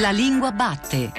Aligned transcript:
La 0.00 0.10
lingua 0.10 0.52
batte. 0.52 1.10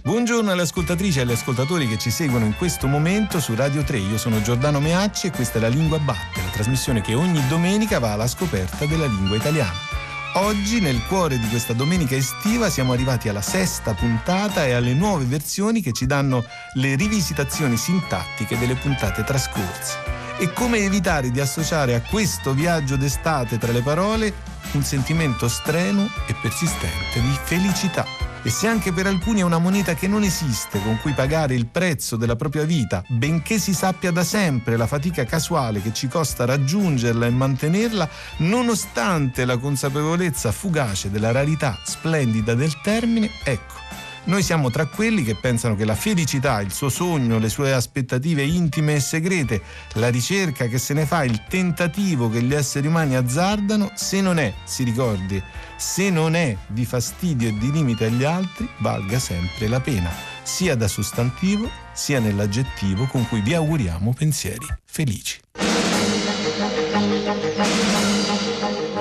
Buongiorno 0.00 0.52
alle 0.52 0.62
ascoltatrici 0.62 1.18
e 1.18 1.22
agli 1.22 1.32
ascoltatori 1.32 1.86
che 1.86 1.98
ci 1.98 2.10
seguono 2.10 2.46
in 2.46 2.56
questo 2.56 2.86
momento 2.86 3.40
su 3.40 3.54
Radio 3.54 3.82
3. 3.82 3.98
Io 3.98 4.16
sono 4.16 4.40
Giordano 4.40 4.80
Meacci 4.80 5.26
e 5.26 5.30
questa 5.30 5.58
è 5.58 5.60
La 5.60 5.68
Lingua 5.68 5.98
Batte, 5.98 6.40
la 6.40 6.50
trasmissione 6.50 7.02
che 7.02 7.12
ogni 7.12 7.46
domenica 7.48 7.98
va 7.98 8.12
alla 8.12 8.26
scoperta 8.26 8.86
della 8.86 9.06
lingua 9.06 9.36
italiana. 9.36 9.91
Oggi, 10.34 10.80
nel 10.80 11.04
cuore 11.08 11.38
di 11.38 11.46
questa 11.48 11.74
domenica 11.74 12.16
estiva, 12.16 12.70
siamo 12.70 12.94
arrivati 12.94 13.28
alla 13.28 13.42
sesta 13.42 13.92
puntata 13.92 14.64
e 14.64 14.72
alle 14.72 14.94
nuove 14.94 15.26
versioni 15.26 15.82
che 15.82 15.92
ci 15.92 16.06
danno 16.06 16.42
le 16.74 16.94
rivisitazioni 16.94 17.76
sintattiche 17.76 18.56
delle 18.56 18.74
puntate 18.74 19.24
trascorse. 19.24 19.98
E 20.38 20.50
come 20.54 20.78
evitare 20.78 21.30
di 21.30 21.38
associare 21.38 21.94
a 21.94 22.00
questo 22.00 22.54
viaggio 22.54 22.96
d'estate 22.96 23.58
tra 23.58 23.72
le 23.72 23.82
parole 23.82 24.32
un 24.72 24.82
sentimento 24.82 25.48
strenuo 25.48 26.08
e 26.26 26.34
persistente 26.40 27.20
di 27.20 27.38
felicità. 27.44 28.21
E 28.44 28.50
se 28.50 28.66
anche 28.66 28.92
per 28.92 29.06
alcuni 29.06 29.38
è 29.38 29.44
una 29.44 29.58
moneta 29.58 29.94
che 29.94 30.08
non 30.08 30.24
esiste 30.24 30.82
con 30.82 30.98
cui 31.00 31.12
pagare 31.12 31.54
il 31.54 31.66
prezzo 31.66 32.16
della 32.16 32.34
propria 32.34 32.64
vita, 32.64 33.04
benché 33.06 33.58
si 33.58 33.72
sappia 33.72 34.10
da 34.10 34.24
sempre 34.24 34.76
la 34.76 34.88
fatica 34.88 35.24
casuale 35.24 35.80
che 35.80 35.92
ci 35.92 36.08
costa 36.08 36.44
raggiungerla 36.44 37.26
e 37.26 37.30
mantenerla, 37.30 38.08
nonostante 38.38 39.44
la 39.44 39.58
consapevolezza 39.58 40.50
fugace 40.50 41.08
della 41.08 41.30
rarità 41.30 41.78
splendida 41.84 42.54
del 42.54 42.80
termine, 42.82 43.30
ecco, 43.44 43.81
noi 44.24 44.42
siamo 44.42 44.70
tra 44.70 44.86
quelli 44.86 45.24
che 45.24 45.34
pensano 45.34 45.74
che 45.74 45.84
la 45.84 45.94
felicità, 45.94 46.60
il 46.60 46.72
suo 46.72 46.88
sogno, 46.88 47.38
le 47.38 47.48
sue 47.48 47.72
aspettative 47.72 48.42
intime 48.42 48.94
e 48.94 49.00
segrete, 49.00 49.62
la 49.94 50.08
ricerca 50.08 50.66
che 50.66 50.78
se 50.78 50.94
ne 50.94 51.06
fa, 51.06 51.24
il 51.24 51.42
tentativo 51.48 52.30
che 52.30 52.42
gli 52.42 52.54
esseri 52.54 52.86
umani 52.86 53.16
azzardano, 53.16 53.90
se 53.94 54.20
non 54.20 54.38
è, 54.38 54.52
si 54.64 54.84
ricordi, 54.84 55.42
se 55.76 56.10
non 56.10 56.34
è 56.34 56.56
di 56.68 56.84
fastidio 56.84 57.48
e 57.48 57.58
di 57.58 57.72
limite 57.72 58.06
agli 58.06 58.24
altri, 58.24 58.68
valga 58.78 59.18
sempre 59.18 59.66
la 59.66 59.80
pena, 59.80 60.10
sia 60.42 60.76
da 60.76 60.86
sostantivo 60.86 61.68
sia 61.92 62.20
nell'aggettivo 62.20 63.06
con 63.06 63.26
cui 63.28 63.40
vi 63.40 63.54
auguriamo 63.54 64.14
pensieri 64.14 64.66
felici. 64.84 65.40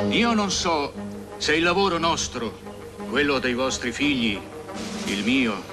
Io 0.09 0.33
non 0.33 0.51
so 0.51 0.93
se 1.37 1.55
il 1.55 1.63
lavoro 1.63 1.97
nostro, 1.97 2.59
quello 3.09 3.39
dei 3.39 3.53
vostri 3.53 3.91
figli, 3.91 4.39
il 5.05 5.23
mio, 5.23 5.63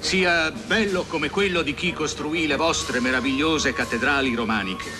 sia 0.00 0.50
bello 0.50 1.04
come 1.04 1.30
quello 1.30 1.62
di 1.62 1.74
chi 1.74 1.92
costruì 1.92 2.46
le 2.46 2.56
vostre 2.56 3.00
meravigliose 3.00 3.72
cattedrali 3.72 4.34
romaniche. 4.34 4.90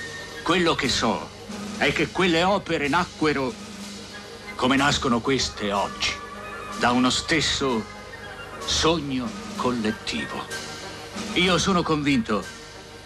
Quello 0.42 0.74
che 0.74 0.89
so 0.89 1.28
è 1.78 1.92
che 1.92 2.08
quelle 2.08 2.44
opere 2.44 2.89
nacquero 2.89 3.52
come 4.55 4.77
nascono 4.77 5.20
queste 5.20 5.72
oggi, 5.72 6.12
da 6.78 6.92
uno 6.92 7.11
stesso 7.11 7.84
sogno 8.64 9.28
collettivo. 9.56 10.44
Io 11.34 11.58
sono 11.58 11.83
convinto 11.83 12.44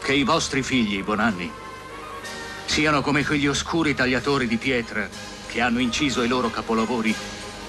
che 0.02 0.12
i 0.12 0.22
vostri 0.22 0.62
figli, 0.62 1.02
Bonanni, 1.02 1.50
siano 2.66 3.00
come 3.00 3.24
quegli 3.24 3.46
oscuri 3.46 3.94
tagliatori 3.94 4.46
di 4.46 4.56
pietra 4.56 5.08
che 5.46 5.61
hanno 5.61 5.78
inciso 5.78 6.22
i 6.22 6.28
loro 6.28 6.50
capolavori 6.50 7.14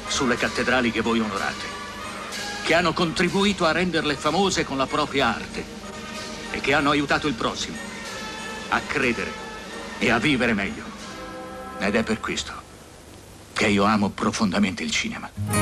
sulle 0.08 0.36
cattedrali 0.36 0.92
che 0.92 1.02
voi 1.02 1.20
onorate 1.20 1.77
che 2.68 2.74
hanno 2.74 2.92
contribuito 2.92 3.64
a 3.64 3.72
renderle 3.72 4.18
famose 4.18 4.66
con 4.66 4.76
la 4.76 4.88
propria 4.88 5.34
arte 5.34 5.64
e 6.52 6.60
che 6.60 6.74
hanno 6.74 6.90
aiutato 6.90 7.30
il 7.30 7.34
prossimo 7.34 7.78
a 8.68 8.82
credere 8.82 9.32
e 9.98 10.12
a 10.12 10.20
vivere 10.20 10.54
meglio. 10.54 10.84
Ed 11.80 11.96
è 11.96 12.04
per 12.04 12.20
questo 12.20 12.52
che 13.54 13.68
io 13.68 13.86
amo 13.86 14.10
profondamente 14.10 14.84
il 14.84 14.92
cinema. 14.92 15.57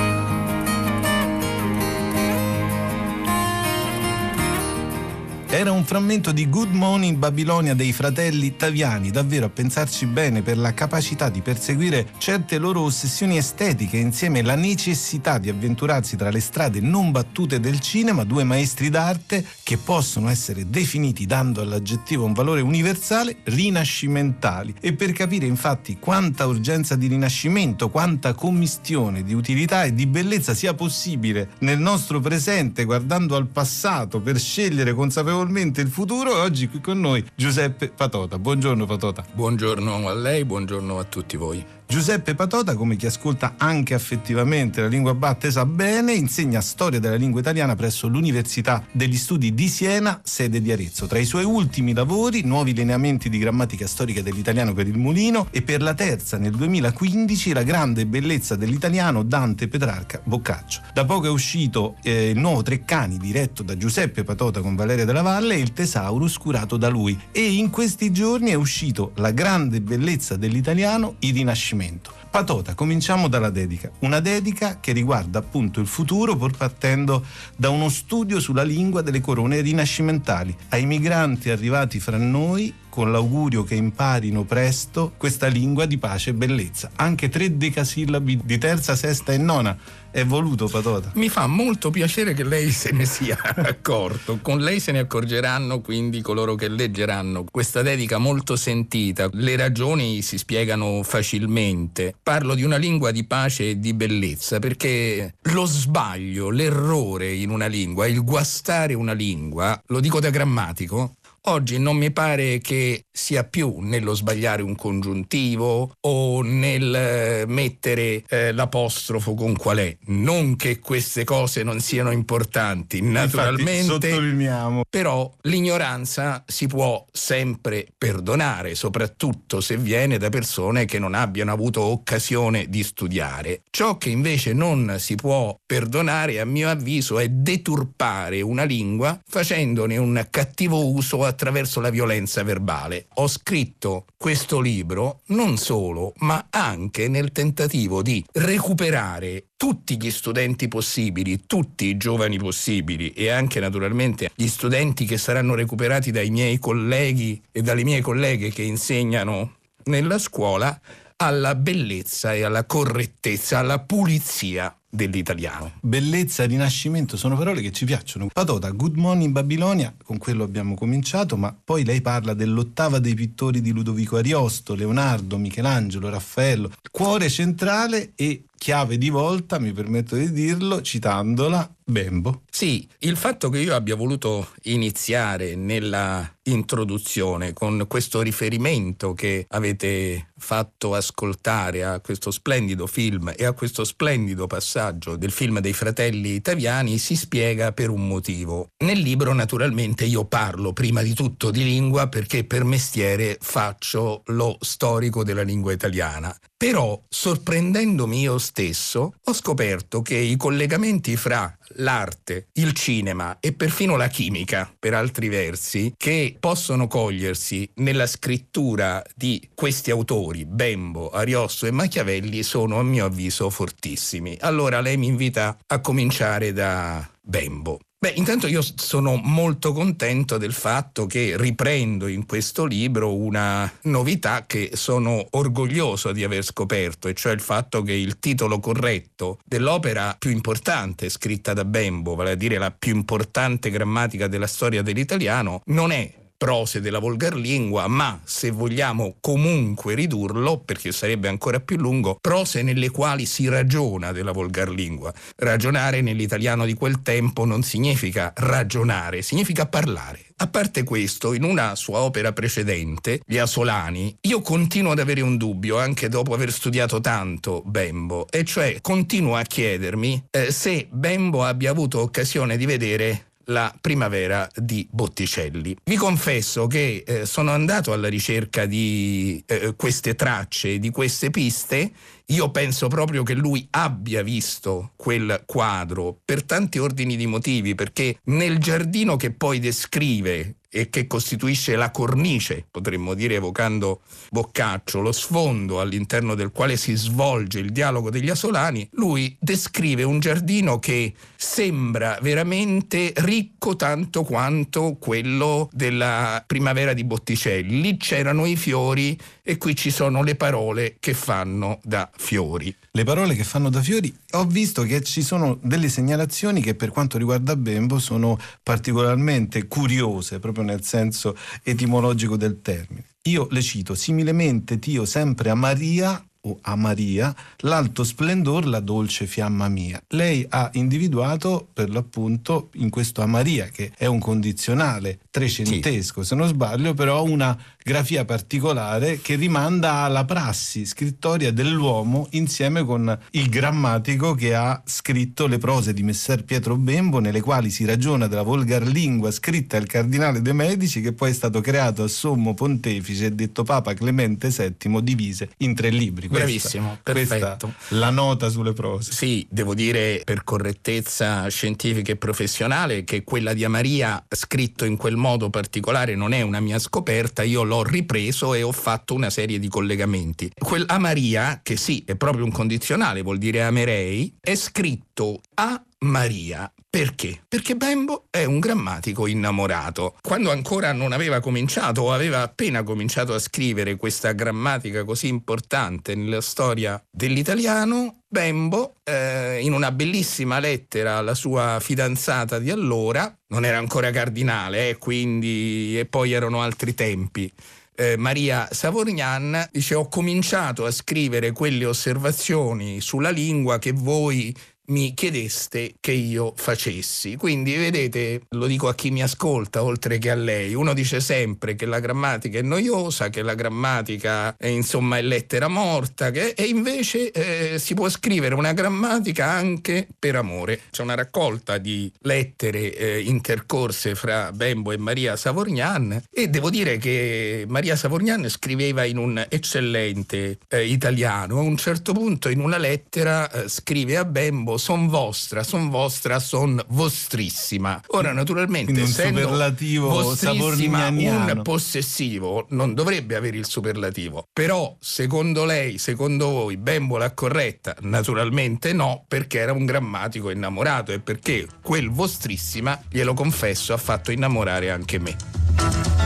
Era 5.57 5.71
un 5.71 5.85
frammento 5.85 6.33
di 6.33 6.49
Good 6.49 6.73
Morning 6.73 7.15
Babilonia 7.15 7.73
dei 7.75 7.93
fratelli 7.93 8.57
Taviani, 8.57 9.09
davvero 9.09 9.45
a 9.45 9.49
pensarci 9.49 10.05
bene 10.05 10.41
per 10.41 10.57
la 10.57 10.73
capacità 10.73 11.29
di 11.29 11.39
perseguire 11.39 12.07
certe 12.17 12.57
loro 12.57 12.81
ossessioni 12.81 13.37
estetiche 13.37 13.95
insieme 13.95 14.39
alla 14.39 14.55
necessità 14.55 15.37
di 15.37 15.47
avventurarsi 15.47 16.17
tra 16.17 16.29
le 16.29 16.41
strade 16.41 16.81
non 16.81 17.11
battute 17.11 17.61
del 17.61 17.79
cinema, 17.79 18.25
due 18.25 18.43
maestri 18.43 18.89
d'arte 18.89 19.47
che 19.63 19.77
possono 19.77 20.27
essere 20.27 20.69
definiti 20.69 21.25
dando 21.25 21.61
all'aggettivo 21.61 22.25
un 22.25 22.33
valore 22.33 22.59
universale 22.59 23.37
rinascimentali. 23.45 24.75
E 24.81 24.91
per 24.91 25.13
capire 25.13 25.45
infatti 25.45 25.99
quanta 25.99 26.47
urgenza 26.47 26.97
di 26.97 27.07
rinascimento, 27.07 27.89
quanta 27.89 28.33
commistione 28.33 29.23
di 29.23 29.33
utilità 29.33 29.85
e 29.85 29.93
di 29.93 30.05
bellezza 30.05 30.53
sia 30.53 30.73
possibile 30.73 31.51
nel 31.59 31.79
nostro 31.79 32.19
presente 32.19 32.83
guardando 32.83 33.37
al 33.37 33.47
passato 33.47 34.19
per 34.19 34.37
scegliere 34.37 34.93
consapevolmente 34.93 35.43
consapevolmente 35.45 35.81
il 35.81 35.89
futuro. 35.89 36.41
Oggi 36.41 36.67
qui 36.67 36.81
con 36.81 36.99
noi 36.99 37.23
Giuseppe 37.35 37.89
Patota. 37.89 38.39
Buongiorno 38.39 38.85
Patota. 38.85 39.23
Buongiorno 39.31 40.07
a 40.07 40.13
lei, 40.13 40.43
buongiorno 40.43 40.97
a 40.97 41.03
tutti 41.03 41.37
voi. 41.37 41.63
Giuseppe 41.87 42.33
Patota, 42.33 42.73
come 42.73 42.95
chi 42.95 43.05
ascolta 43.05 43.53
anche 43.57 43.93
affettivamente 43.93 44.81
la 44.81 44.87
lingua 44.87 45.13
batte 45.13 45.51
sa 45.51 45.67
bene, 45.67 46.13
insegna 46.13 46.59
storia 46.59 46.99
della 46.99 47.15
lingua 47.15 47.41
italiana 47.41 47.75
presso 47.75 48.07
l'Università 48.07 48.83
degli 48.91 49.15
Studi 49.15 49.53
di 49.53 49.69
Siena, 49.69 50.19
sede 50.23 50.61
di 50.61 50.71
Arezzo. 50.71 51.05
Tra 51.05 51.19
i 51.19 51.25
suoi 51.25 51.43
ultimi 51.43 51.93
lavori, 51.93 52.41
nuovi 52.41 52.73
lineamenti 52.73 53.29
di 53.29 53.37
grammatica 53.37 53.85
storica 53.85 54.23
dell'italiano 54.23 54.73
per 54.73 54.87
il 54.87 54.97
mulino 54.97 55.47
e 55.51 55.61
per 55.61 55.83
la 55.83 55.93
terza 55.93 56.37
nel 56.37 56.53
2015 56.53 57.53
la 57.53 57.63
grande 57.63 58.07
bellezza 58.07 58.55
dell'italiano 58.55 59.21
Dante 59.21 59.67
Petrarca 59.67 60.19
Boccaccio. 60.23 60.81
Da 60.91 61.05
poco 61.05 61.27
è 61.27 61.29
uscito 61.29 61.97
eh, 62.01 62.31
il 62.31 62.39
nuovo 62.39 62.63
Treccani 62.63 63.17
diretto 63.17 63.61
da 63.61 63.77
Giuseppe 63.77 64.23
Patota 64.23 64.59
con 64.59 64.75
Valeria 64.75 65.05
della 65.05 65.21
Valle 65.21 65.53
e 65.53 65.59
il 65.59 65.71
Tesaurus 65.71 66.39
curato 66.39 66.77
da 66.77 66.89
lui. 66.89 67.17
E 67.31 67.43
in 67.43 67.69
questi 67.69 68.11
giorni 68.11 68.49
è 68.49 68.55
uscito 68.55 69.11
La 69.17 69.29
grande 69.29 69.81
bellezza 69.81 70.35
dell'italiano, 70.35 71.17
i 71.19 71.29
rinascimenti 71.29 71.73
Rinascimento. 71.75 72.13
Patota, 72.29 72.73
cominciamo 72.73 73.27
dalla 73.27 73.49
dedica. 73.49 73.91
Una 73.99 74.19
dedica 74.19 74.79
che 74.79 74.91
riguarda 74.91 75.39
appunto 75.39 75.79
il 75.79 75.87
futuro 75.87 76.35
pur 76.35 76.55
partendo 76.55 77.23
da 77.55 77.69
uno 77.69 77.89
studio 77.89 78.39
sulla 78.39 78.63
lingua 78.63 79.01
delle 79.01 79.21
corone 79.21 79.61
rinascimentali. 79.61 80.55
Ai 80.69 80.85
migranti 80.85 81.49
arrivati 81.49 81.99
fra 81.99 82.17
noi 82.17 82.73
con 82.89 83.11
l'augurio 83.11 83.63
che 83.63 83.75
imparino 83.75 84.43
presto 84.43 85.13
questa 85.17 85.47
lingua 85.47 85.85
di 85.85 85.97
pace 85.97 86.29
e 86.31 86.33
bellezza. 86.33 86.91
Anche 86.95 87.29
tre 87.29 87.55
decasillabi 87.55 88.41
di 88.43 88.57
terza, 88.57 88.95
sesta 88.95 89.33
e 89.33 89.37
nona 89.37 89.77
è 90.15 90.23
voluto 90.23 90.69
Patota. 90.69 91.11
Mi 91.15 91.27
fa 91.27 91.45
molto 91.45 91.89
piacere 91.89 92.33
che 92.33 92.45
lei 92.45 92.71
se 92.71 92.93
ne 92.93 93.03
sia 93.03 93.37
accorto. 93.43 94.39
Con 94.41 94.59
lei 94.59 94.79
se 94.79 94.93
ne 94.93 94.99
accorgeranno 94.99 95.81
quindi 95.81 96.21
coloro 96.21 96.55
che 96.55 96.69
leggeranno 96.69 97.43
questa 97.51 97.81
dedica 97.81 98.17
molto 98.17 98.55
sentita. 98.55 99.27
Le 99.33 99.57
ragioni 99.57 100.21
si 100.21 100.37
spiegano 100.37 101.03
facilmente. 101.03 102.15
Parlo 102.23 102.55
di 102.55 102.63
una 102.63 102.77
lingua 102.77 103.11
di 103.11 103.25
pace 103.25 103.71
e 103.71 103.79
di 103.81 103.93
bellezza 103.93 104.59
perché 104.59 105.35
lo 105.41 105.65
sbaglio, 105.65 106.49
l'errore 106.49 107.33
in 107.33 107.49
una 107.49 107.67
lingua, 107.67 108.07
il 108.07 108.23
guastare 108.23 108.93
una 108.93 109.11
lingua, 109.11 109.77
lo 109.87 109.99
dico 109.99 110.21
da 110.21 110.29
grammatico, 110.29 111.15
Oggi 111.47 111.77
non 111.77 111.97
mi 111.97 112.11
pare 112.11 112.57
che 112.57 113.05
sia 113.11 113.43
più 113.43 113.77
nello 113.79 114.15
sbagliare 114.15 114.63
un 114.63 114.75
congiuntivo 114.75 115.93
o 115.99 116.41
nel 116.41 116.95
eh, 116.95 117.43
mettere 117.47 118.23
eh, 118.27 118.51
l'apostrofo 118.51 119.35
con 119.35 119.55
qual 119.55 119.77
è. 119.77 119.95
Non 120.07 120.55
che 120.55 120.79
queste 120.79 121.23
cose 121.23 121.61
non 121.61 121.81
siano 121.81 122.09
importanti, 122.09 122.99
naturalmente. 123.01 123.71
Infatti, 123.73 124.07
sottolineiamo. 124.09 124.81
Però 124.89 125.31
l'ignoranza 125.43 126.43
si 126.47 126.65
può 126.65 127.05
sempre 127.11 127.85
perdonare, 127.95 128.73
soprattutto 128.73 129.61
se 129.61 129.77
viene 129.77 130.17
da 130.17 130.29
persone 130.29 130.85
che 130.85 130.97
non 130.97 131.13
abbiano 131.13 131.51
avuto 131.51 131.81
occasione 131.83 132.69
di 132.69 132.81
studiare. 132.81 133.61
Ciò 133.69 133.97
che 133.97 134.09
invece 134.09 134.53
non 134.53 134.95
si 134.97 135.13
può 135.13 135.55
perdonare, 135.63 136.39
a 136.39 136.45
mio 136.45 136.69
avviso, 136.69 137.19
è 137.19 137.29
deturpare 137.29 138.41
una 138.41 138.63
lingua 138.63 139.19
facendone 139.27 139.97
un 139.97 140.25
cattivo 140.31 140.89
uso 140.89 141.23
a 141.23 141.33
attraverso 141.35 141.81
la 141.81 141.89
violenza 141.89 142.43
verbale. 142.43 143.07
Ho 143.15 143.27
scritto 143.27 144.05
questo 144.17 144.61
libro 144.61 145.21
non 145.27 145.57
solo, 145.57 146.13
ma 146.19 146.47
anche 146.49 147.07
nel 147.09 147.31
tentativo 147.31 148.01
di 148.01 148.25
recuperare 148.31 149.47
tutti 149.57 149.97
gli 150.01 150.09
studenti 150.09 150.67
possibili, 150.67 151.45
tutti 151.45 151.85
i 151.85 151.97
giovani 151.97 152.37
possibili 152.37 153.11
e 153.11 153.29
anche 153.29 153.59
naturalmente 153.59 154.31
gli 154.33 154.47
studenti 154.47 155.05
che 155.05 155.17
saranno 155.17 155.55
recuperati 155.55 156.11
dai 156.11 156.29
miei 156.29 156.57
colleghi 156.57 157.41
e 157.51 157.61
dalle 157.61 157.83
mie 157.83 158.01
colleghe 158.01 158.49
che 158.49 158.63
insegnano 158.63 159.57
nella 159.85 160.17
scuola 160.17 160.79
alla 161.17 161.55
bellezza 161.55 162.33
e 162.33 162.43
alla 162.43 162.65
correttezza, 162.65 163.59
alla 163.59 163.79
pulizia 163.79 164.75
dell'italiano. 164.95 165.73
Bellezza, 165.81 166.45
rinascimento 166.45 167.17
sono 167.17 167.35
parole 167.35 167.61
che 167.61 167.71
ci 167.71 167.85
piacciono. 167.85 168.27
Patota, 168.31 168.69
Good 168.69 168.95
Morning 168.95 169.31
Babilonia, 169.31 169.93
con 170.03 170.17
quello 170.17 170.43
abbiamo 170.43 170.75
cominciato, 170.75 171.37
ma 171.37 171.55
poi 171.63 171.83
lei 171.83 172.01
parla 172.01 172.33
dell'ottava 172.33 172.99
dei 172.99 173.13
pittori 173.13 173.61
di 173.61 173.71
Ludovico 173.71 174.17
Ariosto, 174.17 174.73
Leonardo, 174.75 175.37
Michelangelo, 175.37 176.09
Raffaello, 176.09 176.71
cuore 176.91 177.29
centrale 177.29 178.13
e 178.15 178.45
chiave 178.57 178.97
di 178.97 179.09
volta, 179.09 179.59
mi 179.59 179.71
permetto 179.71 180.15
di 180.15 180.31
dirlo, 180.31 180.81
citandola, 180.81 181.69
Bembo. 181.87 182.41
Sì, 182.49 182.87
il 182.99 183.15
fatto 183.15 183.49
che 183.49 183.59
io 183.59 183.75
abbia 183.75 183.95
voluto 183.95 184.49
iniziare 184.63 185.55
nella 185.55 186.27
introduzione 186.47 187.53
con 187.53 187.85
questo 187.87 188.21
riferimento 188.21 189.13
che 189.13 189.45
avete 189.49 190.31
fatto 190.37 190.95
ascoltare 190.95 191.83
a 191.83 191.99
questo 191.99 192.31
splendido 192.31 192.87
film 192.87 193.33
e 193.35 193.45
a 193.45 193.53
questo 193.53 193.83
splendido 193.83 194.47
passaggio 194.47 195.15
del 195.15 195.31
film 195.31 195.59
dei 195.59 195.73
fratelli 195.73 196.31
italiani 196.31 196.97
si 196.97 197.15
spiega 197.15 197.71
per 197.71 197.89
un 197.89 198.07
motivo. 198.07 198.69
Nel 198.83 198.99
libro 198.99 199.33
naturalmente 199.33 200.05
io 200.05 200.25
parlo 200.25 200.73
prima 200.73 201.03
di 201.03 201.13
tutto 201.13 201.51
di 201.51 201.63
lingua 201.63 202.07
perché 202.07 202.45
per 202.45 202.63
mestiere 202.63 203.37
faccio 203.39 204.23
lo 204.27 204.57
storico 204.59 205.23
della 205.23 205.43
lingua 205.43 205.71
italiana. 205.71 206.35
Però, 206.57 206.99
sorprendendomi 207.07 208.21
io 208.21 208.37
stesso, 208.45 209.15
ho 209.21 209.33
scoperto 209.33 210.01
che 210.01 210.15
i 210.15 210.37
collegamenti 210.37 211.15
fra 211.17 211.53
l'arte, 211.77 212.47
il 212.53 212.73
cinema 212.73 213.37
e 213.39 213.53
perfino 213.53 213.97
la 213.97 214.07
chimica, 214.07 214.71
per 214.77 214.93
altri 214.93 215.27
versi, 215.27 215.93
che 215.97 216.37
possono 216.39 216.87
cogliersi 216.87 217.69
nella 217.75 218.07
scrittura 218.07 219.03
di 219.15 219.49
questi 219.53 219.89
autori, 219.91 220.45
Bembo, 220.45 221.09
Ariosto 221.09 221.65
e 221.65 221.71
Machiavelli, 221.71 222.43
sono 222.43 222.79
a 222.79 222.83
mio 222.83 223.05
avviso 223.05 223.49
fortissimi. 223.49 224.37
Allora 224.41 224.79
lei 224.79 224.97
mi 224.97 225.07
invita 225.07 225.57
a 225.65 225.81
cominciare 225.81 226.53
da 226.53 227.09
Bembo. 227.19 227.79
Beh, 227.97 228.13
intanto 228.17 228.45
io 228.45 228.61
sono 228.61 229.15
molto 229.15 229.71
contento 229.73 230.37
del 230.37 230.53
fatto 230.53 231.07
che 231.07 231.35
riprendo 231.37 232.07
in 232.07 232.25
questo 232.25 232.65
libro 232.65 233.15
una 233.15 233.71
novità 233.83 234.45
che 234.45 234.71
sono 234.73 235.25
orgoglioso 235.31 236.11
di 236.11 236.23
aver 236.23 236.43
scoperto, 236.43 237.07
e 237.07 237.15
cioè 237.15 237.33
il 237.33 237.39
fatto 237.39 237.81
che 237.81 237.93
il 237.93 238.19
titolo 238.19 238.59
corretto 238.59 239.39
dell'opera 239.43 240.15
più 240.19 240.29
importante 240.29 241.09
scritta 241.09 241.53
da 241.53 241.65
Bembo, 241.65 242.13
vale 242.13 242.31
a 242.31 242.35
dire 242.35 242.59
la 242.59 242.69
più 242.69 242.93
importante 242.93 243.71
grammatica 243.71 244.27
della 244.27 244.47
storia 244.47 244.83
dell'italiano, 244.83 245.61
non 245.65 245.91
è 245.91 246.23
prose 246.37 246.81
della 246.81 246.99
volgarlingua, 246.99 247.87
ma 247.87 248.19
se 248.23 248.51
vogliamo 248.51 249.15
comunque 249.19 249.95
ridurlo, 249.95 250.59
perché 250.59 250.91
sarebbe 250.91 251.27
ancora 251.27 251.59
più 251.59 251.77
lungo, 251.77 252.17
prose 252.19 252.61
nelle 252.61 252.89
quali 252.89 253.25
si 253.25 253.47
ragiona 253.47 254.11
della 254.11 254.31
volgarlingua. 254.31 255.13
Ragionare 255.37 256.01
nell'italiano 256.01 256.65
di 256.65 256.73
quel 256.73 257.01
tempo 257.01 257.45
non 257.45 257.63
significa 257.63 258.33
ragionare, 258.35 259.21
significa 259.21 259.65
parlare. 259.65 260.25
A 260.37 260.47
parte 260.47 260.83
questo, 260.83 261.33
in 261.33 261.43
una 261.43 261.75
sua 261.75 261.99
opera 261.99 262.33
precedente, 262.33 263.21
Gli 263.25 263.37
Asolani, 263.37 264.17
io 264.21 264.41
continuo 264.41 264.91
ad 264.91 264.99
avere 264.99 265.21
un 265.21 265.37
dubbio, 265.37 265.77
anche 265.77 266.09
dopo 266.09 266.33
aver 266.33 266.51
studiato 266.51 266.99
tanto 266.99 267.61
Bembo, 267.65 268.27
e 268.29 268.43
cioè 268.43 268.79
continuo 268.81 269.37
a 269.37 269.43
chiedermi 269.43 270.25
eh, 270.29 270.51
se 270.51 270.87
Bembo 270.91 271.45
abbia 271.45 271.71
avuto 271.71 272.01
occasione 272.01 272.57
di 272.57 272.65
vedere 272.65 273.24
la 273.45 273.73
primavera 273.79 274.49
di 274.55 274.87
Botticelli. 274.89 275.75
Vi 275.83 275.95
confesso 275.95 276.67
che 276.67 277.03
eh, 277.05 277.25
sono 277.25 277.51
andato 277.51 277.93
alla 277.93 278.07
ricerca 278.07 278.65
di 278.65 279.43
eh, 279.45 279.73
queste 279.75 280.15
tracce, 280.15 280.79
di 280.79 280.89
queste 280.89 281.29
piste. 281.29 281.91
Io 282.29 282.49
penso 282.49 282.87
proprio 282.87 283.23
che 283.23 283.33
lui 283.33 283.67
abbia 283.71 284.23
visto 284.23 284.91
quel 284.95 285.43
quadro 285.45 286.17
per 286.25 286.43
tanti 286.43 286.79
ordini 286.79 287.15
di 287.15 287.27
motivi, 287.27 287.75
perché 287.75 288.17
nel 288.25 288.57
giardino 288.57 289.15
che 289.15 289.31
poi 289.31 289.59
descrive 289.59 290.55
e 290.75 290.89
che 290.89 291.07
costituisce 291.07 291.77
la 291.77 291.89
cornice, 291.89 292.65
potremmo 292.69 293.13
dire 293.13 293.35
evocando 293.35 294.01
Boccaccio, 294.29 294.99
lo 294.99 295.13
sfondo 295.13 295.79
all'interno 295.79 296.35
del 296.35 296.51
quale 296.51 296.75
si 296.75 296.95
svolge 296.95 297.59
il 297.59 297.71
dialogo 297.71 298.09
degli 298.09 298.29
asolani, 298.29 298.85
lui 298.95 299.37
descrive 299.39 300.03
un 300.03 300.19
giardino 300.19 300.77
che 300.77 301.13
sembra 301.37 302.19
veramente 302.21 303.13
ricco 303.17 303.77
tanto 303.77 304.23
quanto 304.23 304.97
quello 304.99 305.69
della 305.71 306.43
primavera 306.45 306.91
di 306.91 307.05
Botticelli. 307.05 307.79
Lì 307.79 307.95
c'erano 307.95 308.45
i 308.45 308.57
fiori 308.57 309.17
e 309.43 309.57
qui 309.57 309.77
ci 309.77 309.91
sono 309.91 310.23
le 310.23 310.35
parole 310.35 310.97
che 310.99 311.13
fanno 311.13 311.79
da 311.83 312.09
fiori. 312.17 312.75
Le 312.91 313.03
parole 313.03 313.35
che 313.35 313.43
fanno 313.43 313.69
da 313.69 313.81
fiori, 313.81 314.13
ho 314.31 314.45
visto 314.45 314.83
che 314.83 315.03
ci 315.03 315.21
sono 315.21 315.57
delle 315.61 315.87
segnalazioni 315.87 316.61
che 316.61 316.75
per 316.75 316.89
quanto 316.89 317.17
riguarda 317.17 317.55
Bembo 317.55 317.99
sono 317.99 318.37
particolarmente 318.63 319.67
curiose, 319.67 320.39
proprio 320.39 320.63
nel 320.65 320.83
senso 320.83 321.37
etimologico 321.63 322.35
del 322.35 322.61
termine. 322.61 323.05
Io 323.23 323.47
le 323.49 323.61
cito, 323.61 323.95
similemente 323.95 324.77
Tio 324.77 325.05
sempre 325.05 325.49
a 325.49 325.55
Maria 325.55 326.23
o 326.41 326.59
a 326.61 326.75
Maria, 326.75 327.35
l'alto 327.59 328.03
splendor, 328.03 328.67
la 328.67 328.79
dolce 328.79 329.25
fiamma 329.25 329.67
mia. 329.67 330.01
Lei 330.09 330.45
ha 330.49 330.69
individuato 330.73 331.67
per 331.73 331.89
l'appunto 331.89 332.69
in 332.73 332.89
questo 332.89 333.21
a 333.21 333.25
Maria, 333.25 333.65
che 333.67 333.91
è 333.97 334.05
un 334.05 334.19
condizionale 334.19 335.19
trecentesco, 335.31 336.21
sì. 336.21 336.27
se 336.27 336.35
non 336.35 336.47
sbaglio, 336.47 336.93
però 336.93 337.23
una 337.23 337.57
grafia 337.87 338.25
particolare 338.25 339.21
che 339.21 339.35
rimanda 339.35 339.97
alla 339.97 340.25
prassi 340.25 340.87
scrittoria 340.87 341.51
dell'uomo 341.51 342.27
insieme 342.31 342.83
con 342.83 343.15
il 343.33 343.47
grammatico 343.47 344.33
che 344.33 344.55
ha 344.55 344.81
scritto 344.83 345.45
le 345.45 345.59
prose 345.59 345.93
di 345.93 346.01
Messer 346.01 346.43
Pietro 346.43 346.77
Bembo 346.77 347.19
nelle 347.19 347.41
quali 347.41 347.69
si 347.69 347.85
ragiona 347.85 348.25
della 348.25 348.41
volgar 348.41 348.81
lingua 348.81 349.29
scritta 349.29 349.77
al 349.77 349.85
cardinale 349.85 350.41
de 350.41 350.51
Medici 350.51 350.99
che 350.99 351.13
poi 351.13 351.29
è 351.29 351.33
stato 351.33 351.61
creato 351.61 352.01
a 352.01 352.07
sommo 352.07 352.55
pontefice 352.55 353.27
e 353.27 353.31
detto 353.33 353.61
Papa 353.61 353.93
Clemente 353.93 354.49
VII 354.49 355.03
divise 355.03 355.51
in 355.57 355.75
tre 355.75 355.89
libri. 355.89 356.27
Bravissimo, 356.27 356.97
questa, 357.03 357.37
perfetto. 357.37 357.67
Questa 357.67 357.95
la 357.97 358.09
nota 358.09 358.49
sulle 358.49 358.73
prose. 358.73 359.11
Sì, 359.11 359.45
devo 359.47 359.75
dire 359.75 360.21
per 360.23 360.43
correttezza 360.43 361.47
scientifica 361.49 362.11
e 362.11 362.15
professionale 362.15 363.03
che 363.03 363.23
quella 363.23 363.53
di 363.53 363.63
Amaria 363.63 364.25
scritto 364.27 364.85
in 364.85 364.97
quel 364.97 365.17
modo 365.17 365.51
particolare 365.51 366.15
non 366.15 366.33
è 366.33 366.41
una 366.41 366.59
mia 366.59 366.79
scoperta, 366.79 367.43
io 367.43 367.61
l'ho 367.61 367.73
l'ho 367.75 367.83
ripreso 367.83 368.53
e 368.53 368.63
ho 368.63 368.71
fatto 368.71 369.13
una 369.13 369.29
serie 369.29 369.59
di 369.59 369.67
collegamenti. 369.67 370.51
Quel 370.57 370.85
a 370.87 370.97
Maria, 370.97 371.59
che 371.61 371.75
sì, 371.75 372.03
è 372.05 372.15
proprio 372.15 372.45
un 372.45 372.51
condizionale, 372.51 373.21
vuol 373.21 373.37
dire 373.37 373.63
amerei, 373.63 374.37
è 374.39 374.55
scritto 374.55 375.41
a 375.55 375.81
Maria. 375.99 376.71
Perché? 376.95 377.41
Perché 377.45 377.75
Bembo 377.75 378.27
è 378.29 378.45
un 378.45 378.59
grammatico 378.59 379.27
innamorato. 379.27 380.15
Quando 380.21 380.49
ancora 380.49 380.93
non 380.93 381.11
aveva 381.11 381.41
cominciato 381.41 382.03
o 382.03 382.13
aveva 382.13 382.41
appena 382.41 382.83
cominciato 382.83 383.33
a 383.33 383.39
scrivere 383.39 383.97
questa 383.97 384.31
grammatica 384.31 385.03
così 385.03 385.27
importante 385.27 386.15
nella 386.15 386.39
storia 386.39 387.03
dell'italiano, 387.11 388.21
Bembo, 388.25 388.95
eh, 389.03 389.59
in 389.61 389.73
una 389.73 389.91
bellissima 389.91 390.59
lettera 390.59 391.17
alla 391.17 391.33
sua 391.33 391.79
fidanzata 391.81 392.59
di 392.59 392.71
allora, 392.71 393.29
non 393.47 393.65
era 393.65 393.77
ancora 393.77 394.09
cardinale, 394.11 394.91
eh, 394.91 394.97
quindi, 394.97 395.99
e 395.99 396.05
poi 396.05 396.31
erano 396.31 396.61
altri 396.61 396.93
tempi, 396.93 397.51
eh, 397.97 398.17
Maria 398.17 398.67
Savorgnan 398.71 399.69
dice 399.71 399.95
ho 399.95 400.07
cominciato 400.09 400.85
a 400.85 400.91
scrivere 400.91 401.53
quelle 401.53 401.85
osservazioni 401.85 402.99
sulla 402.99 403.29
lingua 403.29 403.79
che 403.79 403.93
voi 403.93 404.53
mi 404.87 405.13
chiedeste 405.13 405.95
che 405.99 406.11
io 406.11 406.53
facessi. 406.55 407.35
Quindi 407.35 407.75
vedete, 407.75 408.41
lo 408.49 408.67
dico 408.67 408.87
a 408.87 408.95
chi 408.95 409.11
mi 409.11 409.23
ascolta 409.23 409.83
oltre 409.83 410.17
che 410.17 410.29
a 410.29 410.35
lei, 410.35 410.73
uno 410.73 410.93
dice 410.93 411.19
sempre 411.19 411.75
che 411.75 411.85
la 411.85 411.99
grammatica 411.99 412.59
è 412.59 412.61
noiosa, 412.61 413.29
che 413.29 413.41
la 413.41 413.55
grammatica 413.55 414.55
è 414.57 414.67
insomma 414.67 415.17
è 415.17 415.21
lettera 415.21 415.67
morta, 415.67 416.31
che, 416.31 416.49
e 416.49 416.63
invece 416.63 417.31
eh, 417.31 417.79
si 417.79 417.93
può 417.93 418.09
scrivere 418.09 418.55
una 418.55 418.73
grammatica 418.73 419.49
anche 419.49 420.07
per 420.17 420.35
amore. 420.35 420.81
C'è 420.91 421.01
una 421.01 421.15
raccolta 421.15 421.77
di 421.77 422.11
lettere 422.21 422.93
eh, 422.95 423.21
intercorse 423.21 424.15
fra 424.15 424.51
Bembo 424.51 424.91
e 424.91 424.97
Maria 424.97 425.35
Savorgnan 425.35 426.23
e 426.29 426.47
devo 426.47 426.69
dire 426.69 426.97
che 426.97 427.65
Maria 427.67 427.95
Savorgnan 427.95 428.47
scriveva 428.49 429.03
in 429.03 429.17
un 429.17 429.45
eccellente 429.49 430.59
eh, 430.67 430.85
italiano. 430.85 431.59
A 431.59 431.61
un 431.61 431.77
certo 431.77 432.13
punto 432.13 432.49
in 432.49 432.59
una 432.59 432.77
lettera 432.77 433.49
eh, 433.49 433.67
scrive 433.67 434.17
a 434.17 434.25
Bembo 434.25 434.74
son 434.77 435.07
vostra, 435.07 435.63
son 435.63 435.89
vostra, 435.89 436.39
son 436.39 436.83
vostrissima. 436.87 438.01
Ora 438.07 438.31
naturalmente 438.31 438.91
Quindi 438.91 439.01
un 439.01 439.07
superlativo 439.07 440.09
vostrissima, 440.09 441.07
un 441.07 441.61
possessivo 441.63 442.65
non 442.69 442.93
dovrebbe 442.93 443.35
avere 443.35 443.57
il 443.57 443.67
superlativo. 443.67 444.47
Però 444.51 444.95
secondo 444.99 445.65
lei, 445.65 445.97
secondo 445.97 446.49
voi, 446.49 446.77
Bembola 446.77 447.31
corretta? 447.33 447.95
Naturalmente 448.01 448.93
no, 448.93 449.23
perché 449.27 449.59
era 449.59 449.73
un 449.73 449.85
grammatico 449.85 450.49
innamorato 450.49 451.11
e 451.11 451.19
perché 451.19 451.67
quel 451.81 452.09
vostrissima, 452.09 452.99
glielo 453.09 453.33
confesso, 453.33 453.93
ha 453.93 453.97
fatto 453.97 454.31
innamorare 454.31 454.91
anche 454.91 455.19
me. 455.19 456.24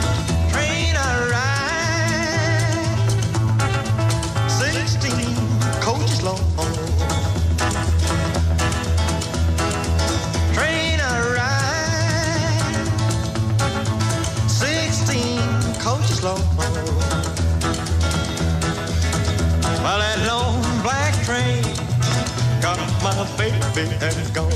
Baby 23.86 23.96
has 23.96 24.32
gone. 24.32 24.52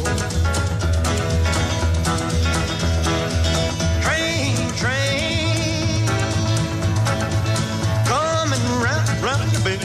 Train, 4.01 4.56
train, 4.75 5.56
coming 8.06 8.65
round, 8.84 9.10
round 9.24 9.50
the 9.51 9.60
bend. 9.63 9.84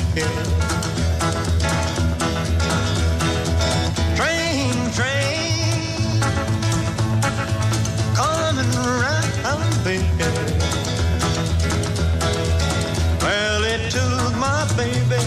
Well, 13.22 13.64
it 13.64 13.90
took 13.92 14.34
my 14.36 14.66
baby, 14.76 15.22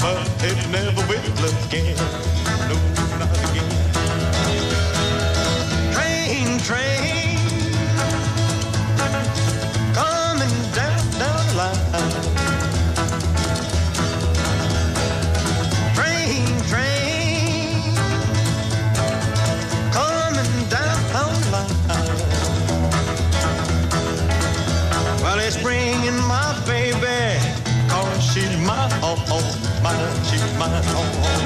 but 0.00 0.28
it 0.42 0.58
never 0.70 1.06
will 1.06 1.66
again. 1.66 2.11
my 30.70 30.78
own. 30.94 31.41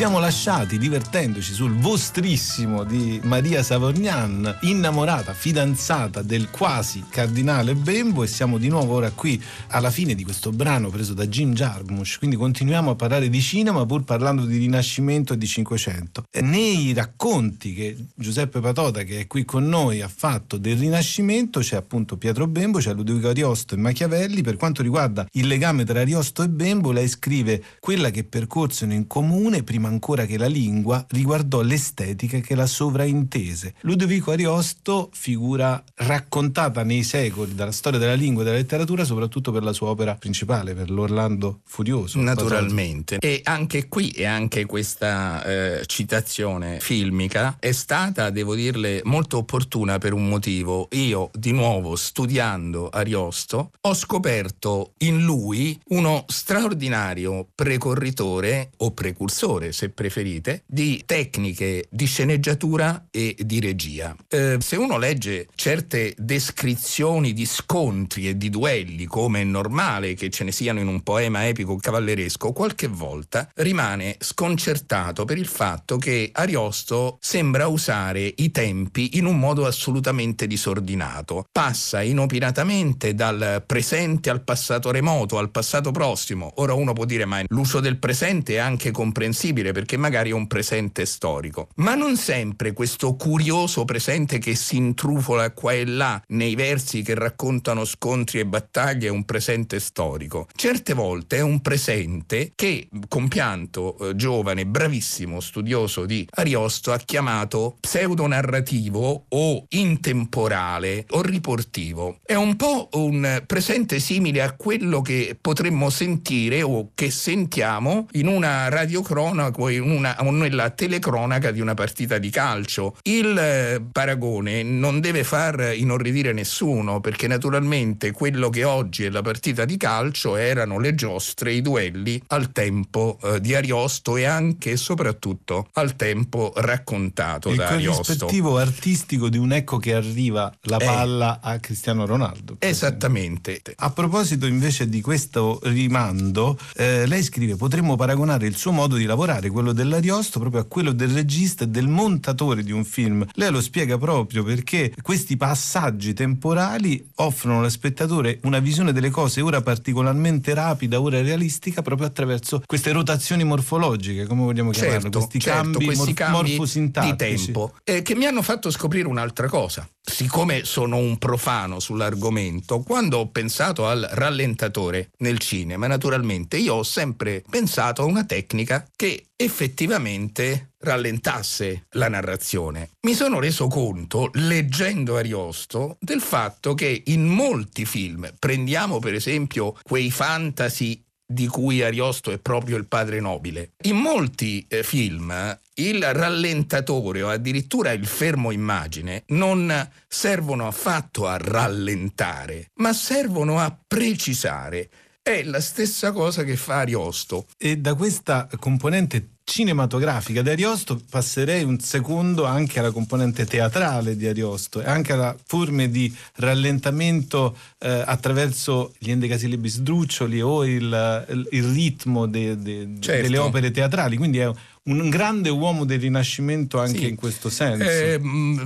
Siamo 0.00 0.18
lasciati 0.18 0.78
divertendoci 0.78 1.52
sul 1.52 1.74
vostrissimo 1.74 2.84
di 2.84 3.20
Maria 3.24 3.62
Savorgnan, 3.62 4.60
innamorata, 4.62 5.34
fidanzata 5.34 6.22
del 6.22 6.48
quasi 6.48 7.04
cardinale 7.06 7.74
Bembo 7.74 8.22
e 8.22 8.26
siamo 8.26 8.56
di 8.56 8.68
nuovo 8.68 8.94
ora 8.94 9.10
qui 9.10 9.38
alla 9.68 9.90
fine 9.90 10.14
di 10.14 10.24
questo 10.24 10.52
brano 10.52 10.88
preso 10.88 11.12
da 11.12 11.26
Jim 11.26 11.52
Jarmusch, 11.52 12.16
quindi 12.16 12.36
continuiamo 12.36 12.92
a 12.92 12.94
parlare 12.94 13.28
di 13.28 13.42
cinema 13.42 13.84
pur 13.84 14.04
parlando 14.04 14.46
di 14.46 14.56
Rinascimento 14.56 15.34
e 15.34 15.36
di 15.36 15.46
Cinquecento. 15.46 16.24
Nei 16.40 16.94
racconti 16.94 17.74
che 17.74 17.94
Giuseppe 18.14 18.60
Patota 18.60 19.02
che 19.02 19.20
è 19.20 19.26
qui 19.26 19.44
con 19.44 19.68
noi 19.68 20.00
ha 20.00 20.08
fatto 20.08 20.56
del 20.56 20.78
Rinascimento 20.78 21.60
c'è 21.60 21.76
appunto 21.76 22.16
Pietro 22.16 22.46
Bembo, 22.46 22.78
c'è 22.78 22.94
Ludovico 22.94 23.28
Ariosto 23.28 23.74
e 23.74 23.76
Machiavelli, 23.76 24.40
per 24.40 24.56
quanto 24.56 24.80
riguarda 24.80 25.26
il 25.32 25.46
legame 25.46 25.84
tra 25.84 26.00
Ariosto 26.00 26.42
e 26.42 26.48
Bembo 26.48 26.90
lei 26.90 27.06
scrive 27.06 27.62
quella 27.80 28.08
che 28.08 28.24
percorsero 28.24 28.92
in 28.92 29.06
comune 29.06 29.62
prima 29.62 29.88
ancora 29.90 30.24
che 30.24 30.38
la 30.38 30.46
lingua, 30.46 31.04
riguardò 31.10 31.60
l'estetica 31.60 32.38
che 32.38 32.54
la 32.54 32.66
sovraintese. 32.66 33.74
Ludovico 33.80 34.30
Ariosto, 34.30 35.10
figura 35.12 35.82
raccontata 35.96 36.82
nei 36.84 37.02
secoli 37.02 37.54
dalla 37.54 37.72
storia 37.72 37.98
della 37.98 38.14
lingua 38.14 38.42
e 38.42 38.44
della 38.46 38.56
letteratura, 38.56 39.04
soprattutto 39.04 39.52
per 39.52 39.62
la 39.62 39.72
sua 39.72 39.88
opera 39.88 40.14
principale, 40.14 40.74
per 40.74 40.90
l'Orlando 40.90 41.60
Furioso. 41.64 42.20
Naturalmente. 42.20 43.18
E 43.18 43.40
anche 43.44 43.88
qui 43.88 44.10
e 44.10 44.24
anche 44.24 44.64
questa 44.66 45.44
eh, 45.44 45.82
citazione 45.86 46.78
filmica 46.80 47.56
è 47.58 47.72
stata, 47.72 48.30
devo 48.30 48.54
dirle, 48.54 49.00
molto 49.04 49.38
opportuna 49.38 49.98
per 49.98 50.12
un 50.12 50.28
motivo. 50.28 50.88
Io, 50.92 51.30
di 51.32 51.52
nuovo, 51.52 51.96
studiando 51.96 52.88
Ariosto, 52.88 53.72
ho 53.80 53.94
scoperto 53.94 54.92
in 54.98 55.22
lui 55.24 55.78
uno 55.88 56.24
straordinario 56.28 57.48
precorritore 57.54 58.70
o 58.78 58.92
precursore, 58.92 59.72
se 59.80 59.88
preferite, 59.88 60.64
di 60.66 61.02
tecniche 61.06 61.86
di 61.88 62.04
sceneggiatura 62.04 63.06
e 63.10 63.34
di 63.38 63.60
regia. 63.60 64.14
Eh, 64.28 64.58
se 64.60 64.76
uno 64.76 64.98
legge 64.98 65.48
certe 65.54 66.14
descrizioni 66.18 67.32
di 67.32 67.46
scontri 67.46 68.28
e 68.28 68.36
di 68.36 68.50
duelli, 68.50 69.06
come 69.06 69.40
è 69.40 69.44
normale 69.44 70.12
che 70.12 70.28
ce 70.28 70.44
ne 70.44 70.52
siano 70.52 70.80
in 70.80 70.86
un 70.86 71.02
poema 71.02 71.46
epico 71.48 71.76
cavalleresco, 71.76 72.52
qualche 72.52 72.88
volta 72.88 73.48
rimane 73.54 74.16
sconcertato 74.18 75.24
per 75.24 75.38
il 75.38 75.46
fatto 75.46 75.96
che 75.96 76.28
Ariosto 76.30 77.16
sembra 77.20 77.66
usare 77.66 78.34
i 78.36 78.50
tempi 78.50 79.16
in 79.16 79.24
un 79.24 79.38
modo 79.38 79.64
assolutamente 79.64 80.46
disordinato. 80.46 81.46
Passa 81.50 82.02
inopinatamente 82.02 83.14
dal 83.14 83.62
presente 83.66 84.28
al 84.28 84.42
passato 84.42 84.90
remoto, 84.90 85.38
al 85.38 85.50
passato 85.50 85.90
prossimo. 85.90 86.52
Ora 86.56 86.74
uno 86.74 86.92
può 86.92 87.06
dire 87.06 87.24
ma 87.24 87.42
l'uso 87.46 87.80
del 87.80 87.96
presente 87.98 88.54
è 88.54 88.58
anche 88.58 88.90
comprensibile 88.90 89.69
perché 89.72 89.96
magari 89.96 90.30
è 90.30 90.34
un 90.34 90.46
presente 90.46 91.06
storico. 91.06 91.68
Ma 91.76 91.94
non 91.94 92.16
sempre 92.16 92.72
questo 92.72 93.14
curioso 93.14 93.84
presente 93.84 94.38
che 94.38 94.54
si 94.54 94.76
intrufola 94.76 95.50
qua 95.52 95.72
e 95.72 95.84
là 95.84 96.22
nei 96.28 96.54
versi 96.54 97.02
che 97.02 97.14
raccontano 97.14 97.84
scontri 97.84 98.40
e 98.40 98.46
battaglie 98.46 99.08
è 99.08 99.10
un 99.10 99.24
presente 99.24 99.80
storico. 99.80 100.48
Certe 100.54 100.94
volte 100.94 101.38
è 101.38 101.40
un 101.40 101.60
presente 101.60 102.52
che 102.54 102.88
compianto 103.08 103.96
eh, 103.98 104.16
giovane, 104.16 104.66
bravissimo 104.66 105.40
studioso 105.40 106.06
di 106.06 106.26
Ariosto 106.30 106.92
ha 106.92 106.98
chiamato 106.98 107.76
pseudonarrativo 107.80 109.24
o 109.28 109.64
intemporale 109.68 111.06
o 111.10 111.22
riportivo. 111.22 112.18
È 112.24 112.34
un 112.34 112.56
po' 112.56 112.88
un 112.92 113.42
presente 113.46 113.98
simile 113.98 114.42
a 114.42 114.52
quello 114.52 115.02
che 115.02 115.36
potremmo 115.40 115.90
sentire 115.90 116.62
o 116.62 116.90
che 116.94 117.10
sentiamo 117.10 118.06
in 118.12 118.26
una 118.26 118.68
radiocronaca 118.68 119.59
in 119.68 119.82
una, 119.82 120.14
nella 120.30 120.70
telecronaca 120.70 121.50
di 121.50 121.60
una 121.60 121.74
partita 121.74 122.18
di 122.18 122.30
calcio. 122.30 122.96
Il 123.02 123.36
eh, 123.36 123.82
paragone 123.92 124.62
non 124.62 125.00
deve 125.00 125.24
far 125.24 125.72
inorridire 125.74 126.32
nessuno 126.32 127.00
perché 127.00 127.26
naturalmente 127.26 128.12
quello 128.12 128.48
che 128.50 128.64
oggi 128.64 129.04
è 129.04 129.10
la 129.10 129.22
partita 129.22 129.64
di 129.64 129.76
calcio 129.76 130.36
erano 130.36 130.78
le 130.78 130.94
giostre, 130.94 131.52
i 131.52 131.60
duelli 131.62 132.20
al 132.28 132.52
tempo 132.52 133.18
eh, 133.22 133.40
di 133.40 133.54
Ariosto 133.54 134.16
e 134.16 134.24
anche 134.24 134.72
e 134.72 134.76
soprattutto 134.76 135.68
al 135.74 135.96
tempo 135.96 136.52
raccontato 136.56 137.50
Il 137.50 137.56
da 137.56 137.68
Ariosto. 137.68 138.02
corrispettivo 138.02 138.56
artistico 138.58 139.28
di 139.28 139.38
un 139.38 139.52
ecco 139.52 139.78
che 139.78 139.94
arriva 139.94 140.52
la 140.62 140.76
Eh. 140.78 140.84
palla 140.84 141.40
a 141.42 141.58
Cristiano 141.58 142.06
Ronaldo. 142.06 142.56
Esattamente. 142.58 143.60
A 143.76 143.90
proposito 143.90 144.46
invece 144.46 144.88
di 144.88 145.00
questo 145.00 145.58
rimando, 145.64 146.58
eh, 146.76 147.06
lei 147.06 147.22
scrive 147.22 147.56
potremmo 147.56 147.96
paragonare 147.96 148.46
il 148.46 148.56
suo 148.56 148.72
modo 148.72 148.96
di 148.96 149.04
lavorare, 149.04 149.39
quello 149.48 149.72
dell'Ariosto, 149.72 150.38
proprio 150.40 150.60
a 150.60 150.64
quello 150.64 150.92
del 150.92 151.10
regista 151.10 151.64
e 151.64 151.68
del 151.68 151.88
montatore 151.88 152.62
di 152.62 152.72
un 152.72 152.84
film. 152.84 153.24
Lei 153.34 153.50
lo 153.50 153.60
spiega 153.60 153.96
proprio 153.96 154.42
perché 154.42 154.92
questi 155.00 155.36
passaggi 155.36 156.12
temporali 156.12 157.08
offrono 157.16 157.60
allo 157.60 157.68
spettatore 157.68 158.40
una 158.42 158.58
visione 158.58 158.92
delle 158.92 159.10
cose 159.10 159.40
ora 159.40 159.60
particolarmente 159.62 160.52
rapida, 160.54 161.00
ora 161.00 161.20
realistica, 161.22 161.82
proprio 161.82 162.06
attraverso 162.08 162.62
queste 162.66 162.92
rotazioni 162.92 163.44
morfologiche, 163.44 164.26
come 164.26 164.42
vogliamo 164.42 164.70
chiamarle, 164.70 165.00
Certo, 165.02 165.18
questi 165.18 165.40
certo, 165.40 165.62
cambi, 165.62 165.84
questi 165.84 166.04
mor- 166.04 166.14
cambi 166.14 166.42
di 166.42 166.56
morfosintattici. 166.56 167.44
tempo 167.44 167.74
eh, 167.84 168.02
che 168.02 168.14
mi 168.14 168.26
hanno 168.26 168.42
fatto 168.42 168.70
scoprire 168.70 169.06
un'altra 169.06 169.48
cosa. 169.48 169.88
Siccome 170.02 170.64
sono 170.64 170.96
un 170.96 171.18
profano 171.18 171.78
sull'argomento, 171.78 172.80
quando 172.80 173.18
ho 173.18 173.28
pensato 173.28 173.86
al 173.86 174.08
rallentatore 174.12 175.10
nel 175.18 175.38
cinema, 175.38 175.86
naturalmente 175.86 176.56
io 176.56 176.74
ho 176.74 176.82
sempre 176.82 177.44
pensato 177.48 178.02
a 178.02 178.06
una 178.06 178.24
tecnica 178.24 178.86
che 178.96 179.26
effettivamente 179.42 180.72
rallentasse 180.80 181.86
la 181.92 182.08
narrazione. 182.10 182.90
Mi 183.06 183.14
sono 183.14 183.40
reso 183.40 183.68
conto, 183.68 184.30
leggendo 184.34 185.16
Ariosto, 185.16 185.96
del 185.98 186.20
fatto 186.20 186.74
che 186.74 187.04
in 187.06 187.24
molti 187.24 187.86
film, 187.86 188.30
prendiamo 188.38 188.98
per 188.98 189.14
esempio 189.14 189.74
quei 189.82 190.10
fantasy 190.10 191.02
di 191.24 191.46
cui 191.46 191.80
Ariosto 191.82 192.32
è 192.32 192.38
proprio 192.38 192.76
il 192.76 192.86
padre 192.86 193.20
nobile. 193.20 193.70
In 193.84 193.96
molti 193.96 194.66
eh, 194.68 194.82
film 194.82 195.58
il 195.74 196.12
rallentatore 196.12 197.22
o 197.22 197.30
addirittura 197.30 197.92
il 197.92 198.06
fermo 198.06 198.50
immagine 198.50 199.22
non 199.28 199.88
servono 200.06 200.66
affatto 200.66 201.26
a 201.26 201.38
rallentare, 201.38 202.70
ma 202.74 202.92
servono 202.92 203.58
a 203.58 203.74
precisare. 203.86 204.90
È 205.22 205.42
la 205.42 205.60
stessa 205.60 206.12
cosa 206.12 206.44
che 206.44 206.56
fa 206.56 206.76
Ariosto. 206.78 207.44
E 207.58 207.76
da 207.76 207.94
questa 207.94 208.48
componente 208.58 209.32
cinematografica 209.44 210.40
di 210.40 210.48
Ariosto 210.48 210.98
passerei 211.10 211.62
un 211.62 211.78
secondo 211.78 212.46
anche 212.46 212.78
alla 212.78 212.90
componente 212.90 213.44
teatrale 213.44 214.16
di 214.16 214.26
Ariosto 214.26 214.80
e 214.80 214.86
anche 214.86 215.12
alla 215.12 215.36
forme 215.44 215.90
di 215.90 216.12
rallentamento 216.36 217.54
eh, 217.78 218.02
attraverso 218.06 218.94
gli 218.98 219.10
endecasillabis 219.10 219.74
sdruccioli 219.74 220.40
o 220.40 220.64
il, 220.64 221.24
il- 221.28 221.48
il 221.50 221.64
ritmo 221.64 222.26
de- 222.26 222.56
de- 222.56 222.88
Certo. 223.00 223.22
delle 223.22 223.38
opere 223.38 223.70
teatrali. 223.70 224.16
Quindi 224.16 224.38
è 224.38 224.50
un 224.98 225.08
grande 225.08 225.48
uomo 225.48 225.84
del 225.84 226.00
Rinascimento 226.00 226.78
anche 226.80 226.98
Sì. 226.98 227.08
in 227.08 227.16
questo 227.16 227.48
senso. 227.48 227.84
Eh, 227.88 228.20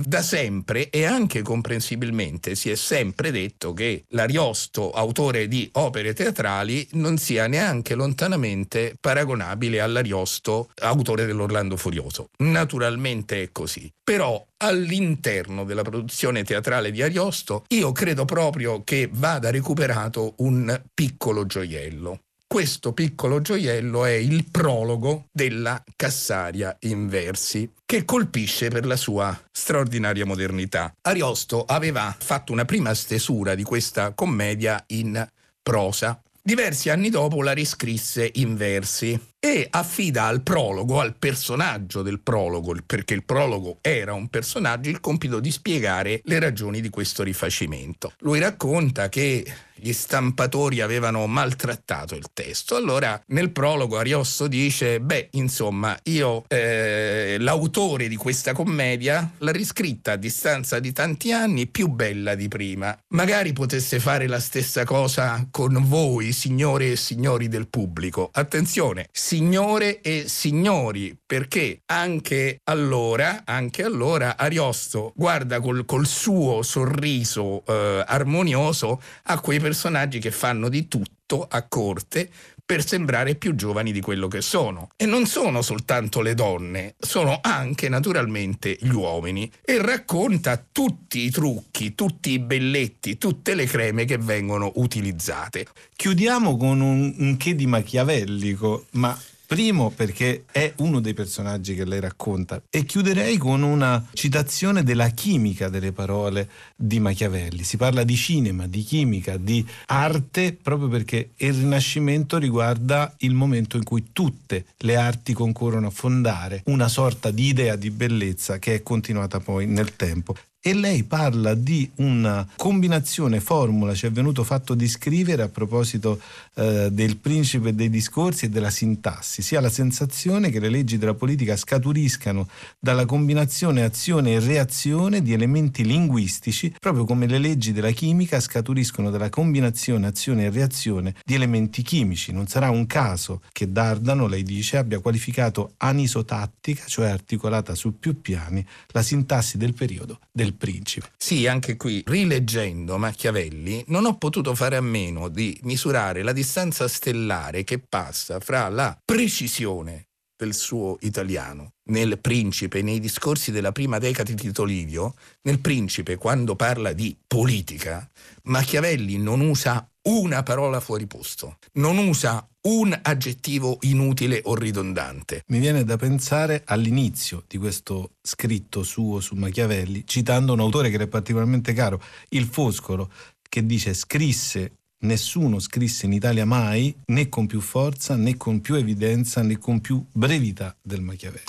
da 0.05 0.21
sempre 0.21 0.89
e 0.89 1.05
anche 1.05 1.41
comprensibilmente 1.41 2.55
si 2.55 2.69
è 2.69 2.75
sempre 2.75 3.31
detto 3.31 3.73
che 3.73 4.03
l'Ariosto, 4.09 4.91
autore 4.91 5.47
di 5.47 5.69
opere 5.73 6.13
teatrali, 6.13 6.87
non 6.93 7.17
sia 7.17 7.47
neanche 7.47 7.95
lontanamente 7.95 8.95
paragonabile 8.99 9.79
all'Ariosto, 9.81 10.69
autore 10.81 11.25
dell'Orlando 11.25 11.77
Furioso. 11.77 12.29
Naturalmente 12.39 13.43
è 13.43 13.49
così. 13.51 13.89
Però 14.03 14.43
all'interno 14.57 15.63
della 15.63 15.81
produzione 15.81 16.43
teatrale 16.43 16.91
di 16.91 17.01
Ariosto 17.01 17.65
io 17.69 17.91
credo 17.91 18.25
proprio 18.25 18.83
che 18.83 19.09
vada 19.11 19.49
recuperato 19.51 20.33
un 20.37 20.81
piccolo 20.93 21.45
gioiello. 21.45 22.19
Questo 22.55 22.93
piccolo 22.93 23.41
gioiello 23.41 24.05
è 24.05 24.13
il 24.13 24.45
prologo 24.49 25.25
della 25.29 25.83
Cassaria 25.93 26.73
in 26.83 27.09
versi, 27.09 27.69
che 27.85 28.05
colpisce 28.05 28.69
per 28.69 28.85
la 28.85 28.95
sua 28.95 29.37
straordinaria 29.51 30.25
modernità. 30.25 30.95
Ariosto 31.01 31.65
aveva 31.65 32.15
fatto 32.17 32.53
una 32.53 32.63
prima 32.63 32.93
stesura 32.93 33.55
di 33.55 33.63
questa 33.63 34.13
commedia 34.13 34.81
in 34.87 35.27
prosa. 35.61 36.17
Diversi 36.41 36.89
anni 36.89 37.09
dopo 37.09 37.43
la 37.43 37.51
riscrisse 37.51 38.31
in 38.35 38.55
versi 38.55 39.19
e 39.45 39.67
affida 39.69 40.23
al 40.23 40.41
prologo, 40.41 40.99
al 40.99 41.15
personaggio 41.17 42.01
del 42.01 42.19
prologo, 42.19 42.75
perché 42.83 43.13
il 43.13 43.23
prologo 43.23 43.77
era 43.81 44.13
un 44.13 44.27
personaggio, 44.27 44.89
il 44.89 44.99
compito 44.99 45.39
di 45.39 45.51
spiegare 45.51 46.19
le 46.23 46.39
ragioni 46.39 46.81
di 46.81 46.89
questo 46.89 47.21
rifacimento. 47.21 48.13
Lui 48.21 48.39
racconta 48.39 49.07
che 49.07 49.45
gli 49.75 49.91
stampatori 49.91 50.81
avevano 50.81 51.27
maltrattato 51.27 52.15
il 52.15 52.27
testo. 52.33 52.75
Allora 52.75 53.21
nel 53.27 53.51
prologo 53.51 53.97
Ariosto 53.97 54.47
dice, 54.47 55.01
beh, 55.01 55.29
insomma, 55.31 55.97
io 56.03 56.45
eh, 56.47 57.35
l'autore 57.39 58.07
di 58.07 58.15
questa 58.15 58.53
commedia 58.53 59.29
l'ha 59.39 59.51
riscritta 59.51 60.13
a 60.13 60.15
distanza 60.15 60.79
di 60.79 60.93
tanti 60.93 61.31
anni 61.31 61.67
più 61.67 61.87
bella 61.87 62.35
di 62.35 62.47
prima. 62.47 62.97
Magari 63.09 63.53
potesse 63.53 63.99
fare 63.99 64.27
la 64.27 64.39
stessa 64.39 64.85
cosa 64.85 65.45
con 65.51 65.83
voi, 65.87 66.31
signore 66.31 66.91
e 66.91 66.95
signori 66.95 67.47
del 67.47 67.67
pubblico. 67.67 68.29
Attenzione, 68.31 69.09
signore 69.35 69.99
e 69.99 70.29
signori, 70.29 71.17
perché 71.25 71.81
anche 71.87 72.61
allora, 72.63 73.41
anche 73.43 73.83
allora 73.83 74.37
Ariosto 74.37 75.11
guarda 75.13 75.59
col, 75.59 75.83
col 75.83 76.05
suo 76.05 76.61
sorriso 76.61 77.61
eh, 77.65 78.01
armonioso 78.07 79.01
a 79.23 79.41
quei 79.41 79.59
personaggi 79.59 80.19
che 80.19 80.31
fanno 80.31 80.69
di 80.69 80.87
tutto 80.87 81.45
a 81.49 81.67
corte 81.67 82.29
per 82.65 82.85
sembrare 82.85 83.35
più 83.35 83.53
giovani 83.55 83.91
di 83.91 84.01
quello 84.01 84.27
che 84.27 84.41
sono. 84.41 84.89
E 84.95 85.05
non 85.05 85.27
sono 85.27 85.61
soltanto 85.61 86.21
le 86.21 86.33
donne, 86.33 86.95
sono 86.97 87.39
anche 87.41 87.89
naturalmente 87.89 88.75
gli 88.79 88.89
uomini. 88.89 89.49
E 89.63 89.81
racconta 89.81 90.63
tutti 90.71 91.19
i 91.19 91.29
trucchi, 91.29 91.93
tutti 91.93 92.31
i 92.31 92.39
belletti, 92.39 93.17
tutte 93.17 93.53
le 93.53 93.65
creme 93.65 94.05
che 94.05 94.17
vengono 94.17 94.71
utilizzate. 94.75 95.67
Chiudiamo 95.95 96.57
con 96.57 96.81
un, 96.81 97.13
un 97.17 97.37
che 97.37 97.55
di 97.55 97.67
machiavellico, 97.67 98.85
ma 98.91 99.17
primo 99.45 99.89
perché 99.89 100.45
è 100.51 100.73
uno 100.77 100.99
dei 100.99 101.13
personaggi 101.13 101.75
che 101.75 101.85
lei 101.85 101.99
racconta 101.99 102.61
e 102.69 102.83
chiuderei 102.83 103.37
con 103.37 103.61
una 103.61 104.05
citazione 104.13 104.83
della 104.83 105.09
chimica 105.09 105.69
delle 105.69 105.91
parole 105.91 106.49
di 106.75 106.99
Machiavelli. 106.99 107.63
Si 107.63 107.77
parla 107.77 108.03
di 108.03 108.15
cinema, 108.15 108.67
di 108.67 108.83
chimica, 108.83 109.37
di 109.37 109.65
arte 109.87 110.53
proprio 110.53 110.87
perché 110.87 111.31
il 111.37 111.53
Rinascimento 111.53 112.37
riguarda 112.37 113.13
il 113.19 113.33
momento 113.33 113.77
in 113.77 113.83
cui 113.83 114.07
tutte 114.11 114.65
le 114.77 114.95
arti 114.95 115.33
concorrono 115.33 115.87
a 115.87 115.91
fondare 115.91 116.61
una 116.65 116.87
sorta 116.87 117.31
di 117.31 117.47
idea 117.47 117.75
di 117.75 117.91
bellezza 117.91 118.59
che 118.59 118.75
è 118.75 118.83
continuata 118.83 119.39
poi 119.39 119.67
nel 119.67 119.95
tempo 119.95 120.35
e 120.67 120.73
lei 120.73 121.03
parla 121.03 121.53
di 121.53 121.87
una 121.97 122.43
combinazione 122.55 123.39
formula, 123.39 123.93
ci 123.93 124.07
è 124.07 124.11
venuto 124.11 124.43
fatto 124.43 124.73
di 124.73 124.87
scrivere 124.87 125.43
a 125.43 125.47
proposito 125.47 126.19
eh, 126.55 126.89
del 126.91 127.17
principe 127.17 127.75
dei 127.75 127.87
discorsi 127.87 128.45
e 128.45 128.49
della 128.49 128.71
sintassi. 128.71 129.43
Si 129.43 129.55
ha 129.55 129.61
la 129.61 129.69
sensazione 129.69 130.49
che 130.49 130.59
le 130.59 130.69
leggi 130.69 130.97
della 130.97 131.13
politica 131.13 131.55
scaturiscano 131.55 132.49
dalla 132.79 133.05
combinazione 133.05 133.83
azione 133.83 134.31
e 134.33 134.39
reazione 134.39 135.21
di 135.21 135.33
elementi 135.33 135.85
linguistici, 135.85 136.73
proprio 136.79 137.05
come 137.05 137.27
le 137.27 137.37
leggi 137.37 137.71
della 137.71 137.91
chimica 137.91 138.39
scaturiscono 138.39 139.11
dalla 139.11 139.29
combinazione 139.29 140.07
azione 140.07 140.45
e 140.45 140.49
reazione 140.49 141.13
di 141.23 141.35
elementi 141.35 141.83
chimici. 141.83 142.31
Non 142.31 142.47
sarà 142.47 142.71
un 142.71 142.87
caso 142.87 143.41
che 143.51 143.71
Dardano, 143.71 144.25
lei 144.25 144.41
dice, 144.41 144.77
abbia 144.77 144.99
qualificato 144.99 145.73
anisotattica, 145.77 146.85
cioè 146.87 147.09
articolata 147.09 147.75
su 147.75 147.99
più 147.99 148.19
piani, 148.19 148.65
la 148.87 149.03
sintassi 149.03 149.59
del 149.59 149.75
periodo 149.75 150.17
del 150.31 150.53
principe. 150.55 151.11
Sì, 151.17 151.47
anche 151.47 151.75
qui, 151.75 152.03
rileggendo 152.05 152.97
Machiavelli, 152.97 153.83
non 153.87 154.05
ho 154.05 154.17
potuto 154.17 154.55
fare 154.55 154.75
a 154.75 154.81
meno 154.81 155.29
di 155.29 155.57
misurare 155.63 156.23
la 156.23 156.33
distanza 156.33 156.87
stellare 156.87 157.63
che 157.63 157.79
passa 157.79 158.39
fra 158.39 158.69
la 158.69 158.97
precisione 159.03 160.07
del 160.35 160.53
suo 160.53 160.97
italiano 161.01 161.73
nel 161.87 162.19
Principe, 162.19 162.81
nei 162.81 162.99
discorsi 162.99 163.51
della 163.51 163.71
prima 163.71 163.99
decade 163.99 164.33
di 164.33 164.41
Tito 164.41 164.63
Livio, 164.63 165.15
nel 165.43 165.59
Principe, 165.59 166.17
quando 166.17 166.55
parla 166.55 166.93
di 166.93 167.15
politica, 167.25 168.09
Machiavelli 168.43 169.17
non 169.17 169.41
usa 169.41 169.87
una 170.03 170.43
parola 170.43 170.79
fuori 170.79 171.07
posto, 171.07 171.57
non 171.73 171.97
usa 171.97 172.47
un 172.61 172.97
aggettivo 173.01 173.77
inutile 173.81 174.41
o 174.43 174.55
ridondante. 174.55 175.43
Mi 175.47 175.59
viene 175.59 175.83
da 175.83 175.97
pensare 175.97 176.63
all'inizio 176.65 177.43
di 177.47 177.57
questo 177.57 178.13
scritto 178.21 178.83
suo 178.83 179.19
su 179.19 179.35
Machiavelli, 179.35 180.03
citando 180.05 180.53
un 180.53 180.59
autore 180.59 180.89
che 180.89 180.97
è 180.97 181.07
particolarmente 181.07 181.73
caro, 181.73 182.01
il 182.29 182.45
Foscolo, 182.45 183.11
che 183.47 183.65
dice 183.65 183.93
scrisse 183.93 184.79
Nessuno 185.05 185.59
scrisse 185.59 186.07
in 186.07 186.13
Italia 186.13 186.45
mai 186.45 186.93
né 187.05 187.29
con 187.29 187.45
più 187.45 187.61
forza 187.61 188.15
né 188.15 188.37
con 188.37 188.59
più 188.59 188.73
evidenza 188.73 189.43
né 189.43 189.59
con 189.59 189.79
più 189.79 190.03
brevità 190.11 190.75
del 190.81 191.01
Machiavelli. 191.01 191.43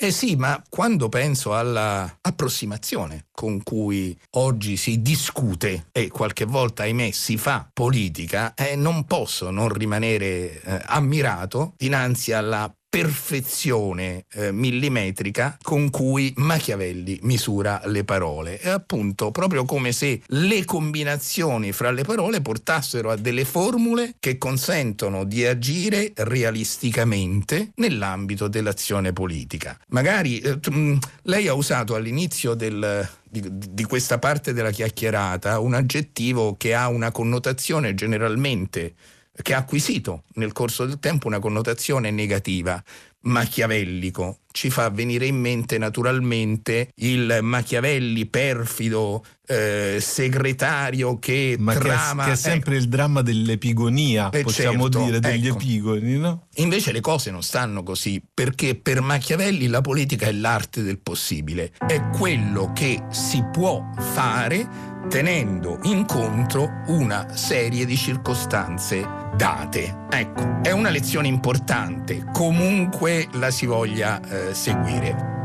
Eh 0.00 0.12
sì, 0.12 0.36
ma 0.36 0.62
quando 0.68 1.08
penso 1.08 1.56
alla 1.56 2.18
approssimazione 2.20 3.26
con 3.32 3.62
cui 3.64 4.16
oggi 4.36 4.76
si 4.76 5.02
discute 5.02 5.88
e 5.90 6.06
qualche 6.08 6.44
volta, 6.44 6.84
ahimè, 6.84 7.10
si 7.10 7.36
fa 7.36 7.68
politica, 7.72 8.54
eh, 8.54 8.76
non 8.76 9.06
posso 9.06 9.50
non 9.50 9.70
rimanere 9.70 10.62
eh, 10.62 10.82
ammirato 10.86 11.74
dinanzi 11.76 12.32
alla 12.32 12.72
perfezione 12.88 14.24
eh, 14.32 14.50
millimetrica 14.50 15.58
con 15.62 15.90
cui 15.90 16.32
Machiavelli 16.36 17.18
misura 17.22 17.82
le 17.84 18.04
parole. 18.04 18.58
È 18.58 18.70
appunto 18.70 19.30
proprio 19.30 19.64
come 19.64 19.92
se 19.92 20.22
le 20.26 20.64
combinazioni 20.64 21.72
fra 21.72 21.90
le 21.90 22.02
parole 22.02 22.40
portassero 22.40 23.10
a 23.10 23.16
delle 23.16 23.44
formule 23.44 24.14
che 24.18 24.38
consentono 24.38 25.24
di 25.24 25.44
agire 25.44 26.12
realisticamente 26.14 27.72
nell'ambito 27.76 28.48
dell'azione 28.48 29.12
politica. 29.12 29.78
Magari 29.88 30.38
eh, 30.40 30.58
mh, 30.70 30.98
lei 31.22 31.46
ha 31.48 31.54
usato 31.54 31.94
all'inizio 31.94 32.54
del, 32.54 33.06
di, 33.28 33.42
di, 33.50 33.84
questa 33.84 34.18
parte 34.18 34.52
della 34.54 34.70
chiacchierata 34.70 35.58
un 35.58 35.74
aggettivo 35.74 36.56
che 36.56 36.74
ha 36.74 36.88
una 36.88 37.10
connotazione 37.10 37.94
generalmente 37.94 38.94
che 39.42 39.54
ha 39.54 39.58
acquisito 39.58 40.24
nel 40.34 40.52
corso 40.52 40.84
del 40.84 40.98
tempo 40.98 41.26
una 41.26 41.38
connotazione 41.38 42.10
negativa, 42.10 42.82
machiavellico. 43.20 44.38
Ci 44.50 44.70
fa 44.70 44.90
venire 44.90 45.26
in 45.26 45.36
mente 45.36 45.78
naturalmente 45.78 46.90
il 46.96 47.38
Machiavelli 47.42 48.26
perfido 48.26 49.24
eh, 49.46 49.98
segretario 50.00 51.18
che 51.18 51.56
Ma 51.58 51.74
trama. 51.74 52.24
Che 52.24 52.30
è, 52.30 52.32
che 52.32 52.38
è 52.38 52.40
sempre 52.42 52.74
ecco. 52.74 52.82
il 52.82 52.88
dramma 52.88 53.22
dell'epigonia, 53.22 54.30
Eh, 54.30 54.42
possiamo 54.42 54.88
certo, 54.88 55.04
dire, 55.04 55.20
degli 55.20 55.46
ecco. 55.46 55.58
epigoni, 55.58 56.16
no? 56.16 56.46
Invece 56.56 56.90
le 56.90 57.00
cose 57.00 57.30
non 57.30 57.42
stanno 57.42 57.82
così, 57.82 58.20
perché 58.32 58.74
per 58.74 59.00
Machiavelli 59.00 59.68
la 59.68 59.80
politica 59.80 60.26
è 60.26 60.32
l'arte 60.32 60.82
del 60.82 60.98
possibile, 60.98 61.72
è 61.86 62.08
quello 62.10 62.72
che 62.72 63.00
si 63.10 63.44
può 63.52 63.80
fare 64.12 64.87
tenendo 65.08 65.78
in 65.84 66.04
conto 66.04 66.70
una 66.86 67.26
serie 67.34 67.84
di 67.86 67.96
circostanze 67.96 69.06
date. 69.34 70.06
Ecco, 70.10 70.60
è 70.62 70.70
una 70.70 70.90
lezione 70.90 71.28
importante, 71.28 72.24
comunque 72.32 73.26
la 73.32 73.50
si 73.50 73.66
voglia 73.66 74.20
eh, 74.20 74.54
seguire. 74.54 75.36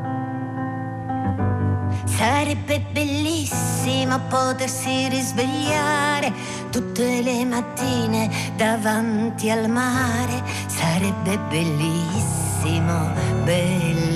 Sarebbe 2.06 2.86
bellissimo 2.91 4.19
potersi 4.28 5.08
risvegliare 5.08 6.32
tutte 6.69 7.21
le 7.21 7.45
mattine 7.45 8.30
davanti 8.56 9.49
al 9.49 9.69
mare. 9.69 10.43
Sarebbe 10.67 11.38
bellissimo, 11.49 13.12
bellissimo. 13.43 14.12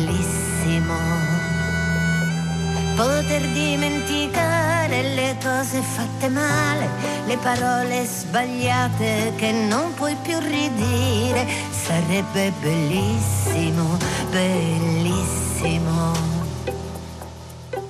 Poter 2.97 3.47
dimenticare 3.53 5.13
le 5.13 5.37
cose 5.41 5.81
fatte 5.81 6.27
male, 6.29 6.89
le 7.27 7.37
parole 7.37 8.03
sbagliate 8.03 9.33
che 9.35 9.51
non 9.51 9.93
puoi 9.93 10.15
più 10.23 10.39
ridire. 10.39 11.45
Sarebbe 11.69 12.51
bellissimo, 12.59 13.97
bellissimo. 14.31 16.36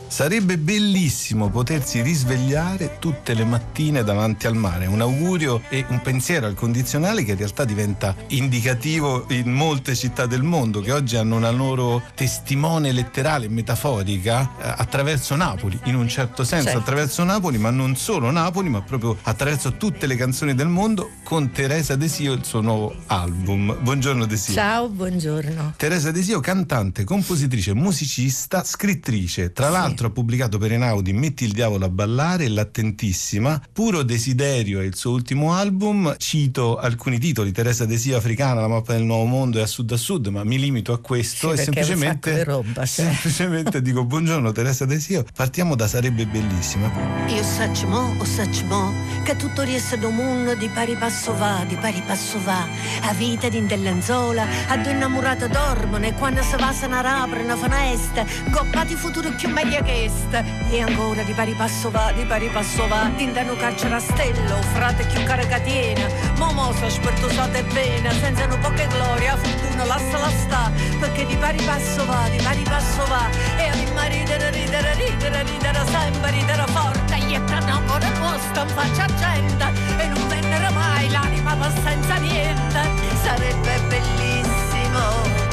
Sarebbe 0.09 0.57
bellissimo 0.57 1.49
potersi 1.49 2.01
risvegliare 2.01 2.97
tutte 2.97 3.33
le 3.33 3.43
mattine 3.43 4.03
davanti 4.03 4.47
al 4.47 4.55
mare. 4.55 4.85
Un 4.87 5.01
augurio 5.01 5.61
e 5.69 5.85
un 5.89 6.01
pensiero 6.01 6.47
al 6.47 6.55
condizionale 6.55 7.23
che 7.23 7.31
in 7.31 7.37
realtà 7.37 7.65
diventa 7.65 8.15
indicativo 8.27 9.25
in 9.29 9.51
molte 9.51 9.95
città 9.95 10.25
del 10.25 10.43
mondo 10.43 10.79
che 10.79 10.91
oggi 10.93 11.17
hanno 11.17 11.35
una 11.35 11.51
loro 11.51 12.01
testimone 12.15 12.91
letterale 12.93 13.45
e 13.45 13.49
metaforica 13.49 14.41
eh, 14.41 14.73
attraverso 14.77 15.35
Napoli, 15.35 15.77
in 15.83 15.95
un 15.95 16.07
certo 16.07 16.43
senso 16.43 16.65
Certo. 16.67 16.79
attraverso 16.79 17.23
Napoli, 17.23 17.57
ma 17.57 17.69
non 17.69 17.95
solo 17.95 18.31
Napoli, 18.31 18.69
ma 18.69 18.81
proprio 18.81 19.17
attraverso 19.23 19.73
tutte 19.77 20.07
le 20.07 20.15
canzoni 20.15 20.55
del 20.55 20.67
mondo 20.67 21.11
con 21.23 21.51
Teresa 21.51 21.95
Desio 21.95 22.31
il 22.33 22.43
suo 22.45 22.61
nuovo 22.61 22.95
album. 23.07 23.77
Buongiorno 23.81 24.25
Desio. 24.25 24.53
Ciao, 24.53 24.89
buongiorno. 24.89 25.73
Teresa 25.77 26.11
Desio, 26.11 26.39
cantante, 26.39 27.03
compositrice, 27.03 27.73
musicista, 27.73 28.63
scrittrice. 28.63 29.51
Tra 29.51 29.69
l'altro 29.69 29.96
ha 30.05 30.09
pubblicato 30.09 30.57
per 30.57 30.71
Enaudi 30.71 31.13
Metti 31.13 31.43
il 31.43 31.51
diavolo 31.51 31.85
a 31.85 31.89
ballare 31.89 32.45
e 32.45 32.49
L'attentissima. 32.49 33.61
Puro 33.71 34.03
desiderio 34.03 34.79
è 34.79 34.83
il 34.83 34.95
suo 34.95 35.11
ultimo 35.11 35.53
album. 35.53 36.15
Cito 36.17 36.77
alcuni 36.77 37.19
titoli: 37.19 37.51
Teresa 37.51 37.85
Desio 37.85 38.17
africana, 38.17 38.61
la 38.61 38.67
mappa 38.67 38.93
del 38.93 39.03
nuovo 39.03 39.25
mondo 39.25 39.59
e 39.59 39.61
a 39.61 39.67
sud 39.67 39.91
a 39.91 39.97
sud, 39.97 40.27
ma 40.27 40.43
mi 40.43 40.57
limito 40.57 40.93
a 40.93 40.99
questo 40.99 41.53
Sì, 41.55 41.61
e 41.61 41.63
semplicemente, 41.63 42.43
roba, 42.43 42.85
sì. 42.85 43.01
semplicemente 43.01 43.81
dico 43.81 44.05
buongiorno 44.05 44.51
Teresa 44.51 44.85
Desio. 44.85 45.25
Partiamo 45.35 45.75
da 45.75 45.87
Sarebbe 45.87 46.25
bellissima. 46.25 46.91
Io 47.27 47.43
saccio 47.43 47.87
mo, 47.87 48.15
o 48.17 48.25
saccio 48.25 48.65
mo, 48.65 48.93
che 49.23 49.35
tutto 49.35 49.61
riesce 49.63 49.97
do 49.97 50.09
mondo 50.09 50.55
di 50.55 50.69
pari 50.69 50.95
passo 50.95 51.35
va, 51.35 51.63
di 51.67 51.75
pari 51.75 52.01
passo 52.05 52.39
va. 52.43 52.67
A 53.01 53.13
vita 53.13 53.49
di 53.49 53.65
dell'anzola, 53.65 54.45
a 54.67 54.77
due 54.77 54.91
innamorate 54.91 55.47
dormono 55.49 56.05
e 56.05 56.13
quando 56.13 56.41
si 56.41 56.55
va 56.57 56.71
se 56.71 56.87
ne 56.87 56.95
apre 56.97 57.43
una 57.43 57.55
finestra, 57.55 58.25
goppati 58.49 58.95
futuro 58.95 59.31
più 59.35 59.49
meglio 59.49 59.81
che 59.87 60.11
sta. 60.11 60.43
E 60.69 60.81
ancora 60.81 61.23
di 61.23 61.31
pari 61.31 61.53
passo 61.53 61.89
va, 61.89 62.11
di 62.11 62.25
pari 62.25 62.49
passo 62.49 62.87
va, 62.87 63.09
dintano 63.15 63.55
carcere 63.55 63.95
a 63.95 63.99
stello, 63.99 64.61
frate 64.73 65.05
più 65.05 65.23
caricatiena. 65.23 66.05
Mo 66.37 66.51
mo 66.51 66.73
so 66.73 66.89
spertosate 66.89 67.63
bene, 67.63 68.11
senza 68.19 68.43
un 68.43 68.59
poche 68.59 68.85
gloria, 68.87 69.37
fortuna 69.37 69.85
lasciala 69.85 70.29
sta, 70.29 70.71
perché 70.99 71.25
di 71.25 71.35
pari 71.37 71.63
passo 71.63 72.05
va, 72.05 72.27
di 72.29 72.37
pari 72.43 72.63
passo 72.63 73.05
va, 73.07 73.29
e 73.57 73.69
a 73.69 74.07
ridere, 74.07 74.51
ridere, 74.51 74.93
ridere, 74.95 75.43
ridere, 75.43 75.79
sempre 75.85 76.31
ridere 76.31 76.65
forte, 76.67 77.15
e 77.15 77.37
un 77.37 77.69
amore 77.69 78.11
posto 78.19 78.59
in 78.61 78.67
faccia 78.67 79.05
gente, 79.05 79.65
e 79.97 80.07
non 80.07 80.27
vennero 80.27 80.71
mai 80.71 81.09
l'anima 81.09 81.55
va 81.55 81.71
senza 81.83 82.15
niente, 82.15 82.81
sarebbe 83.23 83.79
bellissimo. 83.87 85.46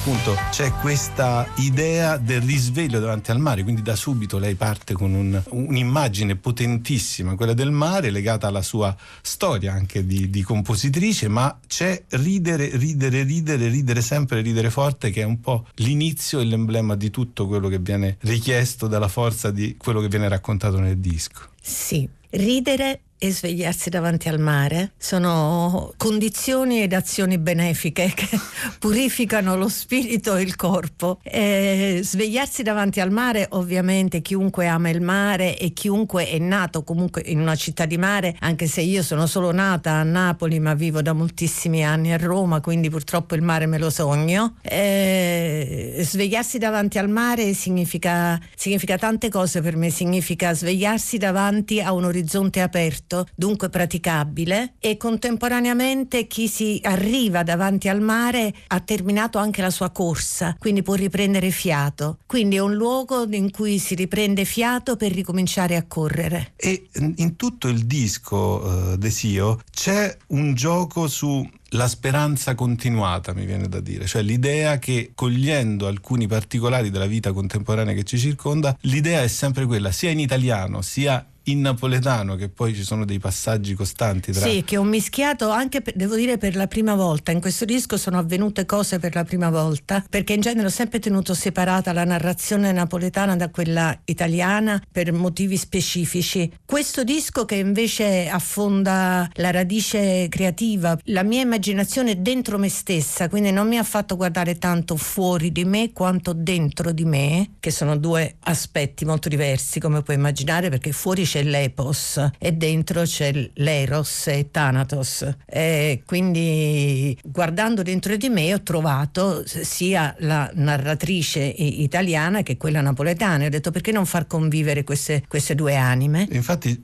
Appunto 0.00 0.34
c'è 0.50 0.72
questa 0.80 1.46
idea 1.56 2.16
del 2.16 2.40
risveglio 2.40 3.00
davanti 3.00 3.32
al 3.32 3.38
mare, 3.38 3.62
quindi 3.62 3.82
da 3.82 3.94
subito 3.94 4.38
lei 4.38 4.54
parte 4.54 4.94
con 4.94 5.12
un- 5.12 5.40
un'immagine 5.50 6.36
potentissima, 6.36 7.34
quella 7.34 7.52
del 7.52 7.70
mare, 7.70 8.08
legata 8.08 8.46
alla 8.46 8.62
sua 8.62 8.96
storia 9.20 9.74
anche 9.74 10.06
di, 10.06 10.30
di 10.30 10.40
compositrice, 10.40 11.28
ma 11.28 11.60
c'è 11.66 12.02
ridere, 12.12 12.74
ridere, 12.78 13.24
ridere, 13.24 13.68
ridere 13.68 14.00
sempre, 14.00 14.40
ridere 14.40 14.70
forte, 14.70 15.10
che 15.10 15.20
è 15.20 15.24
un 15.24 15.38
po' 15.38 15.66
l'inizio 15.74 16.40
e 16.40 16.44
l'emblema 16.44 16.96
di 16.96 17.10
tutto 17.10 17.46
quello 17.46 17.68
che 17.68 17.78
viene 17.78 18.16
richiesto 18.20 18.86
dalla 18.86 19.08
forza 19.08 19.50
di 19.50 19.76
quello 19.76 20.00
che 20.00 20.08
viene 20.08 20.28
raccontato 20.28 20.78
nel 20.80 20.96
disco. 20.96 21.42
Sì, 21.60 22.08
ridere 22.30 23.02
e 23.22 23.30
svegliarsi 23.30 23.90
davanti 23.90 24.30
al 24.30 24.38
mare 24.38 24.92
sono 24.96 25.92
condizioni 25.98 26.80
ed 26.80 26.94
azioni 26.94 27.36
benefiche 27.36 28.10
che 28.14 28.28
purificano 28.80 29.56
lo 29.56 29.68
spirito 29.68 30.36
e 30.36 30.42
il 30.42 30.56
corpo. 30.56 31.20
Eh, 31.22 32.00
svegliarsi 32.02 32.62
davanti 32.62 32.98
al 32.98 33.10
mare, 33.10 33.46
ovviamente 33.50 34.22
chiunque 34.22 34.66
ama 34.68 34.88
il 34.88 35.02
mare 35.02 35.58
e 35.58 35.74
chiunque 35.74 36.28
è 36.28 36.38
nato 36.38 36.82
comunque 36.82 37.22
in 37.26 37.40
una 37.40 37.56
città 37.56 37.84
di 37.84 37.98
mare, 37.98 38.34
anche 38.40 38.66
se 38.66 38.80
io 38.80 39.02
sono 39.02 39.26
solo 39.26 39.52
nata 39.52 39.92
a 39.92 40.02
Napoli 40.02 40.58
ma 40.58 40.72
vivo 40.72 41.02
da 41.02 41.12
moltissimi 41.12 41.84
anni 41.84 42.14
a 42.14 42.16
Roma, 42.16 42.62
quindi 42.62 42.88
purtroppo 42.88 43.34
il 43.34 43.42
mare 43.42 43.66
me 43.66 43.76
lo 43.76 43.90
sogno. 43.90 44.54
Eh, 44.62 45.98
svegliarsi 46.00 46.56
davanti 46.56 46.96
al 46.96 47.10
mare 47.10 47.52
significa, 47.52 48.40
significa 48.56 48.96
tante 48.96 49.28
cose 49.28 49.60
per 49.60 49.76
me, 49.76 49.90
significa 49.90 50.54
svegliarsi 50.54 51.18
davanti 51.18 51.82
a 51.82 51.92
un 51.92 52.04
orizzonte 52.04 52.62
aperto, 52.62 53.09
dunque 53.34 53.68
praticabile 53.68 54.74
e 54.78 54.96
contemporaneamente 54.96 56.26
chi 56.26 56.48
si 56.48 56.80
arriva 56.82 57.42
davanti 57.42 57.88
al 57.88 58.00
mare 58.00 58.54
ha 58.68 58.80
terminato 58.80 59.38
anche 59.38 59.62
la 59.62 59.70
sua 59.70 59.90
corsa, 59.90 60.56
quindi 60.58 60.82
può 60.82 60.94
riprendere 60.94 61.50
fiato. 61.50 62.18
Quindi 62.26 62.56
è 62.56 62.60
un 62.60 62.74
luogo 62.74 63.26
in 63.30 63.50
cui 63.50 63.78
si 63.78 63.94
riprende 63.94 64.44
fiato 64.44 64.96
per 64.96 65.12
ricominciare 65.12 65.76
a 65.76 65.84
correre. 65.86 66.52
E 66.56 66.88
in 67.16 67.36
tutto 67.36 67.68
il 67.68 67.86
disco 67.86 68.92
eh, 68.92 68.98
Desio 68.98 69.60
c'è 69.70 70.16
un 70.28 70.54
gioco 70.54 71.08
su 71.08 71.48
la 71.74 71.86
speranza 71.86 72.54
continuata, 72.54 73.32
mi 73.32 73.44
viene 73.44 73.68
da 73.68 73.80
dire, 73.80 74.06
cioè 74.06 74.22
l'idea 74.22 74.78
che 74.78 75.12
cogliendo 75.14 75.86
alcuni 75.86 76.26
particolari 76.26 76.90
della 76.90 77.06
vita 77.06 77.32
contemporanea 77.32 77.94
che 77.94 78.02
ci 78.02 78.18
circonda, 78.18 78.76
l'idea 78.82 79.22
è 79.22 79.28
sempre 79.28 79.66
quella, 79.66 79.92
sia 79.92 80.10
in 80.10 80.18
italiano 80.18 80.82
sia 80.82 81.24
in 81.50 81.60
napoletano, 81.60 82.36
che 82.36 82.48
poi 82.48 82.74
ci 82.74 82.82
sono 82.82 83.04
dei 83.04 83.18
passaggi 83.18 83.74
costanti 83.74 84.32
tra 84.32 84.46
Sì, 84.46 84.62
che 84.64 84.76
ho 84.76 84.82
mischiato 84.82 85.50
anche, 85.50 85.80
per- 85.80 85.94
devo 85.94 86.16
dire, 86.16 86.38
per 86.38 86.56
la 86.56 86.66
prima 86.66 86.94
volta. 86.94 87.32
In 87.32 87.40
questo 87.40 87.64
disco 87.64 87.96
sono 87.96 88.18
avvenute 88.18 88.66
cose 88.66 88.98
per 88.98 89.14
la 89.14 89.24
prima 89.24 89.50
volta, 89.50 90.04
perché 90.08 90.32
in 90.32 90.40
genere 90.40 90.66
ho 90.66 90.70
sempre 90.70 90.98
tenuto 90.98 91.34
separata 91.34 91.92
la 91.92 92.04
narrazione 92.04 92.72
napoletana 92.72 93.36
da 93.36 93.50
quella 93.50 93.98
italiana 94.04 94.80
per 94.90 95.12
motivi 95.12 95.56
specifici. 95.56 96.50
Questo 96.64 97.04
disco 97.04 97.44
che 97.44 97.56
invece 97.56 98.28
affonda 98.28 99.28
la 99.34 99.50
radice 99.50 100.28
creativa, 100.28 100.98
la 101.04 101.22
mia 101.22 101.42
immaginazione 101.42 102.20
dentro 102.22 102.58
me 102.58 102.68
stessa, 102.68 103.28
quindi 103.28 103.50
non 103.50 103.68
mi 103.68 103.78
ha 103.78 103.84
fatto 103.84 104.16
guardare 104.16 104.58
tanto 104.58 104.96
fuori 104.96 105.52
di 105.52 105.64
me 105.64 105.92
quanto 105.92 106.32
dentro 106.32 106.92
di 106.92 107.04
me, 107.04 107.50
che 107.60 107.70
sono 107.70 107.96
due 107.96 108.36
aspetti 108.40 109.04
molto 109.04 109.28
diversi, 109.28 109.80
come 109.80 110.02
puoi 110.02 110.16
immaginare, 110.16 110.68
perché 110.68 110.92
fuori 110.92 111.24
c'è 111.24 111.39
l'epos 111.42 112.30
e 112.38 112.52
dentro 112.52 113.02
c'è 113.02 113.50
l'eros 113.54 114.26
e 114.28 114.48
Thanatos. 114.50 115.28
E 115.46 116.02
quindi 116.04 117.16
guardando 117.24 117.82
dentro 117.82 118.16
di 118.16 118.28
me 118.28 118.52
ho 118.54 118.62
trovato 118.62 119.42
sia 119.46 120.14
la 120.18 120.50
narratrice 120.54 121.40
italiana 121.40 122.42
che 122.42 122.56
quella 122.56 122.80
napoletana. 122.80 123.44
E 123.44 123.46
Ho 123.46 123.50
detto 123.50 123.70
perché 123.70 123.92
non 123.92 124.06
far 124.06 124.26
convivere 124.26 124.84
queste, 124.84 125.22
queste 125.28 125.54
due 125.54 125.76
anime? 125.76 126.28
Infatti 126.32 126.80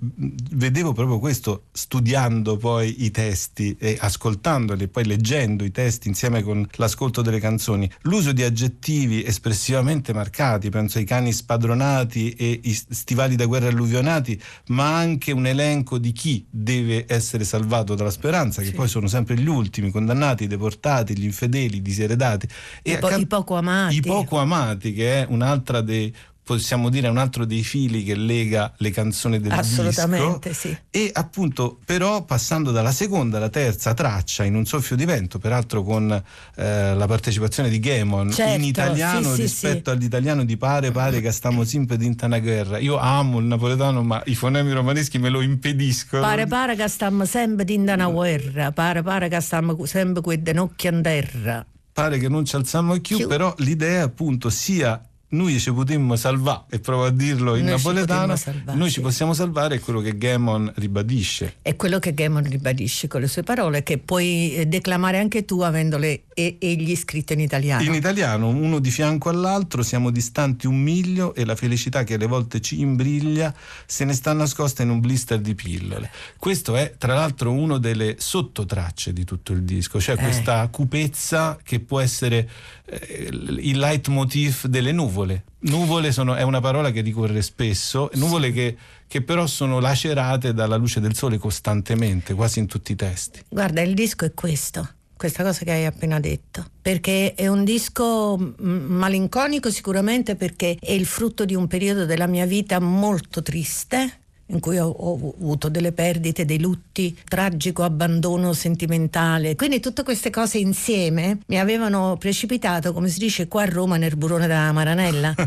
vedevo 0.52 0.92
proprio 0.92 1.18
questo 1.18 1.64
studiando 1.72 2.56
poi 2.56 3.04
i 3.04 3.10
testi 3.10 3.76
e 3.78 3.96
ascoltandoli 4.00 4.84
e 4.84 4.88
poi 4.88 5.04
leggendo 5.04 5.64
i 5.64 5.70
testi 5.70 6.08
insieme 6.08 6.42
con 6.42 6.66
l'ascolto 6.76 7.22
delle 7.22 7.40
canzoni, 7.40 7.90
l'uso 8.02 8.32
di 8.32 8.42
aggettivi 8.42 9.24
espressivamente 9.24 10.12
marcati, 10.12 10.70
penso 10.70 10.98
ai 10.98 11.04
cani 11.04 11.32
spadronati 11.32 12.30
e 12.30 12.60
i 12.62 12.72
stivali 12.72 13.36
da 13.36 13.46
guerra 13.46 13.68
alluvionati, 13.68 14.35
ma 14.68 14.96
anche 14.96 15.32
un 15.32 15.46
elenco 15.46 15.98
di 15.98 16.12
chi 16.12 16.46
deve 16.50 17.04
essere 17.08 17.44
salvato 17.44 17.94
dalla 17.94 18.10
speranza, 18.10 18.60
che 18.62 18.68
Sì. 18.68 18.74
poi 18.74 18.88
sono 18.88 19.06
sempre 19.06 19.36
gli 19.36 19.48
ultimi, 19.48 19.90
condannati, 19.90 20.44
i 20.44 20.46
deportati, 20.46 21.16
gli 21.16 21.24
infedeli, 21.24 21.76
i 21.76 21.82
diseredati. 21.82 22.46
I 22.82 22.96
po- 22.98 23.06
accan- 23.06 23.20
i 23.20 23.26
poco 23.26 23.56
amati. 23.56 23.96
I 23.96 24.00
poco 24.00 24.38
amati, 24.38 24.92
che 24.92 25.22
è 25.22 25.26
un'altra 25.28 25.80
dei 25.80 26.14
possiamo 26.46 26.90
dire 26.90 27.08
un 27.08 27.18
altro 27.18 27.44
dei 27.44 27.64
fili 27.64 28.04
che 28.04 28.14
lega 28.14 28.72
le 28.76 28.92
canzoni 28.92 29.40
del 29.40 29.50
Assolutamente 29.50 30.50
disco 30.50 30.68
sì. 30.68 30.78
e 30.90 31.10
appunto 31.12 31.80
però 31.84 32.22
passando 32.22 32.70
dalla 32.70 32.92
seconda 32.92 33.38
alla 33.38 33.48
terza 33.48 33.94
traccia 33.94 34.44
in 34.44 34.54
un 34.54 34.64
soffio 34.64 34.94
di 34.94 35.04
vento 35.04 35.40
peraltro 35.40 35.82
con 35.82 36.08
eh, 36.54 36.94
la 36.94 37.06
partecipazione 37.08 37.68
di 37.68 37.80
Gemon 37.80 38.30
Certo, 38.30 38.54
in 38.54 38.62
italiano 38.62 39.34
sì, 39.34 39.40
rispetto 39.42 39.90
sì. 39.90 39.96
all'italiano 39.96 40.44
di 40.44 40.56
pare 40.56 40.92
pare 40.92 41.20
che 41.20 41.32
stiamo 41.32 41.64
sempre 41.64 41.96
dinta 41.96 42.26
una 42.26 42.38
guerra 42.38 42.78
io 42.78 42.96
amo 42.96 43.40
il 43.40 43.46
napoletano 43.46 44.04
ma 44.04 44.22
i 44.26 44.36
fonemi 44.36 44.70
romaneschi 44.70 45.18
me 45.18 45.30
lo 45.30 45.40
impediscono 45.40 46.22
Pare 46.22 46.46
pare 46.46 46.76
che 46.76 46.86
stiamo 46.86 47.24
sempre 47.24 47.64
in 47.72 47.80
una 47.80 48.06
guerra, 48.06 48.70
pare 48.70 49.02
pare 49.02 49.28
che 49.28 49.40
stiamo 49.40 49.84
sempre 49.84 50.22
con 50.22 50.32
le 50.32 50.42
ginocchia 50.44 50.92
in 50.92 51.02
terra. 51.02 51.66
pare 51.92 52.18
che 52.18 52.28
non 52.28 52.44
ci 52.44 52.54
alziamo 52.54 53.00
più 53.00 53.16
Più. 53.16 53.26
però 53.26 53.52
l'idea 53.58 54.04
appunto 54.04 54.48
sia 54.48 55.00
noi 55.28 55.58
ci 55.58 55.72
potremmo 55.72 56.14
salvare 56.14 56.64
e 56.70 56.78
provo 56.78 57.04
a 57.04 57.10
dirlo 57.10 57.56
in 57.56 57.64
Noi 57.64 57.78
ci 57.78 57.84
napoletano 57.84 58.36
salvare, 58.36 58.78
noi 58.78 58.90
ci 58.90 59.00
possiamo 59.00 59.34
salvare 59.34 59.76
è 59.76 59.80
quello 59.80 60.00
che 60.00 60.16
Gemon 60.16 60.72
ribadisce 60.76 61.56
È 61.62 61.74
quello 61.74 61.98
che 61.98 62.14
Gemon 62.14 62.44
ribadisce 62.44 63.08
con 63.08 63.20
le 63.20 63.26
sue 63.26 63.42
parole, 63.42 63.82
che 63.82 63.98
puoi 63.98 64.54
eh, 64.54 64.66
declamare 64.66 65.18
anche 65.18 65.44
tu 65.44 65.60
avendole 65.62 66.22
e 66.32 66.58
egli 66.60 66.94
scritto 66.94 67.32
in 67.32 67.40
italiano. 67.40 67.82
In 67.82 67.94
italiano, 67.94 68.48
uno 68.48 68.78
di 68.78 68.90
fianco 68.90 69.30
all'altro, 69.30 69.82
siamo 69.82 70.10
distanti 70.10 70.66
un 70.66 70.78
miglio 70.78 71.34
e 71.34 71.44
la 71.44 71.56
felicità 71.56 72.04
che 72.04 72.14
alle 72.14 72.26
volte 72.26 72.60
ci 72.60 72.80
imbriglia 72.80 73.54
se 73.86 74.04
ne 74.04 74.12
sta 74.12 74.32
nascosta 74.32 74.82
in 74.82 74.90
un 74.90 75.00
blister 75.00 75.40
di 75.40 75.54
pillole. 75.54 76.10
Questo 76.38 76.76
è 76.76 76.94
tra 76.98 77.14
l'altro 77.14 77.52
uno 77.52 77.78
delle 77.78 78.16
sottotracce 78.18 79.12
di 79.12 79.24
tutto 79.24 79.52
il 79.52 79.62
disco, 79.62 80.00
cioè 80.00 80.16
Eh. 80.16 80.22
questa 80.22 80.68
cupezza 80.68 81.58
che 81.62 81.80
può 81.80 82.00
essere 82.00 82.48
eh, 82.84 83.28
il 83.30 83.78
leitmotiv 83.78 84.66
delle 84.66 84.92
nuvole. 84.92 85.14
Nuvole 85.60 86.12
sono- 86.12 86.34
è 86.34 86.42
una 86.42 86.60
parola 86.60 86.90
che 86.90 87.00
ricorre 87.00 87.42
spesso, 87.42 88.10
nuvole 88.14 88.52
che, 88.52 88.76
che 89.06 89.22
però 89.22 89.46
sono 89.46 89.80
lacerate 89.80 90.52
dalla 90.52 90.76
luce 90.76 91.00
del 91.00 91.14
sole 91.14 91.38
costantemente, 91.38 92.34
quasi 92.34 92.58
in 92.58 92.66
tutti 92.66 92.92
i 92.92 92.96
testi. 92.96 93.40
Guarda, 93.48 93.80
il 93.80 93.94
disco 93.94 94.24
è 94.24 94.34
questo. 94.34 94.88
Questa 95.16 95.42
cosa 95.42 95.64
che 95.64 95.70
hai 95.70 95.86
appena 95.86 96.20
detto, 96.20 96.66
perché 96.82 97.32
è 97.34 97.48
un 97.48 97.64
disco 97.64 98.36
mm, 98.36 98.84
malinconico 98.92 99.70
sicuramente 99.70 100.36
perché 100.36 100.76
è 100.78 100.92
il 100.92 101.06
frutto 101.06 101.46
di 101.46 101.54
un 101.54 101.66
periodo 101.68 102.04
della 102.04 102.26
mia 102.26 102.44
vita 102.44 102.78
molto 102.80 103.40
triste, 103.40 104.24
in 104.48 104.60
cui 104.60 104.78
ho, 104.78 104.88
ho 104.88 105.34
avuto 105.38 105.68
delle 105.68 105.92
perdite, 105.92 106.44
dei 106.44 106.60
lutti, 106.60 107.16
tragico 107.24 107.82
abbandono 107.82 108.52
sentimentale. 108.52 109.56
Quindi 109.56 109.80
tutte 109.80 110.02
queste 110.02 110.30
cose 110.30 110.58
insieme 110.58 111.38
mi 111.46 111.58
avevano 111.58 112.16
precipitato, 112.18 112.92
come 112.92 113.08
si 113.08 113.18
dice 113.18 113.48
qua 113.48 113.62
a 113.62 113.66
Roma, 113.66 113.96
nel 113.96 114.16
burrone 114.16 114.46
da 114.46 114.70
Maranella. 114.72 115.34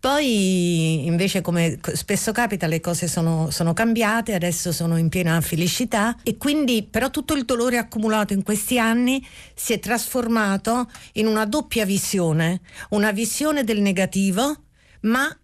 Poi 0.00 1.04
invece 1.06 1.42
come 1.42 1.78
spesso 1.92 2.32
capita 2.32 2.66
le 2.66 2.80
cose 2.80 3.06
sono, 3.06 3.50
sono 3.50 3.74
cambiate, 3.74 4.32
adesso 4.32 4.72
sono 4.72 4.96
in 4.96 5.10
piena 5.10 5.38
felicità 5.42 6.16
e 6.22 6.38
quindi 6.38 6.88
però 6.90 7.10
tutto 7.10 7.34
il 7.34 7.44
dolore 7.44 7.76
accumulato 7.76 8.32
in 8.32 8.42
questi 8.42 8.78
anni 8.78 9.24
si 9.54 9.74
è 9.74 9.78
trasformato 9.78 10.90
in 11.12 11.26
una 11.26 11.44
doppia 11.44 11.84
visione, 11.84 12.62
una 12.90 13.12
visione 13.12 13.62
del 13.62 13.82
negativo 13.82 14.56
ma 15.02 15.34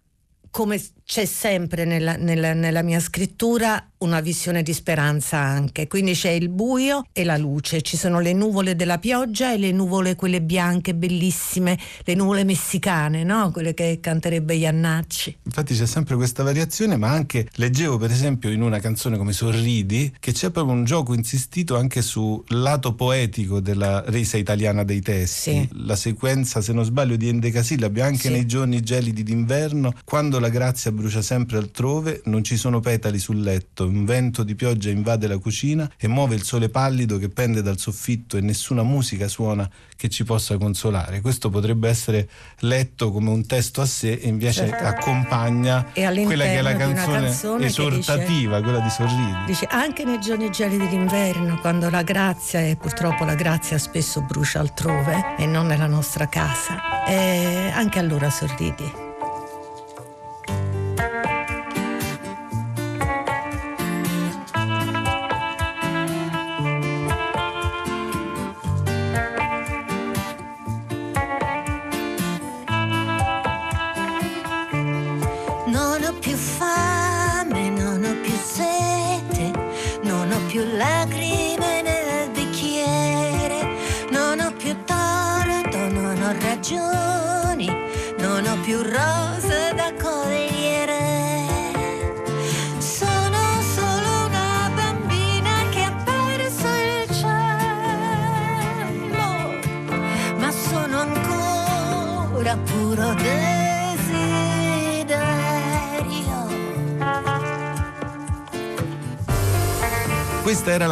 come 0.49 0.81
c'è 1.07 1.23
sempre 1.23 1.85
nella, 1.85 2.17
nella- 2.17 2.51
nella 2.53 2.81
mia 2.83 2.99
scrittura 2.99 3.81
una 3.99 4.19
visione 4.19 4.61
di 4.61 4.73
speranza 4.73 5.37
anche, 5.37 5.87
quindi 5.87 6.11
c'è 6.11 6.29
il 6.31 6.49
buio 6.49 7.05
e 7.13 7.23
la 7.23 7.37
luce, 7.37 7.81
ci 7.81 7.95
sono 7.95 8.19
le 8.19 8.33
nuvole 8.33 8.75
della 8.75 8.97
pioggia 8.99 9.53
e 9.53 9.57
le 9.57 9.71
nuvole 9.71 10.15
quelle 10.15 10.41
bianche 10.41 10.93
bellissime, 10.93 11.79
le 12.03 12.13
nuvole 12.13 12.43
messicane, 12.43 13.23
no? 13.23 13.51
quelle 13.51 13.73
che 13.73 13.99
canterebbe 14.01 14.53
Iannacci. 14.55 15.37
Infatti 15.45 15.73
c'è 15.75 15.85
sempre 15.87 16.15
questa 16.17 16.43
variazione, 16.43 16.97
ma 16.97 17.09
anche 17.09 17.47
leggevo 17.53 17.97
per 17.97 18.11
esempio 18.11 18.49
in 18.51 18.61
una 18.61 18.79
canzone 18.79 19.15
come 19.17 19.31
Sorridi 19.31 20.13
che 20.19 20.33
c'è 20.33 20.51
proprio 20.51 20.75
un 20.75 20.83
gioco 20.83 21.13
insistito 21.13 21.77
anche 21.77 22.01
sul 22.01 22.43
lato 22.49 22.93
poetico 22.95 23.61
della 23.61 24.03
resa 24.07 24.35
italiana 24.35 24.83
dei 24.83 25.01
testi. 25.01 25.51
Sì. 25.51 25.69
La 25.85 25.95
sequenza, 25.95 26.59
se 26.61 26.73
non 26.73 26.83
sbaglio, 26.83 27.15
di 27.15 27.29
endecasillabi 27.29 28.01
anche 28.01 28.27
Sì. 28.27 28.29
nei 28.29 28.45
giorni 28.45 28.81
gelidi 28.81 29.23
d'inverno, 29.23 29.93
quando 30.03 30.37
la 30.39 30.49
grazia 30.49 30.91
brucia 30.97 31.21
sempre 31.21 31.57
altrove, 31.57 32.21
non 32.25 32.43
ci 32.43 32.57
sono 32.57 32.79
petali 32.79 33.19
sul 33.19 33.39
letto, 33.39 33.85
un 33.85 34.03
vento 34.03 34.43
di 34.43 34.55
pioggia 34.55 34.89
invade 34.89 35.27
la 35.27 35.37
cucina 35.37 35.89
e 35.95 36.07
muove 36.07 36.33
il 36.33 36.43
sole 36.43 36.69
pallido 36.69 37.17
che 37.19 37.29
pende 37.29 37.61
dal 37.61 37.77
soffitto 37.77 38.35
e 38.35 38.41
nessuna 38.41 38.81
musica 38.81 39.27
suona 39.27 39.69
che 39.95 40.09
ci 40.09 40.23
possa 40.23 40.57
consolare. 40.57 41.21
Questo 41.21 41.49
potrebbe 41.49 41.87
essere 41.87 42.27
letto 42.59 43.11
come 43.11 43.29
un 43.29 43.45
testo 43.45 43.81
a 43.81 43.85
sé 43.85 44.13
e 44.13 44.27
invece 44.27 44.67
Certo. 44.67 44.85
accompagna 44.85 45.85
quella 45.93 46.45
che 46.45 46.57
è 46.57 46.61
la 46.61 46.75
canzone, 46.75 47.21
canzone 47.21 47.65
esortativa, 47.65 48.61
quella 48.61 48.79
di 48.79 48.89
Sorridi. 48.89 49.45
Dice 49.45 49.65
anche 49.69 50.03
nei 50.03 50.19
giorni 50.19 50.49
gelidi 50.49 50.87
d'inverno, 50.87 51.59
quando 51.59 51.89
la 51.89 52.01
grazia, 52.01 52.59
e 52.61 52.75
purtroppo 52.75 53.23
la 53.23 53.35
grazia 53.35 53.77
spesso 53.77 54.21
brucia 54.21 54.59
altrove 54.59 55.35
e 55.37 55.45
non 55.45 55.67
nella 55.67 55.87
nostra 55.87 56.27
casa, 56.27 57.05
e 57.05 57.71
anche 57.73 57.99
allora 57.99 58.29
sorridi. 58.31 59.06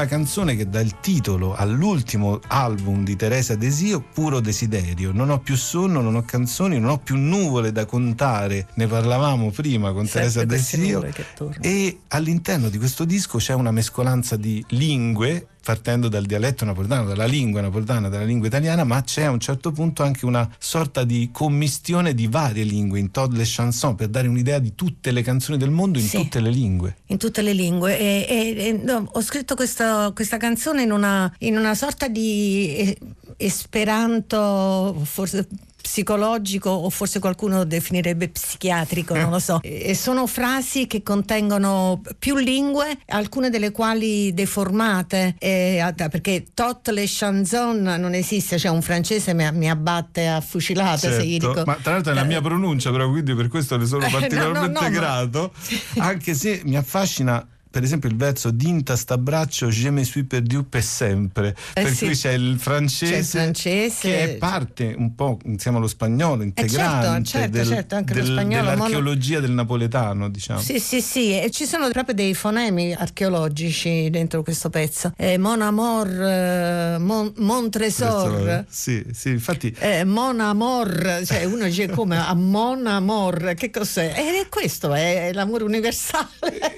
La 0.06 0.08
canzone 0.08 0.56
che 0.56 0.70
dà 0.70 0.80
il 0.80 1.00
titolo 1.00 1.56
all'ultimo 1.56 2.40
album 2.48 3.04
di 3.04 3.16
Teresa 3.16 3.56
Desio, 3.56 4.02
Puro 4.02 4.40
Desiderio. 4.40 5.12
Non 5.12 5.32
ho 5.32 5.40
più 5.40 5.56
sonno, 5.56 6.00
non 6.02 6.16
ho 6.16 6.24
canzoni, 6.24 6.80
non 6.80 6.92
ho 6.92 6.98
più 7.00 7.16
nuvole 7.18 7.72
da 7.72 7.86
contare. 7.86 8.68
Ne 8.76 8.86
parlavamo 8.86 9.50
prima 9.50 9.92
con 9.92 10.06
Sempre 10.06 10.46
Teresa 10.46 10.46
Desio. 10.46 11.04
E 11.60 12.02
all'interno 12.10 12.70
di 12.70 12.78
questo 12.78 13.04
disco 13.04 13.40
c'è 13.40 13.54
una 13.54 13.72
mescolanza 13.72 14.36
di 14.36 14.64
lingue, 14.70 15.48
partendo 15.70 16.10
dal 16.10 16.26
dialetto 16.26 16.64
napoletano, 16.64 17.08
dalla 17.08 17.26
lingua 17.26 17.60
napoletana, 17.60 18.08
dalla 18.08 18.24
lingua 18.24 18.46
italiana, 18.46 18.84
ma 18.84 19.02
c'è 19.02 19.24
a 19.24 19.32
un 19.32 19.40
certo 19.40 19.72
punto 19.72 20.04
anche 20.04 20.28
una 20.28 20.48
sorta 20.60 21.04
di 21.04 21.30
commistione 21.32 22.14
di 22.14 22.28
varie 22.28 22.64
lingue 22.64 23.00
in 23.00 23.10
Todd 23.10 23.34
les 23.34 23.52
chansons 23.52 23.96
per 23.98 24.10
dare 24.10 24.28
un'idea 24.28 24.60
di 24.60 24.76
tutte 24.76 25.10
le 25.10 25.24
canzoni 25.24 25.58
del 25.58 25.72
mondo 25.72 25.98
in 25.98 26.06
Sì. 26.06 26.18
tutte 26.18 26.40
le 26.40 26.52
lingue. 26.52 26.98
in 27.08 27.18
tutte 27.18 27.42
le 27.42 27.54
lingue 27.54 27.98
e, 27.98 28.26
e- 28.30 28.66
e, 28.68 28.72
no, 28.74 29.10
ho 29.12 29.22
scritto 29.22 29.56
questa, 29.56 30.12
questa 30.14 30.38
canzone 30.38 30.84
in 30.84 30.92
una, 30.92 31.34
in 31.40 31.58
una 31.58 31.74
sorta 31.74 32.08
di 32.08 32.76
eh, 32.76 32.98
esperanto 33.38 35.02
forse 35.04 35.48
psicologico 35.86 36.72
o 36.72 36.90
forse 36.90 37.20
qualcuno 37.20 37.64
definirebbe 37.64 38.30
psichiatrico, 38.30 39.16
non 39.16 39.30
lo 39.30 39.38
so. 39.38 39.60
E 39.62 39.94
sono 39.94 40.26
frasi 40.26 40.88
che 40.88 41.04
contengono 41.04 42.02
più 42.18 42.38
lingue, 42.38 42.98
alcune 43.10 43.52
delle 43.52 43.70
quali 43.70 44.34
deformate, 44.34 45.36
eh, 45.38 45.94
perché 45.96 46.46
tot 46.56 46.90
le 46.90 47.04
chanson 47.06 47.84
non 47.84 48.16
esiste, 48.16 48.58
cioè 48.58 48.72
un 48.72 48.82
francese 48.82 49.36
mi, 49.36 49.48
mi 49.54 49.70
abbatte 49.70 50.28
a 50.28 50.42
fucilate 50.42 51.12
se 51.12 51.24
gli 51.24 51.40
Certo, 51.40 51.54
dico... 51.54 51.64
ma 51.66 51.78
tra 51.80 51.92
l'altro 51.92 52.14
è 52.14 52.16
la 52.16 52.24
mia 52.24 52.42
pronuncia, 52.42 52.90
però 52.90 53.08
quindi 53.08 53.36
per 53.36 53.48
questo 53.48 53.78
ne 53.78 53.86
sono 53.86 54.06
no, 54.10 54.10
particolarmente 54.10 54.68
no, 54.68 54.80
no, 54.80 54.82
ma- 54.82 54.90
grato. 54.90 55.54
Anche 56.00 56.34
se 56.34 56.62
mi 56.66 56.78
affascina. 56.78 57.48
Per 57.76 57.84
esempio 57.84 58.08
il 58.08 58.16
verso 58.16 58.52
Dinta 58.52 58.96
st'abbraccio, 58.96 59.68
je 59.68 59.90
me 59.92 60.06
suis 60.06 60.26
perdu 60.26 60.64
per 60.70 60.82
sempre. 60.82 61.54
Eh 61.74 61.82
per 61.84 61.94
sì. 61.94 62.06
cui 62.06 62.16
c'è 62.16 62.32
il 62.32 62.58
francese, 62.58 63.12
C'è 63.12 63.18
il 63.18 63.26
francese. 63.26 64.00
che 64.00 64.24
è 64.24 64.36
parte 64.38 64.96
un 64.98 65.14
po' 65.14 65.40
insieme 65.44 65.76
allo 65.80 65.88
spagnolo, 65.88 66.44
integrante 66.44 67.26
certo, 67.28 67.50
del- 67.58 67.68
certo, 67.68 67.96
anche 67.96 68.14
lo 68.14 68.22
del- 68.24 68.32
spagnolo, 68.32 68.70
dell'archeologia 68.70 69.40
del 69.42 69.52
napoletano, 69.52 70.30
diciamo. 70.30 70.62
Sì, 70.62 70.80
sì, 70.80 71.02
sì, 71.02 71.38
e 71.38 71.52
ci 71.52 71.66
sono 71.66 71.90
proprio 71.90 72.16
dei 72.16 72.34
fonemi 72.34 72.94
archeologici 72.94 74.10
dentro 74.10 74.42
questo 74.42 74.70
pezzo. 74.70 75.12
Eh, 75.18 75.38
Mon 75.38 75.62
Amor, 75.62 76.08
eh, 76.08 76.98
Mon, 77.00 77.34
Mon 77.40 77.70
Tresor, 77.70 78.64
Sì, 78.70 79.04
sì, 79.12 79.32
infatti 79.32 79.76
eh, 79.80 80.06
Mon 80.06 80.40
Amor, 80.40 81.24
cioè 81.26 81.44
uno 81.44 81.66
dice 81.66 81.88
come 81.90 82.18
a 82.18 82.34
Mon 82.36 82.88
Amor, 82.88 83.54
che 83.58 83.70
cos'è? 83.70 84.14
E 84.16 84.48
questo 84.50 84.94
è 84.94 85.32
l'amore 85.34 85.66
universale 85.66 86.30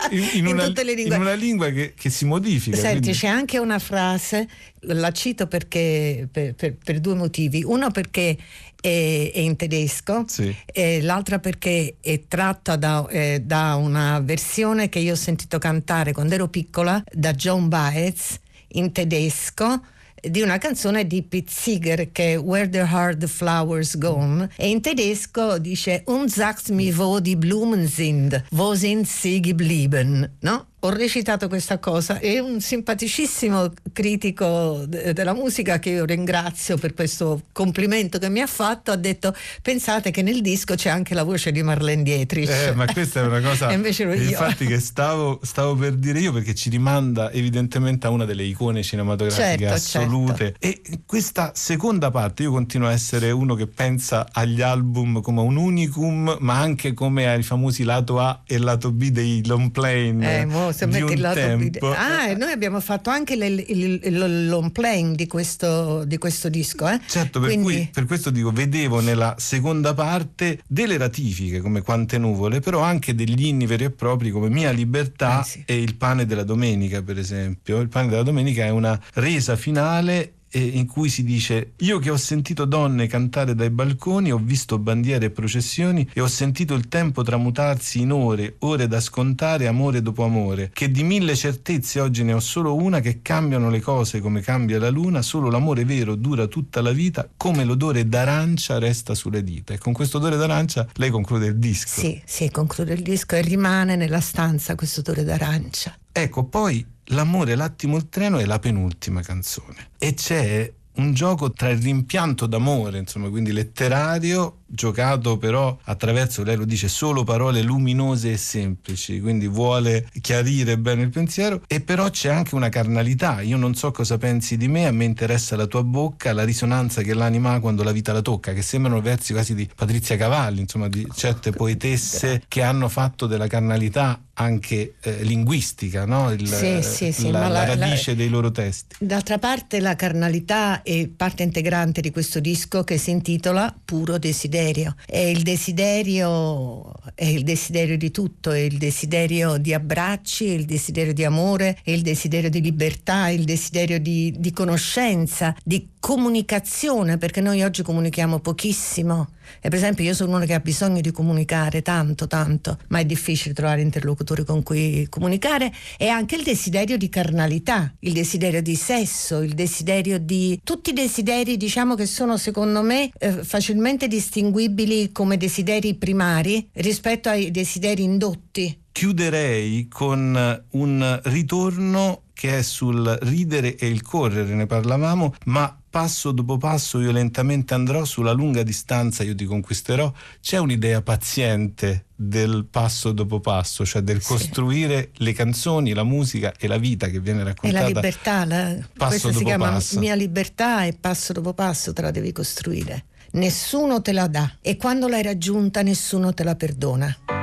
in, 0.10 0.20
in, 0.22 0.30
in 0.34 0.48
una, 0.48 0.66
tutte 0.66 0.84
le 0.84 0.87
lingue. 0.94 1.16
in 1.16 1.22
una 1.22 1.34
lingua 1.34 1.70
che, 1.70 1.94
che 1.96 2.10
si 2.10 2.26
modifica. 2.26 2.76
Senti, 2.78 3.00
quindi- 3.02 3.18
c'è 3.18 3.28
anche 3.28 3.58
una 3.60 3.80
frase, 3.80 4.48
la 4.82 5.12
cito 5.12 5.48
perché, 5.48 6.28
per, 6.32 6.54
per- 6.56 6.76
per 6.84 7.00
due 7.00 7.16
motivi. 7.16 7.64
Uno 7.64 7.92
perché 7.92 8.38
è, 8.80 9.32
è 9.34 9.40
in 9.40 9.56
tedesco 9.56 10.26
Sì. 10.28 10.56
e 10.66 11.02
l'altra 11.02 11.40
perché 11.40 11.96
è 12.00 12.22
tratta 12.28 12.76
da, 12.76 13.06
eh, 13.10 13.42
da 13.44 13.76
una 13.76 14.20
versione 14.20 14.90
che 14.90 15.00
io 15.00 15.14
ho 15.14 15.18
sentito 15.18 15.58
cantare 15.58 16.12
quando 16.14 16.36
ero 16.36 16.48
piccola 16.48 17.04
da 17.12 17.34
John 17.34 17.68
Baez 17.70 18.38
in 18.74 18.92
tedesco 18.92 19.82
di 20.20 20.42
una 20.42 20.58
canzone 20.58 21.06
di 21.06 21.22
Pete 21.22 21.52
Seeger 21.52 22.12
che 22.12 22.34
è 22.34 22.40
Where 22.40 22.68
the 22.70 22.80
Hard 22.80 23.26
Flowers 23.28 23.98
Gone 23.98 24.50
e 24.58 24.68
in 24.70 24.82
tedesco 24.82 25.58
dice 25.60 26.02
Und 26.06 26.30
sagt 26.30 26.70
mir 26.70 26.96
wo 26.98 27.20
die 27.20 27.38
Blumen 27.38 27.88
sind, 27.88 28.44
wo 28.52 28.74
sind 28.76 29.08
sie 29.08 29.40
geblieben, 29.40 30.28
no? 30.42 30.66
Ho 30.82 30.90
recitato 30.90 31.48
questa 31.48 31.80
cosa 31.80 32.20
e 32.20 32.40
un 32.40 32.62
simpaticissimo 32.62 33.74
critico 33.92 34.84
de- 34.88 35.12
della 35.12 35.34
musica 35.34 35.80
che 35.80 35.90
io 35.90 36.06
ringrazio 36.06 36.78
per 36.78 36.94
questo 36.94 37.42
complimento 37.52 38.20
che 38.20 38.30
mi 38.30 38.42
ha 38.42 38.48
fatto 38.48 38.92
ha 38.92 38.96
detto 38.96 39.36
pensate 39.64 40.12
che 40.12 40.22
nel 40.22 40.42
disco 40.42 40.76
c'è 40.76 40.90
anche 40.90 41.16
la 41.16 41.24
voce 41.24 41.52
di 41.52 41.64
Marlene 41.64 42.04
Dietrich. 42.04 42.50
Eh, 42.50 42.76
ma 42.76 42.86
questa 42.86 43.22
è 43.22 43.26
una 43.26 43.42
cosa 43.42 43.72
infatti 43.74 44.68
che 44.68 44.80
stavo, 44.80 45.40
stavo, 45.42 45.76
per 45.76 45.94
dire 45.94 46.20
io 46.20 46.32
perché 46.32 46.54
ci 46.54 46.70
rimanda 46.70 47.32
evidentemente 47.32 48.06
a 48.06 48.12
una 48.12 48.26
delle 48.26 48.44
icone 48.44 48.84
cinematografiche 48.84 49.58
certo, 49.58 49.74
assolute 49.74 50.56
certo. 50.60 50.68
e 50.68 50.82
questa 51.08 51.54
seconda 51.56 52.12
parte 52.12 52.44
io 52.44 52.52
continuo 52.52 52.88
a 52.88 52.92
essere 52.92 53.32
uno 53.32 53.56
che 53.56 53.66
pensa 53.66 54.28
agli 54.32 54.62
album 54.62 55.22
come 55.22 55.40
a 55.40 55.44
un 55.44 55.56
unicum 55.56 56.38
ma 56.40 56.60
anche 56.60 56.94
come 56.94 57.28
ai 57.28 57.42
famosi 57.42 57.84
lato 57.84 58.20
A 58.20 58.44
e 58.46 58.60
lato 58.60 58.92
B 58.92 59.10
dei 59.10 59.44
long 59.46 59.72
plane. 59.72 60.42
Eh, 60.42 60.46
il 60.86 61.20
lato 61.22 61.40
tempo. 61.40 61.92
Ah, 61.92 62.34
noi 62.34 62.52
abbiamo 62.52 62.80
fatto 62.80 63.10
anche 63.10 63.36
long 63.36 64.72
plane 64.72 65.16
di 65.16 65.28
questo, 65.28 66.04
di 66.06 66.18
questo 66.18 66.50
disco. 66.50 66.88
Eh? 66.88 67.00
Certo, 67.06 67.40
per, 67.40 67.50
Quindi... 67.50 67.64
cui, 67.64 67.90
per 67.92 68.06
questo 68.06 68.30
dico, 68.30 68.52
vedevo 68.52 69.00
nella 69.02 69.36
seconda 69.38 69.94
parte 69.94 70.60
delle 70.68 70.98
ratifiche 70.98 71.62
come 71.62 71.82
Quante 71.82 72.18
nuvole, 72.18 72.60
però 72.60 72.82
anche 72.82 73.16
degli 73.16 73.46
inni 73.46 73.66
veri 73.66 73.86
e 73.86 73.92
propri 73.92 74.32
come 74.32 74.50
Mia 74.50 74.72
libertà 74.72 75.42
eh 75.42 75.44
sì. 75.44 75.64
e 75.66 75.82
Il 75.82 75.96
pane 75.96 76.26
della 76.26 76.44
domenica, 76.44 77.02
per 77.02 77.18
esempio. 77.18 77.80
Il 77.80 77.90
pane 77.90 78.10
della 78.10 78.24
domenica 78.24 78.64
è 78.64 78.70
una 78.70 79.00
resa 79.14 79.56
finale 79.56 80.34
in 80.52 80.86
cui 80.88 81.10
si 81.10 81.24
dice 81.24 81.74
io 81.78 82.00
che 82.00 82.10
ho 82.10 82.18
sentito 82.18 82.66
donne 82.66 83.08
cantare 83.08 83.56
dai 83.56 83.70
balconi, 83.70 84.32
ho 84.32 84.40
visto 84.42 84.80
bandiere 84.80 85.26
e 85.26 85.30
processioni 85.30 86.08
e 86.14 86.22
ho 86.22 86.28
sentito 86.28 86.74
il 86.74 86.88
tempo 86.88 87.24
tramutarsi 87.24 88.02
in 88.02 88.12
ore, 88.12 88.56
ore 88.60 88.88
da 88.88 89.00
scontare, 89.00 89.68
amore 89.68 90.02
dopo 90.02 90.24
amore, 90.24 90.70
che 90.74 90.90
di 90.90 91.04
mille 91.04 91.36
certezze 91.36 92.00
oggi 92.00 92.24
ne 92.24 92.34
ho 92.34 92.40
solo 92.40 92.76
una, 92.76 93.00
che 93.00 93.22
cambiano 93.22 93.70
le 93.70 93.82
cose 93.82 94.22
come 94.22 94.42
cambia 94.42 94.80
la 94.80 94.90
luna, 94.90 95.22
solo 95.22 95.50
l'amore 95.50 95.86
vero 95.86 96.16
dura 96.16 96.48
tutta 96.48 96.82
la 96.82 96.92
vita, 96.92 97.28
come 97.36 97.64
l'odore 97.64 98.08
d'arancia 98.08 98.80
resta 98.80 99.14
sulle 99.16 99.44
dita. 99.44 99.74
E 99.74 99.78
con 99.78 99.94
questo 99.94 100.18
odore 100.18 100.38
d'arancia 100.38 100.88
lei 100.96 101.10
conclude 101.10 101.48
il 101.48 101.58
disco. 101.58 102.00
Sì, 102.00 102.22
sì, 102.26 102.50
conclude 102.50 102.94
il 102.94 103.02
disco 103.02 103.36
e 103.36 103.42
rimane 103.42 103.96
nella 103.96 104.22
stanza 104.22 104.76
questo 104.76 105.02
odore 105.02 105.24
d'arancia. 105.24 105.98
Ecco, 106.12 106.46
poi 106.46 106.86
L'amore, 107.12 107.56
l'attimo, 107.56 107.98
il 107.98 108.10
treno 108.10 108.38
è 108.38 108.46
la 108.46 108.60
penultima 108.60 109.22
canzone. 109.22 109.92
E 109.98 110.14
c'è 110.14 110.72
un 110.96 111.14
gioco 111.14 111.52
tra 111.52 111.70
il 111.70 111.82
rimpianto 111.82 112.48
d'amore, 112.48 112.98
insomma, 112.98 113.30
quindi 113.30 113.52
letterario, 113.52 114.64
giocato 114.68 115.38
però 115.38 115.78
attraverso, 115.84 116.44
lei 116.44 116.56
lo 116.56 116.66
dice, 116.66 116.88
solo 116.88 117.24
parole 117.24 117.62
luminose 117.62 118.34
e 118.34 118.38
semplici, 118.38 119.20
quindi 119.20 119.48
vuole 119.48 120.08
chiarire 120.22 120.78
bene 120.78 121.04
il 121.04 121.10
pensiero 121.10 121.62
e 121.68 121.82
però 121.82 122.10
c'è 122.10 122.30
anche 122.30 122.56
una 122.56 122.70
carnalità, 122.70 123.42
io 123.42 123.58
non 123.58 123.76
so 123.76 123.92
cosa 123.92 124.18
pensi 124.18 124.58
di 124.58 124.68
me, 124.68 124.86
a 124.86 124.92
me 124.92 125.06
interessa 125.06 125.56
la 125.56 125.66
tua 125.66 125.84
bocca, 125.84 126.34
la 126.34 126.44
risonanza 126.44 127.02
che 127.02 127.14
l'anima 127.14 127.54
ha 127.54 127.60
quando 127.60 127.84
la 127.84 127.92
vita 127.92 128.14
la 128.14 128.22
tocca, 128.22 128.54
che 128.54 128.62
sembrano 128.62 129.02
versi 129.02 129.34
quasi 129.34 129.56
di 129.56 129.70
Patrizia 129.74 130.18
Cavalli, 130.18 130.62
insomma, 130.62 130.88
di 130.88 131.08
certe 131.16 131.52
poetesse 131.52 132.44
che 132.48 132.62
hanno 132.62 132.90
fatto 132.90 133.26
della 133.28 133.48
carnalità 133.48 134.22
anche 134.40 134.96
eh, 135.02 135.24
linguistica, 135.24 136.06
no? 136.06 136.32
Il, 136.32 136.48
sì, 136.48 136.82
sì, 136.84 137.12
sì, 137.12 137.32
la, 137.32 137.48
la, 137.48 137.66
radice 137.66 138.12
la, 138.12 138.18
dei 138.18 138.30
loro 138.30 138.52
testi. 138.52 138.96
D'altra 139.00 139.40
parte 139.40 139.80
la 139.80 139.96
carnalità 139.96 140.84
è 140.84 141.08
parte 141.08 141.42
integrante 141.42 142.02
di 142.02 142.12
questo 142.12 142.40
disco 142.40 142.84
che 142.84 142.98
si 142.98 143.10
intitola 143.10 143.74
Puro 143.84 144.20
desiderio. 144.20 144.57
E 145.06 145.30
il 145.30 145.44
desiderio 145.44 146.94
è 147.16 147.26
il 147.26 147.44
desiderio 147.44 147.98
di 147.98 148.12
tutto, 148.12 148.52
è 148.52 148.60
il 148.60 148.78
desiderio 148.78 149.58
di 149.58 149.74
abbracci, 149.74 150.48
è 150.48 150.54
il 150.54 150.66
desiderio 150.66 151.14
di 151.14 151.24
amore, 151.24 151.78
è 151.84 151.92
il 151.92 152.02
desiderio 152.02 152.50
di 152.50 152.62
libertà, 152.62 153.28
è 153.28 153.32
il 153.32 153.44
desiderio 153.44 154.00
di, 154.00 154.34
di 154.38 154.52
conoscenza, 154.52 155.56
di 155.64 155.90
comunicazione, 156.08 157.18
perché 157.18 157.42
noi 157.42 157.64
oggi 157.64 157.84
comunichiamo 157.84 158.40
pochissimo. 158.40 159.32
E 159.60 159.68
per 159.68 159.74
esempio 159.74 160.06
io 160.06 160.14
sono 160.14 160.38
uno 160.38 160.46
che 160.46 160.54
ha 160.54 160.62
bisogno 160.62 161.02
di 161.02 161.12
comunicare 161.12 161.82
tanto, 161.82 162.28
tanto, 162.28 162.78
ma 162.88 163.00
è 163.00 163.06
difficile 163.06 163.54
trovare 163.54 163.82
interlocutori 163.82 164.46
con 164.46 164.64
cui 164.64 165.06
comunicare. 165.10 165.70
E 165.98 166.08
anche 166.08 166.38
il 166.38 166.44
desiderio 166.44 166.96
di 166.96 167.10
carnalità, 167.10 167.94
il 168.00 168.14
desiderio 168.14 168.62
di 168.62 168.76
sesso, 168.76 169.42
il 169.42 169.54
desiderio 169.54 170.18
di... 170.18 170.58
tutti 170.64 170.92
i 170.92 170.94
desideri 170.94 171.58
diciamo 171.58 171.96
che 171.96 172.06
sono 172.06 172.38
secondo 172.38 172.82
me 172.84 173.12
eh, 173.18 173.44
facilmente 173.44 174.08
distinguibili 174.08 175.12
come 175.12 175.36
desideri 175.36 175.96
primari 175.96 176.70
rispetto 176.76 177.28
ai 177.28 177.52
desideri 177.52 178.04
indotti. 178.04 178.84
Chiuderei 178.94 179.90
con 179.90 180.64
un 180.70 181.20
ritorno 181.26 182.22
che 182.38 182.60
è 182.60 182.62
sul 182.62 183.18
ridere 183.24 183.76
e 183.76 183.88
il 183.88 184.04
correre, 184.04 184.54
ne 184.54 184.68
parlavamo, 184.68 185.34
ma 185.46 185.76
passo 185.98 186.32
dopo 186.32 186.58
passo 186.58 187.02
io 187.02 187.12
lentamente 187.12 187.74
andrò, 187.74 188.06
sulla 188.06 188.32
lunga 188.32 188.62
distanza 188.62 189.24
io 189.24 189.34
ti 189.34 189.46
conquisterò. 189.46 190.14
C'è 190.40 190.60
un'idea 190.60 191.02
paziente 191.02 192.06
del 192.16 192.68
passo 192.70 193.12
dopo 193.12 193.40
passo, 193.40 193.84
cioè 193.84 194.04
del 194.04 194.22
sì. 194.22 194.28
costruire 194.28 195.10
le 195.16 195.34
canzoni, 195.34 195.94
la 195.94 196.04
musica 196.04 196.54
e 196.56 196.68
la 196.68 196.78
vita 196.78 197.08
che 197.08 197.20
viene 197.20 197.44
raccontata. 197.44 197.80
E 197.80 197.82
la 197.82 197.88
libertà, 197.88 198.46
la, 198.46 198.78
passo 198.96 199.32
si 199.32 199.44
chiama 199.44 199.72
passo. 199.72 199.98
mia 199.98 200.14
libertà 200.14 200.86
e 200.86 200.94
passo 200.94 201.34
dopo 201.34 201.56
passo 201.56 201.94
te 201.94 202.04
la 202.04 202.12
devi 202.12 202.32
costruire. 202.32 203.06
Nessuno 203.32 204.00
te 204.00 204.12
la 204.12 204.28
dà 204.28 204.58
e 204.62 204.78
quando 204.78 205.08
l'hai 205.08 205.24
raggiunta 205.24 205.82
nessuno 205.82 206.32
te 206.32 206.44
la 206.44 206.56
perdona. 206.56 207.37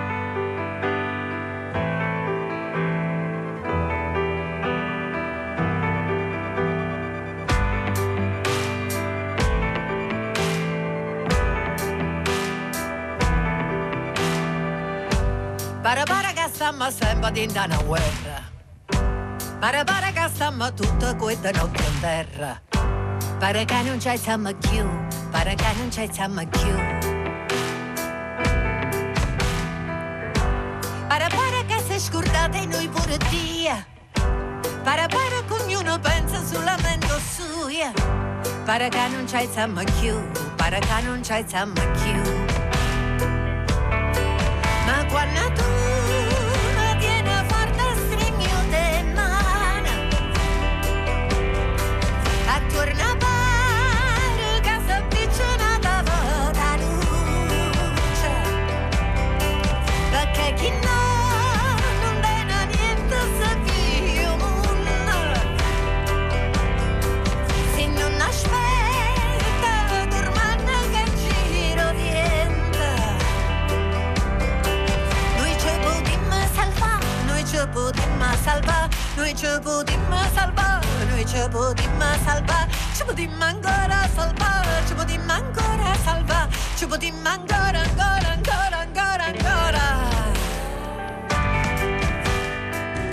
Dentro 17.30 17.64
una 17.64 17.82
guerra. 17.82 18.52
Pare 19.58 19.84
pare 19.84 20.12
che 20.12 20.28
stiamo 20.32 20.72
tutte 20.74 21.16
queste 21.16 21.52
notti 21.52 21.82
in 21.82 22.00
terra. 22.00 22.60
Pare 23.38 23.64
che 23.64 23.82
non 23.82 24.00
ci 24.00 24.16
siamo 24.18 24.52
più, 24.54 24.86
pare 25.30 25.54
che 25.54 25.72
non 25.76 25.90
ci 25.90 26.08
siamo 26.12 26.46
più. 26.46 26.74
Pare 31.08 31.26
pare 31.28 31.64
che 31.66 31.82
si 31.88 31.98
scordate 31.98 32.66
noi 32.66 32.88
pure 32.88 33.16
Dio. 33.28 33.84
Pare 34.82 35.06
pare 35.06 35.44
che 35.46 35.62
ognuno 35.62 35.98
pensa 35.98 36.44
solamente 36.44 37.08
suo. 37.32 37.52
Pare 38.64 38.88
che 38.88 39.08
non 39.08 39.26
ci 39.26 39.48
siamo 39.50 39.82
più, 39.98 40.18
pare 40.56 40.78
che 40.78 41.02
non 41.02 41.22
ci 41.22 41.44
siamo 41.46 41.72
più. 41.72 42.22
Ma 44.86 45.04
quando 45.06 45.52
tu 45.52 45.83
noi 79.24 79.34
ci 79.34 79.46
potremmo 79.62 80.16
salvare, 80.34 80.86
noi 81.08 81.26
ci 81.26 81.48
potremmo 81.50 82.04
salvare, 82.22 82.70
ci 82.94 83.04
potremmo 83.06 83.42
ancora 83.42 84.06
salvare, 84.14 84.86
ci 84.86 84.92
potremmo 84.92 85.32
ancora 85.32 85.94
salvare, 86.04 86.52
ci 86.76 86.86
potremmo 86.86 87.28
ancora, 87.28 87.80
ancora, 87.80 88.32
ancora, 88.32 88.78
ancora, 88.80 89.24
ancora. 89.24 89.82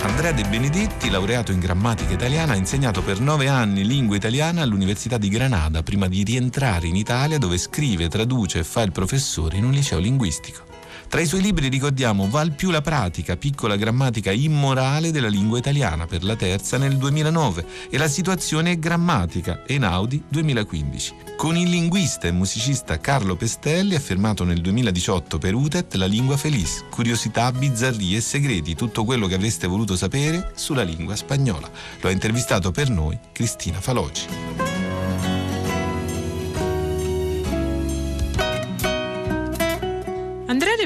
Andrea 0.02 0.32
De 0.32 0.44
Benedetti, 0.44 1.08
laureato 1.08 1.50
in 1.50 1.60
grammatica 1.60 2.12
italiana, 2.12 2.52
ha 2.52 2.56
insegnato 2.56 3.02
per 3.02 3.18
nove 3.18 3.48
anni 3.48 3.86
lingua 3.86 4.16
italiana 4.16 4.60
all'Università 4.60 5.16
di 5.16 5.30
Granada 5.30 5.82
prima 5.82 6.08
di 6.08 6.22
rientrare 6.24 6.88
in 6.88 6.96
Italia 6.96 7.38
dove 7.38 7.56
scrive, 7.56 8.08
traduce 8.08 8.58
e 8.58 8.64
fa 8.64 8.82
il 8.82 8.92
professore 8.92 9.56
in 9.56 9.64
un 9.64 9.70
liceo 9.70 9.98
linguistico. 9.98 10.71
Tra 11.12 11.20
i 11.20 11.26
suoi 11.26 11.42
libri 11.42 11.68
ricordiamo 11.68 12.26
Val 12.30 12.52
più 12.52 12.70
la 12.70 12.80
pratica, 12.80 13.36
piccola 13.36 13.76
grammatica 13.76 14.30
immorale 14.30 15.10
della 15.10 15.28
lingua 15.28 15.58
italiana 15.58 16.06
per 16.06 16.24
la 16.24 16.36
terza 16.36 16.78
nel 16.78 16.96
2009 16.96 17.66
e 17.90 17.98
La 17.98 18.08
situazione 18.08 18.78
grammatica 18.78 19.62
Einaudi 19.66 20.22
2015. 20.26 21.14
Con 21.36 21.58
il 21.58 21.68
linguista 21.68 22.28
e 22.28 22.32
musicista 22.32 22.98
Carlo 22.98 23.36
Pestelli 23.36 23.94
affermato 23.94 24.44
nel 24.44 24.62
2018 24.62 25.36
per 25.36 25.52
UTET 25.52 25.96
La 25.96 26.06
lingua 26.06 26.38
felice, 26.38 26.84
curiosità, 26.88 27.52
bizzarrie 27.52 28.16
e 28.16 28.22
segreti, 28.22 28.74
tutto 28.74 29.04
quello 29.04 29.26
che 29.26 29.34
avreste 29.34 29.66
voluto 29.66 29.96
sapere 29.96 30.52
sulla 30.54 30.82
lingua 30.82 31.14
spagnola. 31.14 31.68
Lo 32.00 32.08
ha 32.08 32.10
intervistato 32.10 32.70
per 32.70 32.88
noi 32.88 33.18
Cristina 33.32 33.82
Faloci. 33.82 34.91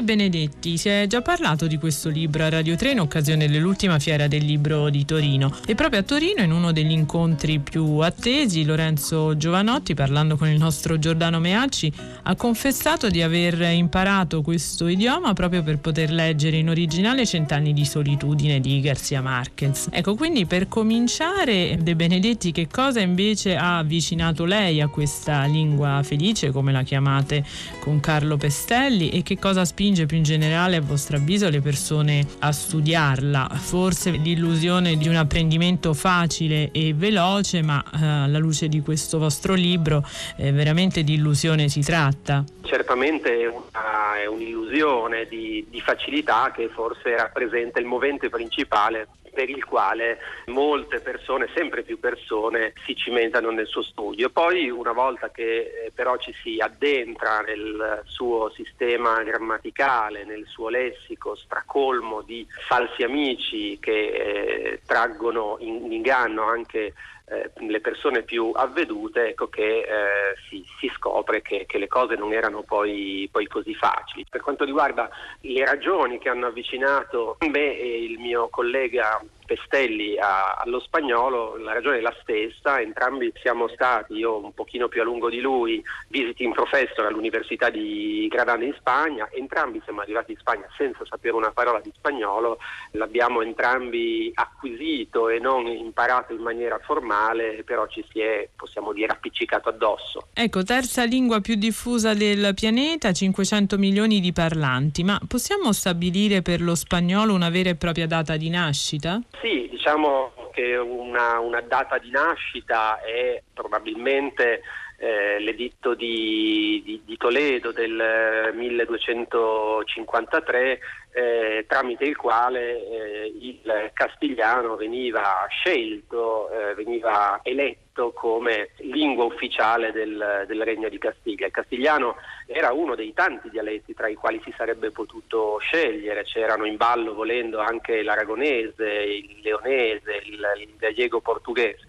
Benedetti, 0.07 0.77
si 0.77 0.87
è 0.87 1.05
già 1.05 1.21
parlato 1.21 1.67
di 1.67 1.77
questo 1.77 2.07
libro 2.07 2.45
a 2.45 2.49
Radio 2.49 2.77
3 2.77 2.91
in 2.91 3.01
occasione 3.01 3.49
dell'ultima 3.49 3.99
fiera 3.99 4.27
del 4.27 4.45
libro 4.45 4.89
di 4.89 5.03
Torino 5.03 5.53
e 5.65 5.75
proprio 5.75 5.99
a 5.99 6.03
Torino 6.03 6.41
in 6.41 6.51
uno 6.51 6.71
degli 6.71 6.91
incontri 6.91 7.59
più 7.59 7.97
attesi 7.97 8.63
Lorenzo 8.63 9.35
Giovanotti 9.35 9.95
parlando 9.95 10.37
con 10.37 10.47
il 10.47 10.57
nostro 10.57 10.97
Giordano 10.97 11.41
Meacci 11.41 11.91
ha 12.23 12.35
confessato 12.37 13.09
di 13.09 13.21
aver 13.21 13.59
imparato 13.73 14.41
questo 14.41 14.87
idioma 14.87 15.33
proprio 15.33 15.61
per 15.61 15.79
poter 15.79 16.09
leggere 16.09 16.55
in 16.55 16.69
originale 16.69 17.25
Cent'anni 17.25 17.73
di 17.73 17.83
solitudine 17.83 18.61
di 18.61 18.79
Garcia 18.79 19.19
Marquez. 19.19 19.89
Ecco, 19.91 20.15
quindi 20.15 20.45
per 20.45 20.69
cominciare 20.69 21.77
De 21.81 21.95
Benedetti 21.97 22.53
che 22.53 22.69
cosa 22.71 23.01
invece 23.01 23.57
ha 23.57 23.79
avvicinato 23.79 24.45
lei 24.45 24.79
a 24.79 24.87
questa 24.87 25.43
lingua 25.43 25.99
felice 26.01 26.51
come 26.51 26.71
la 26.71 26.83
chiamate 26.83 27.43
con 27.81 27.99
Carlo 27.99 28.37
Pestelli 28.37 29.09
e 29.09 29.21
che 29.21 29.37
cosa 29.37 29.55
cosa 29.57 29.65
spinge 29.97 30.05
più 30.05 30.17
in 30.17 30.23
generale 30.23 30.75
a 30.75 30.81
vostro 30.81 31.17
avviso 31.17 31.49
le 31.49 31.61
persone 31.61 32.25
a 32.39 32.51
studiarla? 32.51 33.49
Forse 33.53 34.11
l'illusione 34.11 34.95
di 34.97 35.07
un 35.07 35.15
apprendimento 35.15 35.93
facile 35.93 36.69
e 36.71 36.93
veloce, 36.93 37.61
ma 37.63 37.83
eh, 37.83 38.05
alla 38.05 38.37
luce 38.37 38.67
di 38.67 38.81
questo 38.81 39.17
vostro 39.17 39.53
libro 39.55 40.03
eh, 40.37 40.51
veramente 40.51 41.03
di 41.03 41.15
illusione 41.15 41.69
si 41.69 41.81
tratta. 41.81 42.43
Certamente 42.61 43.39
è, 43.39 43.47
una, 43.47 44.21
è 44.21 44.25
un'illusione 44.27 45.25
di, 45.27 45.65
di 45.69 45.81
facilità 45.81 46.51
che 46.53 46.69
forse 46.69 47.15
rappresenta 47.15 47.79
il 47.79 47.85
movente 47.85 48.29
principale 48.29 49.07
per 49.37 49.51
il 49.51 49.63
quale 49.65 50.17
molte 50.47 50.99
persone, 50.99 51.47
sempre 51.53 51.83
più 51.83 51.99
persone, 51.99 52.73
si 52.87 52.95
cimentano 52.95 53.51
nel 53.51 53.67
suo 53.67 53.83
studio. 53.83 54.31
Poi 54.31 54.67
una 54.71 54.93
volta 54.93 55.29
che 55.29 55.43
eh, 55.85 55.91
però 55.93 56.17
ci 56.17 56.33
si 56.41 56.57
addentra 56.59 57.41
nel 57.41 58.01
suo 58.05 58.49
sistema 58.55 59.21
grammaticale, 59.21 60.25
nel 60.25 60.47
suo 60.47 60.69
lessico 60.69 61.35
stracolmo 61.35 62.23
di 62.23 62.47
falsi 62.67 63.03
amici 63.03 63.77
che 63.79 63.91
eh, 63.91 64.81
traggono 64.87 65.57
in 65.59 65.91
inganno 65.91 66.43
anche 66.43 66.93
eh, 67.29 67.51
le 67.65 67.81
persone 67.81 68.23
più 68.23 68.51
avvedute, 68.55 69.29
ecco 69.29 69.47
che 69.47 69.79
eh, 69.79 70.35
si, 70.47 70.63
si, 70.79 70.89
scopre 70.95 71.41
che, 71.41 71.65
che, 71.67 71.77
le 71.77 71.87
cose 71.87 72.15
non 72.15 72.31
erano 72.31 72.61
poi, 72.61 73.27
poi, 73.29 73.47
così 73.47 73.75
facili. 73.75 74.25
Per 74.29 74.41
quanto 74.41 74.63
riguarda 74.63 75.09
le 75.41 75.65
ragioni 75.65 76.19
che 76.19 76.29
hanno 76.29 76.47
avvicinato 76.47 77.37
me 77.49 77.77
e 77.77 78.03
il 78.03 78.17
mio 78.19 78.47
collega 78.47 79.21
Pestelli 79.47 80.19
a, 80.19 80.55
allo 80.59 80.79
spagnolo, 80.81 81.57
la 81.57 81.73
ragione 81.73 81.97
è 81.97 82.01
la 82.01 82.15
stessa, 82.21 82.81
entrambi 82.81 83.31
siamo 83.41 83.69
stati, 83.69 84.13
io 84.13 84.37
un 84.43 84.53
pochino 84.53 84.89
più 84.89 85.01
a 85.01 85.05
lungo 85.05 85.29
di 85.29 85.39
lui, 85.39 85.81
visiting 86.09 86.53
professor 86.53 87.05
all'Università 87.05 87.69
di 87.69 88.27
Granada 88.29 88.63
in 88.63 88.75
Spagna, 88.77 89.29
entrambi 89.31 89.81
siamo 89.85 90.01
arrivati 90.01 90.33
in 90.33 90.37
Spagna 90.37 90.67
senza 90.77 91.05
sapere 91.05 91.33
una 91.33 91.51
parola 91.51 91.79
di 91.79 91.91
spagnolo, 91.95 92.59
l'abbiamo 92.91 93.41
entrambi 93.41 94.31
acquisito 94.35 95.29
e 95.29 95.39
non 95.39 95.65
imparato 95.65 96.33
in 96.33 96.41
maniera 96.41 96.77
formale, 96.79 97.63
però 97.63 97.87
ci 97.87 98.05
si 98.11 98.19
è, 98.19 98.49
possiamo 98.55 98.91
dire, 98.91 99.13
appiccicato 99.13 99.69
addosso. 99.69 100.27
Ecco, 100.33 100.63
terza 100.63 101.05
lingua 101.05 101.39
più 101.39 101.55
diffusa 101.55 102.13
del 102.13 102.53
pianeta, 102.53 103.13
500 103.13 103.77
milioni 103.77 104.19
di 104.19 104.33
parlanti, 104.33 105.03
ma 105.05 105.19
possiamo 105.25 105.71
stabilire 105.71 106.41
per 106.41 106.61
lo 106.61 106.75
spagnolo 106.75 107.33
una 107.33 107.49
vera 107.49 107.69
e 107.69 107.75
propria 107.75 108.07
data 108.07 108.35
di 108.35 108.49
nascita? 108.49 109.21
Sì, 109.41 109.67
diciamo 109.69 110.31
che 110.51 110.75
una, 110.77 111.39
una 111.39 111.61
data 111.61 111.97
di 111.99 112.09
nascita 112.09 112.99
è 113.01 113.41
probabilmente 113.53 114.61
eh, 114.97 115.39
l'editto 115.39 115.93
di, 115.93 116.81
di, 116.83 117.01
di, 117.05 117.15
Toledo 117.17 117.71
del 117.71 118.51
1253 118.53 120.79
eh, 121.11 121.65
tramite 121.67 122.05
il 122.05 122.15
quale 122.15 122.87
eh, 122.87 123.31
il 123.39 123.91
castigliano 123.93 124.75
veniva 124.75 125.45
scelto, 125.49 126.49
eh, 126.49 126.73
veniva 126.73 127.41
eletto 127.43 128.11
come 128.11 128.69
lingua 128.77 129.25
ufficiale 129.25 129.91
del, 129.91 130.45
del, 130.47 130.63
Regno 130.63 130.89
di 130.89 130.97
Castiglia. 130.97 131.45
Il 131.45 131.51
castigliano 131.51 132.15
era 132.47 132.73
uno 132.73 132.95
dei 132.95 133.13
tanti 133.13 133.51
dialetti 133.51 133.93
tra 133.93 134.07
i 134.07 134.15
quali 134.15 134.41
si 134.43 134.51
sarebbe 134.57 134.89
potuto 134.89 135.59
scegliere, 135.59 136.23
c'erano 136.23 136.65
in 136.65 136.75
ballo 136.75 137.13
volendo 137.13 137.59
anche 137.59 138.01
l'aragonese, 138.01 138.85
il 138.85 139.41
leonese, 139.43 140.23
il, 140.25 140.43
il 140.57 140.73
gallego 140.75 141.19
portoghese. 141.19 141.85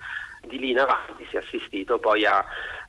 Di 0.46 0.58
lì 0.58 0.70
in 0.70 0.78
avanti 0.78 1.26
si 1.28 1.36
è 1.36 1.40
assistito 1.40 1.98
poi 1.98 2.24
a 2.24 2.44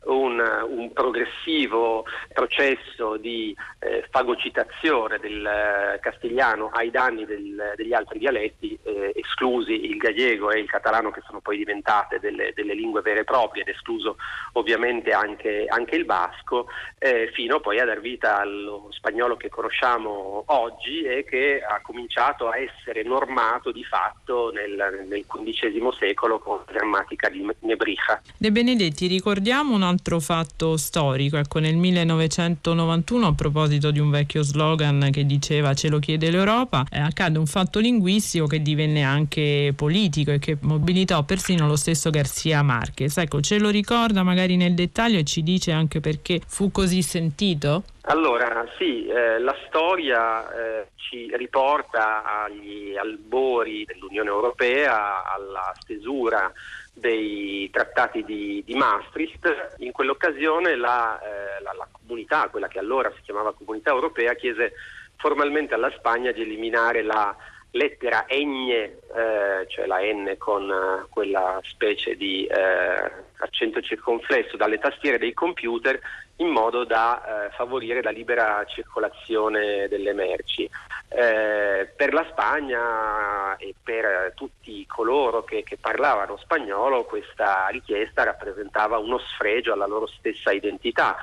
un, 0.05 0.41
un 0.69 0.93
progressivo 0.93 2.05
processo 2.33 3.17
di 3.17 3.55
eh, 3.79 4.05
fagocitazione 4.09 5.19
del 5.19 5.45
eh, 5.45 5.99
castigliano 5.99 6.69
ai 6.73 6.89
danni 6.89 7.25
del, 7.25 7.73
degli 7.75 7.93
altri 7.93 8.19
dialetti, 8.19 8.77
eh, 8.83 9.11
esclusi 9.15 9.89
il 9.89 9.97
gallego 9.97 10.51
e 10.51 10.59
il 10.59 10.69
catalano 10.69 11.11
che 11.11 11.21
sono 11.25 11.41
poi 11.41 11.57
diventate 11.57 12.19
delle, 12.19 12.53
delle 12.55 12.73
lingue 12.73 13.01
vere 13.01 13.21
e 13.21 13.23
proprie 13.23 13.63
ed 13.63 13.69
escluso 13.69 14.17
ovviamente 14.53 15.11
anche, 15.11 15.65
anche 15.67 15.95
il 15.95 16.05
basco, 16.05 16.67
eh, 16.97 17.29
fino 17.33 17.59
poi 17.59 17.79
a 17.79 17.85
dar 17.85 17.99
vita 17.99 18.39
allo 18.39 18.87
spagnolo 18.91 19.35
che 19.35 19.49
conosciamo 19.49 20.43
oggi 20.47 21.01
e 21.01 21.23
che 21.23 21.61
ha 21.61 21.81
cominciato 21.81 22.49
a 22.49 22.57
essere 22.57 23.03
normato 23.03 23.71
di 23.71 23.83
fatto 23.83 24.51
nel, 24.51 25.05
nel 25.07 25.25
XV 25.25 25.91
secolo 25.93 26.39
con 26.39 26.61
la 26.65 26.73
grammatica 26.73 27.29
di 27.29 27.45
Nebrija. 27.59 28.21
De 28.37 28.51
Benedetti, 28.51 29.07
ricordiamo 29.07 29.75
una 29.75 29.88
altro 29.89 30.19
fatto 30.19 30.77
storico. 30.77 31.37
Ecco, 31.37 31.59
nel 31.59 31.75
1991, 31.75 33.27
a 33.27 33.33
proposito 33.33 33.91
di 33.91 33.99
un 33.99 34.09
vecchio 34.09 34.41
slogan 34.43 35.09
che 35.11 35.25
diceva 35.25 35.73
ce 35.73 35.89
lo 35.89 35.99
chiede 35.99 36.31
l'Europa, 36.31 36.85
eh, 36.89 36.99
accade 36.99 37.37
un 37.37 37.45
fatto 37.45 37.79
linguistico 37.79 38.47
che 38.47 38.61
divenne 38.61 39.03
anche 39.03 39.73
politico 39.75 40.31
e 40.31 40.39
che 40.39 40.57
mobilitò 40.61 41.23
persino 41.23 41.67
lo 41.67 41.75
stesso 41.75 42.09
Garcia 42.09 42.61
Marquez. 42.63 43.17
Ecco, 43.17 43.41
ce 43.41 43.59
lo 43.59 43.69
ricorda 43.69 44.23
magari 44.23 44.55
nel 44.55 44.73
dettaglio 44.73 45.19
e 45.19 45.23
ci 45.23 45.43
dice 45.43 45.71
anche 45.71 45.99
perché 45.99 46.39
fu 46.45 46.71
così 46.71 47.01
sentito? 47.01 47.83
Allora, 48.03 48.65
sì, 48.77 49.05
eh, 49.07 49.39
la 49.39 49.55
storia 49.67 50.51
eh, 50.51 50.87
ci 50.95 51.29
riporta 51.35 52.23
agli 52.43 52.95
albori 52.95 53.83
dell'Unione 53.85 54.29
Europea, 54.29 55.23
alla 55.25 55.73
stesura 55.79 56.51
dei 56.99 57.69
trattati 57.71 58.23
di, 58.23 58.63
di 58.65 58.75
Maastricht. 58.75 59.75
In 59.77 59.91
quell'occasione 59.91 60.75
la, 60.75 61.19
eh, 61.19 61.61
la, 61.63 61.73
la 61.73 61.87
comunità, 61.91 62.49
quella 62.49 62.67
che 62.67 62.79
allora 62.79 63.11
si 63.15 63.21
chiamava 63.21 63.53
Comunità 63.53 63.91
Europea, 63.91 64.33
chiese 64.35 64.73
formalmente 65.17 65.73
alla 65.73 65.91
Spagna 65.91 66.31
di 66.31 66.41
eliminare 66.41 67.01
la 67.01 67.35
lettera 67.71 68.25
ñ, 68.27 68.69
eh, 68.69 69.65
cioè 69.67 69.85
la 69.85 69.99
N 69.99 70.35
con 70.37 70.69
eh, 70.69 71.05
quella 71.09 71.59
specie 71.63 72.15
di 72.15 72.45
eh, 72.45 73.11
accento 73.37 73.81
circonflesso 73.81 74.57
dalle 74.57 74.79
tastiere 74.79 75.19
dei 75.19 75.33
computer 75.33 75.99
in 76.37 76.47
modo 76.47 76.83
da 76.85 77.47
eh, 77.47 77.49
favorire 77.51 78.01
la 78.01 78.11
libera 78.11 78.63
circolazione 78.65 79.87
delle 79.87 80.13
merci. 80.13 80.69
Eh, 81.09 81.91
per 81.95 82.13
la 82.13 82.25
Spagna 82.31 83.57
e 83.57 83.73
per 83.83 84.33
tutti 84.35 84.85
coloro 84.85 85.43
che, 85.43 85.63
che, 85.63 85.77
parlavano 85.77 86.37
spagnolo 86.37 87.03
questa 87.05 87.67
richiesta 87.67 88.23
rappresentava 88.23 88.99
uno 88.99 89.17
sfregio 89.17 89.73
alla 89.73 89.87
loro 89.87 90.07
stessa 90.07 90.51
identità. 90.51 91.17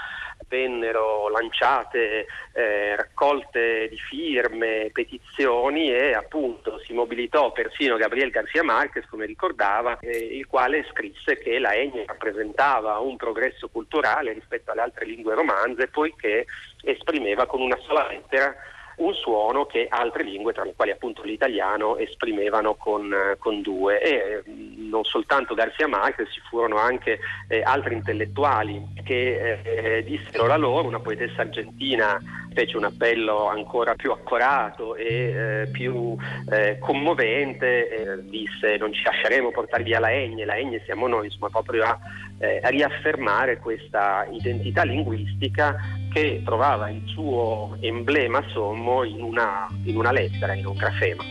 Vennero 0.48 1.28
lanciate 1.28 2.26
eh, 2.52 2.94
raccolte 2.94 3.88
di 3.88 3.96
firme, 3.96 4.90
petizioni 4.92 5.90
e 5.90 6.14
appunto 6.14 6.78
si 6.80 6.92
mobilitò 6.92 7.50
persino 7.50 7.96
Gabriel 7.96 8.30
García 8.30 8.62
Márquez, 8.62 9.06
come 9.06 9.26
ricordava, 9.26 9.98
eh, 9.98 10.16
il 10.16 10.46
quale 10.46 10.86
scrisse 10.90 11.36
che 11.38 11.58
la 11.58 11.74
Enya 11.74 12.04
rappresentava 12.06 12.98
un 12.98 13.16
progresso 13.16 13.68
culturale 13.68 14.32
rispetto 14.32 14.70
alle 14.70 14.82
altre 14.82 15.04
lingue 15.06 15.34
romanze 15.34 15.88
poiché 15.88 16.46
esprimeva 16.82 17.46
con 17.46 17.60
una 17.60 17.78
sola 17.78 18.06
lettera 18.06 18.54
un 18.96 19.14
suono 19.14 19.66
che 19.66 19.86
altre 19.88 20.22
lingue, 20.22 20.52
tra 20.52 20.64
le 20.64 20.74
quali 20.74 20.90
appunto 20.90 21.22
l'italiano, 21.22 21.96
esprimevano 21.96 22.74
con, 22.74 23.14
con 23.38 23.60
due. 23.60 24.00
E, 24.00 24.42
mm, 24.48 24.88
non 24.88 25.04
soltanto 25.04 25.54
Garcia 25.54 25.86
Marquez, 25.86 26.32
ci 26.32 26.40
furono 26.48 26.76
anche 26.76 27.18
eh, 27.48 27.62
altri 27.62 27.94
intellettuali 27.94 28.94
che 29.04 29.60
eh, 29.62 30.04
dissero 30.04 30.46
la 30.46 30.56
loro, 30.56 30.86
una 30.86 31.00
poetessa 31.00 31.42
argentina 31.42 32.20
fece 32.56 32.78
un 32.78 32.84
appello 32.84 33.48
ancora 33.48 33.94
più 33.94 34.10
accorato 34.12 34.96
e 34.96 35.04
eh, 35.04 35.68
più 35.70 36.16
eh, 36.50 36.78
commovente, 36.78 37.88
eh, 37.88 38.24
disse 38.24 38.78
non 38.78 38.94
ci 38.94 39.02
lasceremo 39.04 39.50
portare 39.50 39.82
via 39.82 40.00
la 40.00 40.10
Egne, 40.10 40.46
la 40.46 40.56
Egne 40.56 40.80
siamo 40.86 41.06
noi, 41.06 41.26
insomma 41.26 41.50
proprio 41.50 41.84
a, 41.84 41.98
eh, 42.38 42.60
riaffermare 42.64 43.58
questa 43.58 44.26
identità 44.30 44.84
linguistica 44.84 45.76
che 46.12 46.42
trovava 46.44 46.90
il 46.90 47.02
suo 47.06 47.76
emblema 47.80 48.42
sommo 48.52 49.04
in 49.04 49.22
una, 49.22 49.68
in 49.84 49.96
una 49.96 50.12
lettera, 50.12 50.54
in 50.54 50.66
un 50.66 50.76
grafema. 50.76 51.22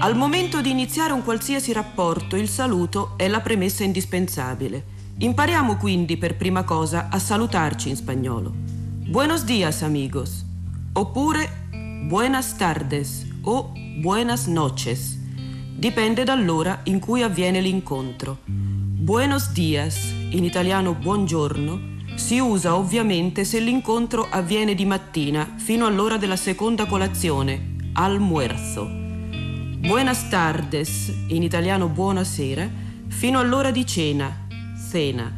Al 0.00 0.16
momento 0.16 0.60
di 0.60 0.70
iniziare 0.70 1.12
un 1.12 1.22
qualsiasi 1.22 1.72
rapporto, 1.72 2.34
il 2.34 2.48
saluto 2.48 3.14
è 3.16 3.28
la 3.28 3.40
premessa 3.40 3.84
indispensabile. 3.84 4.82
Impariamo 5.18 5.76
quindi 5.76 6.16
per 6.16 6.36
prima 6.36 6.64
cosa 6.64 7.08
a 7.08 7.20
salutarci 7.20 7.88
in 7.88 7.94
spagnolo. 7.94 8.52
Buenos 9.08 9.44
días 9.44 9.82
amigos, 9.82 10.44
oppure 10.94 11.48
buenas 12.08 12.56
tardes 12.56 13.28
o 13.44 13.72
buenas 14.00 14.48
noches. 14.48 15.21
Dipende 15.82 16.22
dall'ora 16.22 16.82
in 16.84 17.00
cui 17.00 17.22
avviene 17.22 17.60
l'incontro. 17.60 18.38
Buenos 18.44 19.50
días, 19.50 20.14
in 20.30 20.44
italiano 20.44 20.94
buongiorno, 20.94 22.04
si 22.14 22.38
usa 22.38 22.76
ovviamente 22.76 23.42
se 23.42 23.58
l'incontro 23.58 24.28
avviene 24.30 24.76
di 24.76 24.84
mattina 24.84 25.54
fino 25.56 25.84
all'ora 25.84 26.18
della 26.18 26.36
seconda 26.36 26.86
colazione, 26.86 27.74
almuerzo. 27.94 28.88
Buenas 28.88 30.28
tardes, 30.28 31.12
in 31.26 31.42
italiano 31.42 31.88
buonasera, 31.88 32.70
fino 33.08 33.40
all'ora 33.40 33.72
di 33.72 33.84
cena, 33.84 34.46
cena. 34.88 35.32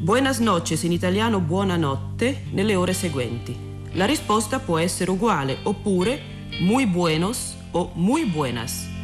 Buenas 0.00 0.38
noches 0.38 0.84
in 0.84 0.92
italiano 0.92 1.40
buonanotte 1.40 2.44
nelle 2.52 2.76
ore 2.76 2.92
seguenti. 2.92 3.56
La 3.94 4.04
risposta 4.04 4.60
può 4.60 4.78
essere 4.78 5.10
uguale 5.10 5.58
oppure 5.64 6.20
muy 6.60 6.86
buenos 6.86 7.56
o 7.72 7.90
muy 7.94 8.26
buenas. 8.26 8.94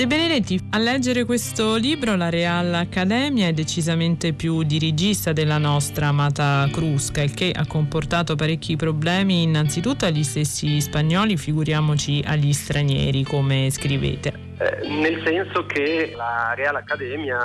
De 0.00 0.06
Benedetti, 0.06 0.58
a 0.70 0.78
leggere 0.78 1.26
questo 1.26 1.76
libro 1.76 2.16
la 2.16 2.30
Real 2.30 2.72
Accademia 2.72 3.48
è 3.48 3.52
decisamente 3.52 4.32
più 4.32 4.62
dirigista 4.62 5.34
della 5.34 5.58
nostra 5.58 6.06
amata 6.06 6.66
Crusca, 6.72 7.20
il 7.20 7.34
che 7.34 7.52
ha 7.54 7.66
comportato 7.66 8.34
parecchi 8.34 8.76
problemi 8.76 9.42
innanzitutto 9.42 10.06
agli 10.06 10.24
stessi 10.24 10.80
spagnoli, 10.80 11.36
figuriamoci 11.36 12.24
agli 12.24 12.54
stranieri, 12.54 13.24
come 13.24 13.68
scrivete. 13.70 14.49
Eh, 14.60 14.86
nel 14.88 15.22
senso 15.24 15.64
che 15.64 16.12
la 16.14 16.52
Real 16.54 16.76
Accademia 16.76 17.38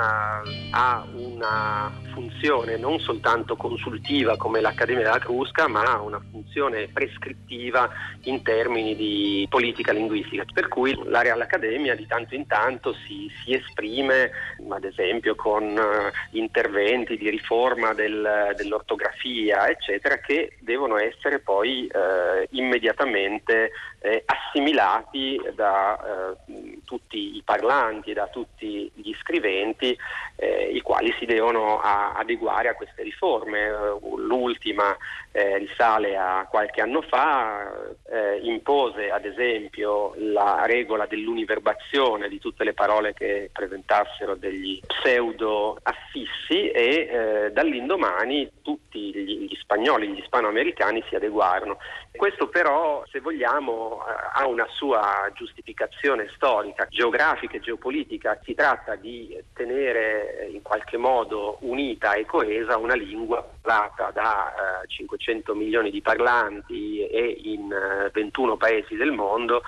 ha 0.71 1.05
una 1.13 1.89
funzione 2.11 2.75
non 2.75 2.99
soltanto 2.99 3.55
consultiva 3.55 4.35
come 4.35 4.59
l'Accademia 4.59 5.03
della 5.03 5.19
Crusca, 5.19 5.69
ma 5.69 5.83
ha 5.83 6.01
una 6.01 6.21
funzione 6.29 6.89
prescrittiva 6.91 7.89
in 8.23 8.43
termini 8.43 8.97
di 8.97 9.47
politica 9.49 9.93
linguistica, 9.93 10.43
per 10.53 10.67
cui 10.67 10.93
la 11.05 11.21
Real 11.21 11.39
Accademia 11.39 11.95
di 11.95 12.05
tanto 12.05 12.35
in 12.35 12.47
tanto 12.47 12.93
si, 13.05 13.31
si 13.43 13.53
esprime, 13.53 14.31
ad 14.69 14.83
esempio 14.83 15.35
con 15.35 15.63
uh, 15.63 16.35
interventi 16.35 17.15
di 17.15 17.29
riforma 17.29 17.93
del, 17.93 18.53
dell'ortografia, 18.57 19.69
eccetera, 19.69 20.17
che 20.17 20.57
devono 20.59 20.97
essere 20.97 21.39
poi 21.39 21.89
uh, 21.93 22.45
immediatamente 22.49 23.71
eh, 24.05 24.23
assimilati 24.25 25.41
da 25.55 25.97
eh, 25.97 26.79
tutti 26.85 27.35
i 27.37 27.41
parlanti 27.43 28.13
da 28.13 28.27
tutti 28.27 28.91
gli 28.93 29.13
scriventi, 29.19 29.97
eh, 30.35 30.71
i 30.73 30.81
quali 30.81 31.13
si 31.19 31.25
devono 31.25 31.79
a, 31.79 32.13
adeguare 32.13 32.69
a 32.69 32.75
queste 32.75 33.03
riforme. 33.03 33.69
Uh, 33.69 34.17
l'ultima 34.17 34.95
eh, 35.31 35.57
risale 35.57 36.15
a 36.15 36.47
qualche 36.49 36.81
anno 36.81 37.01
fa, 37.01 37.71
eh, 38.09 38.39
impose 38.41 39.09
ad 39.09 39.25
esempio 39.25 40.13
la 40.17 40.63
regola 40.65 41.05
dell'univerbazione 41.05 42.29
di 42.29 42.39
tutte 42.39 42.63
le 42.63 42.73
parole 42.73 43.13
che 43.13 43.49
presentassero 43.51 44.35
degli 44.35 44.79
pseudo 44.85 45.77
affissi 45.83 46.69
e 46.69 47.09
eh, 47.09 47.51
dall'indomani 47.51 48.49
tutti 48.61 49.13
gli, 49.13 49.47
gli 49.47 49.55
spagnoli, 49.55 50.09
gli 50.09 50.19
ispanoamericani 50.19 51.03
si 51.09 51.15
adeguarono. 51.15 51.77
Questo 52.15 52.47
però, 52.47 53.03
se 53.11 53.19
vogliamo, 53.19 53.99
ha 54.33 54.47
una 54.47 54.65
sua 54.69 55.29
giustificazione 55.33 56.29
storica, 56.33 56.87
geografica 56.89 57.57
e 57.57 57.59
geopolitica. 57.59 58.39
Si 58.43 58.53
tratta 58.53 58.95
di 58.95 59.37
tenere 59.53 60.24
in 60.51 60.61
qualche 60.61 60.97
modo 60.97 61.57
unita 61.61 62.13
e 62.13 62.25
coesa 62.25 62.77
una 62.77 62.95
lingua 62.95 63.47
parlata 63.61 64.11
da 64.11 64.81
eh, 64.83 64.87
500 64.87 65.55
milioni 65.55 65.91
di 65.91 66.01
parlanti 66.01 67.05
e 67.05 67.37
in 67.43 67.71
eh, 67.71 68.09
21 68.13 68.57
paesi 68.57 68.95
del 68.95 69.11
mondo 69.11 69.63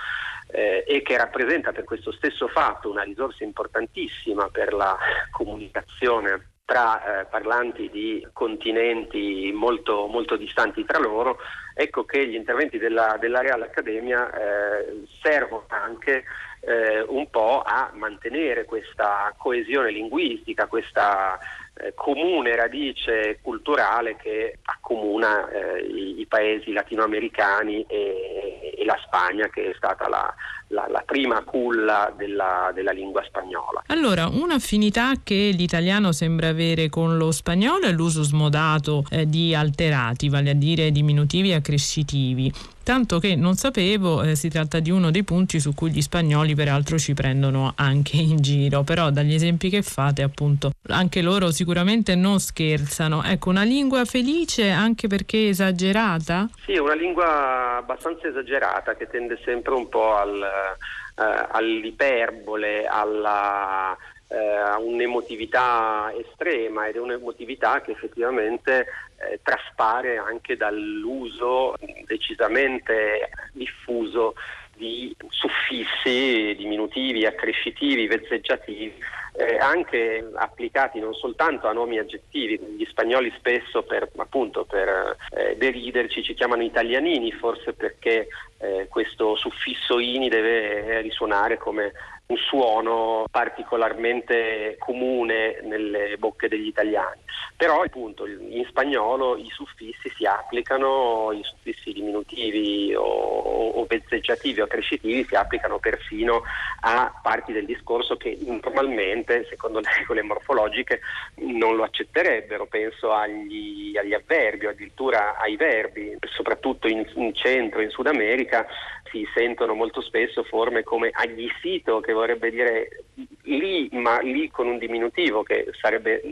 eh, 0.50 0.84
e 0.86 1.02
che 1.02 1.16
rappresenta 1.16 1.72
per 1.72 1.84
questo 1.84 2.12
stesso 2.12 2.48
fatto 2.48 2.90
una 2.90 3.02
risorsa 3.02 3.44
importantissima 3.44 4.48
per 4.48 4.72
la 4.72 4.96
comunicazione 5.30 6.57
tra 6.68 7.20
eh, 7.20 7.24
parlanti 7.24 7.88
di 7.88 8.28
continenti 8.34 9.50
molto, 9.54 10.06
molto, 10.06 10.36
distanti 10.36 10.84
tra 10.84 10.98
loro, 10.98 11.38
ecco 11.72 12.04
che 12.04 12.28
gli 12.28 12.34
interventi 12.34 12.76
della, 12.76 13.16
della 13.18 13.40
Real 13.40 13.62
Accademia 13.62 14.30
eh, 14.30 15.06
servono 15.22 15.64
anche 15.68 16.24
eh, 16.60 17.00
un 17.00 17.30
po' 17.30 17.62
a 17.62 17.90
mantenere 17.94 18.66
questa 18.66 19.32
coesione 19.38 19.90
linguistica, 19.90 20.66
questa 20.66 21.38
eh, 21.72 21.94
comune 21.94 22.54
radice 22.54 23.38
culturale 23.40 24.16
che 24.16 24.58
accomuna 24.62 25.48
eh, 25.48 25.80
i, 25.80 26.20
i, 26.20 26.26
paesi 26.26 26.72
latinoamericani 26.72 27.86
e, 27.88 28.74
e, 28.76 28.84
la 28.84 28.98
Spagna 29.06 29.48
che 29.48 29.70
è 29.70 29.74
stata 29.74 30.06
la, 30.06 30.34
la, 30.68 30.86
la 30.90 31.02
prima 31.04 31.42
culla 31.42 32.12
della, 32.16 32.70
della, 32.74 32.92
lingua 32.92 33.22
spagnola. 33.26 33.82
Allora, 33.86 34.28
un'affinità 34.28 35.14
che 35.22 35.52
l'italiano 35.54 36.12
sembra 36.12 36.48
avere 36.48 36.88
con 36.88 37.16
lo 37.16 37.30
spagnolo 37.30 37.86
è 37.86 37.92
l'uso 37.92 38.22
smodato 38.22 39.04
eh, 39.10 39.28
di 39.28 39.54
alterati, 39.54 40.28
vale 40.28 40.50
a 40.50 40.54
dire 40.54 40.90
diminutivi 40.90 41.50
e 41.50 41.54
accrescitivi 41.54 42.52
tanto 42.88 43.18
che 43.18 43.36
non 43.36 43.52
sapevo, 43.52 44.22
eh, 44.22 44.34
si 44.34 44.48
tratta 44.48 44.78
di 44.78 44.90
uno 44.90 45.10
dei 45.10 45.22
punti 45.22 45.60
su 45.60 45.74
cui 45.74 45.90
gli 45.90 46.00
spagnoli 46.00 46.54
peraltro 46.54 46.96
ci 46.96 47.12
prendono 47.12 47.74
anche 47.76 48.16
in 48.16 48.36
giro, 48.40 48.82
però 48.82 49.10
dagli 49.10 49.34
esempi 49.34 49.68
che 49.68 49.82
fate 49.82 50.22
appunto 50.22 50.70
anche 50.88 51.20
loro 51.20 51.50
sicuramente 51.50 52.14
non 52.14 52.40
scherzano. 52.40 53.22
Ecco, 53.24 53.50
una 53.50 53.62
lingua 53.62 54.06
felice 54.06 54.70
anche 54.70 55.06
perché 55.06 55.48
esagerata? 55.48 56.48
Sì, 56.64 56.78
una 56.78 56.94
lingua 56.94 57.76
abbastanza 57.76 58.26
esagerata 58.26 58.94
che 58.94 59.06
tende 59.06 59.38
sempre 59.44 59.74
un 59.74 59.86
po' 59.90 60.16
al, 60.16 60.42
eh, 60.42 61.46
all'iperbole, 61.50 62.86
alla 62.86 63.94
eh, 64.28 64.76
un'emotività 64.78 66.12
estrema 66.16 66.86
ed 66.86 66.96
è 66.96 67.00
un'emotività 67.00 67.80
che 67.80 67.92
effettivamente 67.92 68.86
eh, 69.16 69.40
traspare 69.42 70.18
anche 70.18 70.56
dall'uso 70.56 71.74
decisamente 72.04 73.30
diffuso 73.52 74.34
di 74.76 75.14
suffissi 75.28 76.54
diminutivi, 76.56 77.26
accrescitivi, 77.26 78.06
vezzeggiativi, 78.06 78.94
eh, 79.36 79.56
anche 79.58 80.30
applicati 80.34 81.00
non 81.00 81.14
soltanto 81.14 81.66
a 81.66 81.72
nomi 81.72 81.98
aggettivi. 81.98 82.58
Gli 82.76 82.86
spagnoli 82.86 83.32
spesso 83.36 83.82
per, 83.82 84.08
appunto, 84.16 84.64
per 84.64 85.16
eh, 85.30 85.56
deriderci 85.56 86.22
ci 86.22 86.34
chiamano 86.34 86.62
italianini, 86.62 87.32
forse 87.32 87.72
perché 87.72 88.28
eh, 88.58 88.86
questo 88.88 89.34
suffisso 89.34 89.98
ini 89.98 90.28
deve 90.28 91.00
risuonare 91.00 91.58
come 91.58 91.92
un 92.28 92.36
suono 92.36 93.24
particolarmente 93.30 94.76
comune 94.78 95.60
nelle 95.62 96.16
bocche 96.18 96.48
degli 96.48 96.66
italiani. 96.66 97.20
Però 97.56 97.82
appunto 97.82 98.26
in 98.26 98.64
spagnolo 98.68 99.36
i 99.36 99.48
suffissi 99.50 100.10
si 100.14 100.26
applicano, 100.26 101.32
i 101.32 101.42
suffissi 101.42 101.92
diminutivi 101.92 102.94
o, 102.94 103.02
o 103.02 103.86
vezzeggiativi 103.88 104.60
o 104.60 104.64
accrescitivi 104.64 105.24
si 105.24 105.34
applicano 105.34 105.78
persino 105.78 106.42
a 106.80 107.12
parti 107.22 107.52
del 107.52 107.64
discorso 107.64 108.16
che 108.16 108.36
normalmente, 108.42 109.46
secondo 109.48 109.80
le 109.80 109.88
regole 109.96 110.22
morfologiche, 110.22 111.00
non 111.36 111.76
lo 111.76 111.82
accetterebbero. 111.82 112.66
Penso 112.66 113.12
agli, 113.12 113.96
agli 113.96 114.12
avverbi 114.12 114.66
o 114.66 114.70
addirittura 114.70 115.38
ai 115.38 115.56
verbi, 115.56 116.16
soprattutto 116.30 116.88
in, 116.88 117.08
in 117.14 117.34
centro, 117.34 117.80
in 117.80 117.88
Sud 117.88 118.06
America, 118.06 118.66
si 119.10 119.26
sentono 119.34 119.74
molto 119.74 120.00
spesso 120.00 120.42
forme 120.44 120.82
come 120.82 121.10
aglissito, 121.12 122.00
che 122.00 122.12
vorrebbe 122.12 122.50
dire 122.50 123.04
lì, 123.42 123.88
ma 123.92 124.18
lì 124.20 124.48
con 124.50 124.66
un 124.66 124.78
diminutivo, 124.78 125.42
che 125.42 125.68
sarebbe 125.80 126.22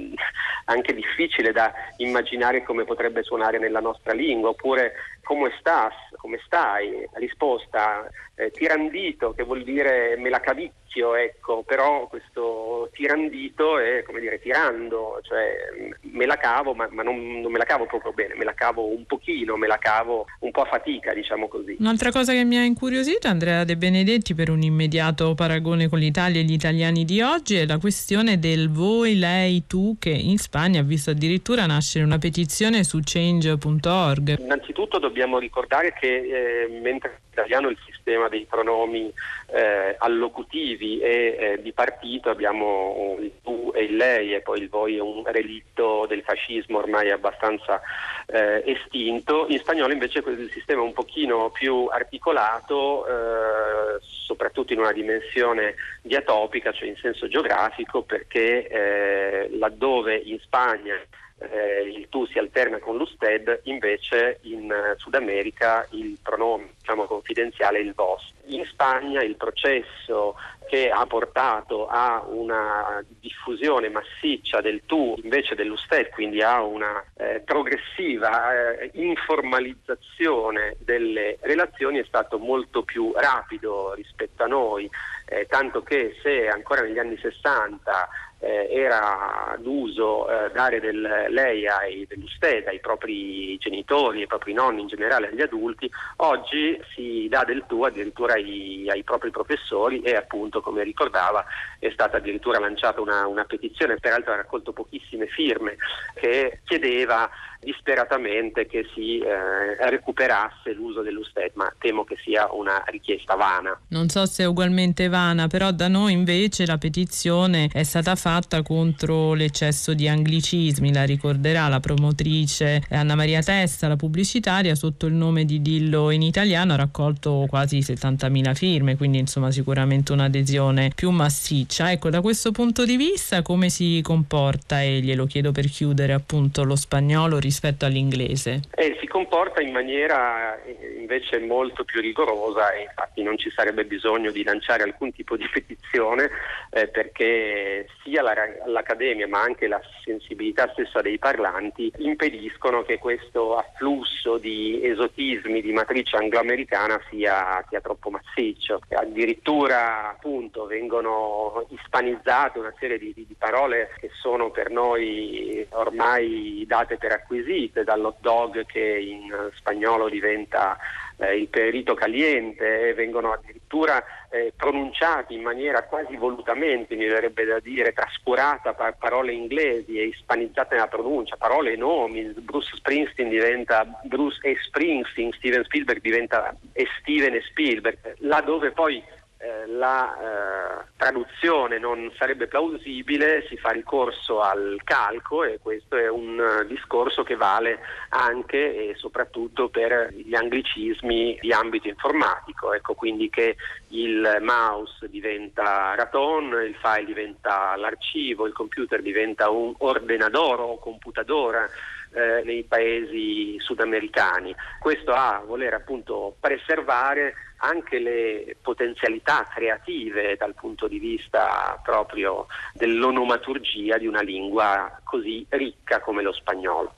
anche 0.67 0.95
difficile 0.95 1.53
da 1.53 1.73
immaginare 1.99 2.63
come 2.63 2.85
potrebbe 2.85 3.23
suonare 3.23 3.59
nella 3.59 3.81
nostra 3.81 4.13
lingua, 4.13 4.51
oppure 4.51 4.95
come 5.27 5.51
stas, 5.59 5.93
come 6.19 6.41
stai? 6.47 7.05
Risposta 7.15 8.09
eh, 8.37 8.53
tirandito, 8.53 9.33
che 9.33 9.43
vuol 9.43 9.65
dire 9.65 10.15
me 10.19 10.31
la 10.31 10.39
cavicchio, 10.39 11.17
ecco, 11.17 11.65
però 11.67 12.07
questo 12.07 12.89
tirandito 12.93 13.81
è 13.81 14.05
come 14.05 14.21
dire 14.21 14.39
tirando, 14.39 15.19
cioè 15.23 15.91
me 16.13 16.27
la 16.27 16.37
cavo, 16.37 16.75
ma, 16.75 16.87
ma 16.93 17.03
non, 17.03 17.41
non, 17.41 17.51
me 17.51 17.59
la 17.59 17.65
cavo 17.65 17.87
proprio 17.87 18.13
bene, 18.13 18.37
me 18.37 18.45
la 18.45 18.55
cavo 18.55 18.87
un 18.87 19.05
pochino, 19.05 19.57
me 19.57 19.67
la 19.67 19.79
cavo 19.79 20.27
un 20.41 20.53
po' 20.53 20.63
a 20.63 20.67
fatica, 20.67 21.13
diciamo 21.13 21.49
così. 21.49 21.75
Un'altra 21.81 22.13
cosa 22.13 22.33
che 22.33 22.45
mi 22.45 22.57
ha 22.57 22.63
incuriosito, 22.63 23.27
Andrea 23.27 23.65
De 23.65 23.77
Benedetti, 23.77 24.35
per 24.35 24.49
un 24.49 24.63
immediato 24.63 25.35
paragone 25.35 25.89
con 25.89 25.99
l'Italia 25.99 26.41
e 26.41 26.45
gli 26.45 26.53
italiani 26.53 27.05
di 27.05 27.21
oggi, 27.21 27.57
è 27.57 27.67
la 27.67 27.79
questione 27.79 28.39
del 28.39 28.71
voi, 28.71 29.19
lei, 29.19 29.65
tu, 29.67 29.97
che 29.99 30.11
in 30.11 30.39
Spagna 30.39 30.81
ha 30.81 30.85
visto 30.85 31.11
addirittura 31.11 31.67
nascere 31.67 32.05
una 32.05 32.19
petizione 32.19 32.85
su 32.85 33.01
change.org. 33.03 34.39
Innanzitutto 34.39 34.99
dobbiamo 34.99 35.16
ricordare 35.39 35.93
che 35.93 36.65
eh, 36.65 36.69
mentre 36.81 37.11
in 37.11 37.33
italiano 37.33 37.69
il 37.69 37.79
sistema 37.85 38.29
dei 38.29 38.47
pronomi 38.49 39.13
eh, 39.49 39.97
allocutivi 39.99 41.01
e 41.01 41.37
eh, 41.39 41.63
di 41.63 41.73
partito 41.73 42.31
abbiamo 42.31 43.17
il 43.21 43.33
tu 43.43 43.73
e 43.75 43.85
il 43.85 43.97
lei 43.97 44.35
e 44.35 44.41
poi 44.41 44.61
il 44.61 44.69
voi 44.69 44.97
è 44.97 45.01
un 45.01 45.23
relitto 45.25 46.07
del 46.07 46.23
fascismo 46.23 46.79
ormai 46.79 47.11
abbastanza 47.11 47.81
eh, 48.27 48.63
estinto. 48.67 49.47
In 49.49 49.59
spagnolo 49.59 49.93
invece 49.93 50.23
il 50.27 50.51
sistema 50.51 50.81
è 50.81 50.85
un 50.85 50.93
pochino 50.93 51.51
più 51.51 51.87
articolato, 51.87 53.07
eh, 53.07 54.01
soprattutto 54.01 54.73
in 54.73 54.81
una 54.81 54.93
dimensione 54.93 55.75
diatopica, 56.03 56.73
cioè 56.73 56.89
in 56.89 56.97
senso 56.97 57.29
geografico, 57.29 58.03
perché 58.03 58.67
eh, 58.67 59.49
laddove 59.59 60.17
in 60.17 60.39
Spagna 60.41 60.95
eh, 61.39 61.83
il 61.83 62.09
tu 62.09 62.27
si 62.27 62.39
alterna 62.39 62.79
con 62.79 62.97
l'usted, 62.97 63.61
invece 63.65 64.39
in 64.43 64.71
eh, 64.71 64.95
Sud 64.97 65.15
America 65.15 65.87
il 65.91 66.19
pronome 66.23 66.75
diciamo, 66.79 67.05
confidenziale 67.05 67.79
è 67.79 67.83
il 67.83 67.93
vos. 67.95 68.33
In 68.47 68.65
Spagna 68.65 69.23
il 69.23 69.37
processo 69.37 70.37
che 70.69 70.91
ha 70.91 71.05
portato 71.07 71.87
a 71.87 72.25
una 72.27 73.05
diffusione 73.21 73.89
massiccia 73.89 74.61
del 74.61 74.83
tu 74.87 75.15
invece 75.23 75.55
dell'usted, 75.55 76.11
quindi 76.11 76.43
a 76.43 76.63
una 76.63 77.05
eh, 77.17 77.41
progressiva 77.45 78.79
eh, 78.79 78.91
informalizzazione 78.95 80.77
delle 80.81 81.39
relazioni, 81.43 81.99
è 81.99 82.05
stato 82.05 82.39
molto 82.39 82.83
più 82.83 83.13
rapido 83.15 83.93
rispetto 83.95 84.43
a 84.43 84.47
noi, 84.47 84.91
eh, 85.27 85.47
tanto 85.47 85.83
che 85.83 86.17
se 86.23 86.49
ancora 86.49 86.83
negli 86.83 86.99
anni 86.99 87.17
60 87.17 88.09
eh, 88.47 88.69
era 88.71 89.57
d'uso 89.59 90.29
eh, 90.29 90.51
dare 90.53 90.81
del 90.81 91.27
lei 91.31 91.67
ai, 91.67 92.07
dell'usted 92.07 92.67
ai 92.69 92.79
propri 92.79 93.57
genitori, 93.59 94.21
ai 94.21 94.27
propri 94.27 94.53
nonni, 94.53 94.83
in 94.83 94.87
generale 94.87 95.29
agli 95.29 95.43
adulti, 95.43 95.91
oggi 96.17 96.81
si 96.95 97.27
dà 97.29 97.43
del 97.45 97.65
tu 97.67 97.83
addirittura 97.83 98.35
ai, 98.35 98.87
ai 98.89 99.03
propri 99.03 99.31
professori 99.31 100.01
e 100.03 100.15
appunto, 100.15 100.61
come 100.61 100.85
ricordava, 100.85 101.45
è 101.79 101.91
stata 101.91 102.19
addirittura 102.19 102.61
lanciata 102.61 103.01
una, 103.01 103.27
una 103.27 103.45
petizione, 103.45 103.97
peraltro 103.97 104.33
ha 104.33 104.37
raccolto 104.37 104.73
pochissime 104.73 105.27
firme, 105.27 105.77
che 106.15 106.61
chiedeva 106.65 107.29
disperatamente 107.61 108.67
che 108.67 108.87
si 108.95 109.19
eh, 109.19 109.89
recuperasse 109.91 110.73
l'uso 110.73 111.03
dell'usted, 111.03 111.53
ma 111.55 111.73
temo 111.79 112.05
che 112.05 112.17
sia 112.23 112.49
una 112.53 112.83
richiesta 112.87 113.35
vana. 113.35 113.79
Non 113.89 114.09
so 114.09 114.25
se 114.27 114.45
è 114.45 114.47
ugualmente 114.47 115.09
vana, 115.09 115.47
però 115.47 115.73
da 115.73 115.89
noi 115.89 116.13
invece 116.13 116.67
la 116.67 116.79
petizione 116.79 117.69
è 117.73 117.83
stata 117.83 118.15
fatta 118.15 118.63
contro 118.63 119.35
l'eccesso 119.35 119.95
di 119.95 120.09
anglicismi, 120.09 120.93
la 120.93 121.05
ricorderà 121.05 121.69
la 121.69 121.81
promotrice 121.81 122.83
Anna 122.91 123.15
Maria 123.15 123.43
Testa, 123.43 123.89
la 123.89 123.97
pubblicitaria, 123.97 124.75
sotto 124.75 125.07
il 125.07 125.15
nome 125.15 125.45
di 125.45 125.61
Dillo 125.61 126.11
in 126.11 126.23
italiano 126.23 126.75
ha 126.75 126.77
raccolto 126.77 127.47
quasi 127.49 127.79
70.000 127.79 128.55
firme, 128.55 128.97
quindi 128.97 129.19
insomma 129.19 129.51
sicuramente 129.51 130.13
un'adesione 130.13 130.93
più 130.95 131.11
massiccia. 131.11 131.91
Ecco, 131.91 132.11
da 132.11 132.21
questo 132.21 132.53
punto 132.53 132.85
di 132.85 132.97
vista 132.97 133.43
come 133.43 133.69
si 133.69 134.01
comporta, 134.03 134.83
e 134.83 135.01
glielo 135.01 135.27
chiedo 135.27 135.53
per 135.53 135.67
chiudere 135.67 136.13
appunto 136.13 136.63
lo 136.65 136.77
spagnolo 136.77 137.39
rispetto 137.39 137.55
rispetto 137.57 137.87
all'inglese? 137.87 138.61
Eh, 138.75 138.99
si 139.01 139.07
comporta 139.07 139.63
in 139.63 139.73
maniera 139.73 140.63
eh, 140.63 140.97
invece 140.99 141.39
molto 141.39 141.85
più 141.85 142.03
rigorosa 142.03 142.73
e 142.73 142.83
infatti 142.83 143.23
non 143.23 143.39
ci 143.39 143.51
sarebbe 143.51 143.87
bisogno 143.87 144.31
di 144.31 144.45
lanciare 144.45 144.83
alcun 144.83 145.11
tipo 145.13 145.37
di 145.37 145.49
petizione 145.51 146.29
eh, 146.71 146.89
perché 146.89 147.89
sia 148.03 148.21
la, 148.21 148.35
l'Accademia 148.67 149.27
ma 149.27 149.41
anche 149.41 149.67
la 149.69 149.81
sensibilità 150.05 150.71
stessa 150.73 151.01
dei 151.01 151.19
parlanti 151.19 151.91
impediscono 151.99 152.83
che 152.83 152.99
questo 152.99 153.57
afflusso 153.57 154.37
di 154.37 154.85
esotismi 154.85 155.63
di 155.63 155.73
matrice 155.73 156.17
angloamericana 156.17 157.01
sia, 157.09 157.65
sia 157.71 157.81
troppo 157.81 158.11
massiccio. 158.11 158.81
Addirittura 158.91 160.11
appunto 160.11 160.67
vengono 160.67 161.67
ispanizzate 161.71 162.59
una 162.59 162.75
serie 162.79 162.99
di, 162.99 163.15
di, 163.15 163.35
parole 163.39 163.91
che 163.99 164.11
sono 164.21 164.51
per 164.51 164.71
noi 164.71 165.67
ormai 165.71 166.65
date 166.67 166.97
per 166.97 167.13
acquisite 167.13 167.36
acquisite 167.37 167.85
dall'hot 167.85 168.17
dog 168.21 168.65
che 168.67 168.81
in 168.81 169.51
spagnolo 169.55 170.09
diventa 170.09 170.77
eh, 171.19 171.37
il 171.37 171.49
perito 171.49 171.95
caliente 171.95 172.95
vengono 172.95 173.33
addirittura 173.33 174.03
eh, 174.31 174.53
pronunciati 174.57 175.35
in 175.35 175.43
maniera 175.43 175.85
quasi 175.85 176.17
volutamente, 176.17 176.95
mi 176.95 177.07
verrebbe 177.07 177.45
da 177.45 177.59
dire, 177.61 177.93
trascurata 177.93 178.75
per 178.75 178.97
parole 178.99 179.33
inglesi 179.33 179.99
e 179.99 180.07
ispanizzate 180.07 180.75
nella 180.75 180.89
pronuncia, 180.89 181.37
parole 181.37 181.73
e 181.73 181.77
nomi, 181.77 182.23
Bruce 182.41 182.77
Springsteen 182.77 183.29
diventa 183.29 183.87
Bruce 184.05 184.39
e. 184.43 184.57
Springsteen, 184.61 185.33
Steven 185.33 185.65
Spielberg 185.65 186.01
diventa 186.01 186.55
e 186.73 186.87
Steven 187.01 187.35
e 187.35 187.43
Spielberg, 187.43 188.17
laddove 188.19 188.73
poi 188.73 189.03
eh, 189.39 189.67
la 189.67 190.17
eh, 190.17 190.85
traduzione 190.97 191.79
non 191.79 192.11
sarebbe 192.17 192.47
plausibile, 192.47 193.45
si 193.49 193.59
fa 193.59 193.69
ricorso 193.71 194.41
al 194.41 194.81
calco 194.83 195.45
e 195.45 195.59
questo 195.61 195.97
è 195.97 196.09
un 196.09 196.39
uh, 196.39 196.67
discorso 196.67 197.23
che 197.23 197.37
vale 197.37 197.81
anche 198.09 198.89
e 198.89 198.95
soprattutto 198.97 199.69
per 199.69 200.11
gli 200.15 200.35
anglicismi 200.35 201.39
di 201.41 201.53
ambito 201.53 201.87
informatico, 201.89 202.73
ecco 202.73 202.95
quindi 202.95 203.29
che 203.29 203.57
il 203.89 204.39
mouse 204.41 205.07
diventa 205.11 205.95
raton, 205.95 206.63
il 206.65 206.77
file 206.77 207.05
diventa 207.05 207.77
l'arcivo, 207.77 208.47
il 208.47 208.55
computer 208.55 209.03
diventa 209.03 209.51
un 209.51 209.75
ordenador 209.77 210.61
o 210.61 210.79
computadora 210.79 211.69
eh, 212.17 212.43
nei 212.45 212.65
paesi 212.65 213.57
sudamericani. 213.59 214.55
Questo 214.81 215.13
a 215.13 215.43
voler 215.47 215.75
appunto 215.75 216.35
preservare 216.41 217.35
anche 217.59 217.99
le 217.99 218.57
potenzialità 218.63 219.47
creative 219.53 220.37
dal 220.37 220.55
punto 220.55 220.89
di 220.89 220.99
vista 220.99 221.79
proprio 221.83 222.47
dell'onomaturgia 222.73 223.99
di 223.99 224.07
una 224.07 224.23
lingua 224.23 224.99
così 225.05 225.45
ricca 225.51 226.01
come 226.01 226.23
lo 226.23 226.33
spagnolo. 226.33 226.95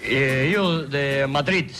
Eh, 0.00 0.48
io 0.48 0.82
di 0.82 1.24
Madrid, 1.26 1.70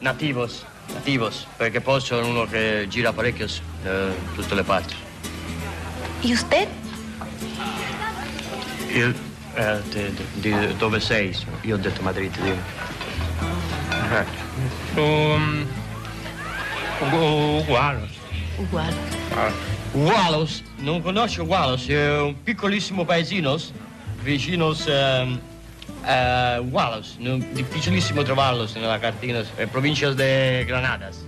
nativos, 0.00 0.66
nativos, 0.92 1.46
perché 1.56 1.80
poi 1.80 2.00
sono 2.00 2.26
uno 2.26 2.44
che 2.44 2.86
gira 2.88 3.12
parecchio 3.12 3.46
da 3.82 4.08
eh, 4.08 4.14
tutte 4.34 4.54
le 4.54 4.62
parti. 4.62 4.94
E 6.20 6.32
usted? 6.32 6.81
Io, 8.92 9.14
eh, 9.54 9.80
di, 9.88 10.14
di, 10.34 10.76
dove 10.76 11.00
sei? 11.00 11.34
Io 11.62 11.76
ho 11.76 11.78
detto 11.78 12.02
Madrid. 12.02 12.30
Io. 12.44 12.56
Um, 14.96 15.66
Ugualos. 17.00 18.10
Ugualos. 18.58 18.94
Ah. 19.34 19.50
Ugualos, 19.92 20.62
non 20.76 21.00
conosci 21.00 21.40
Ugualos, 21.40 21.86
è 21.86 22.20
un 22.20 22.42
piccolissimo 22.42 23.06
paesino 23.06 23.58
vicino 24.20 24.74
a 24.86 25.22
uh, 25.22 26.62
Ugualos, 26.62 27.16
difficilissimo 27.16 28.22
trovarlo 28.22 28.68
nella 28.74 28.98
cartina, 28.98 29.42
è 29.54 29.66
provincia 29.66 30.12
di 30.12 30.64
Granadas. 30.66 31.24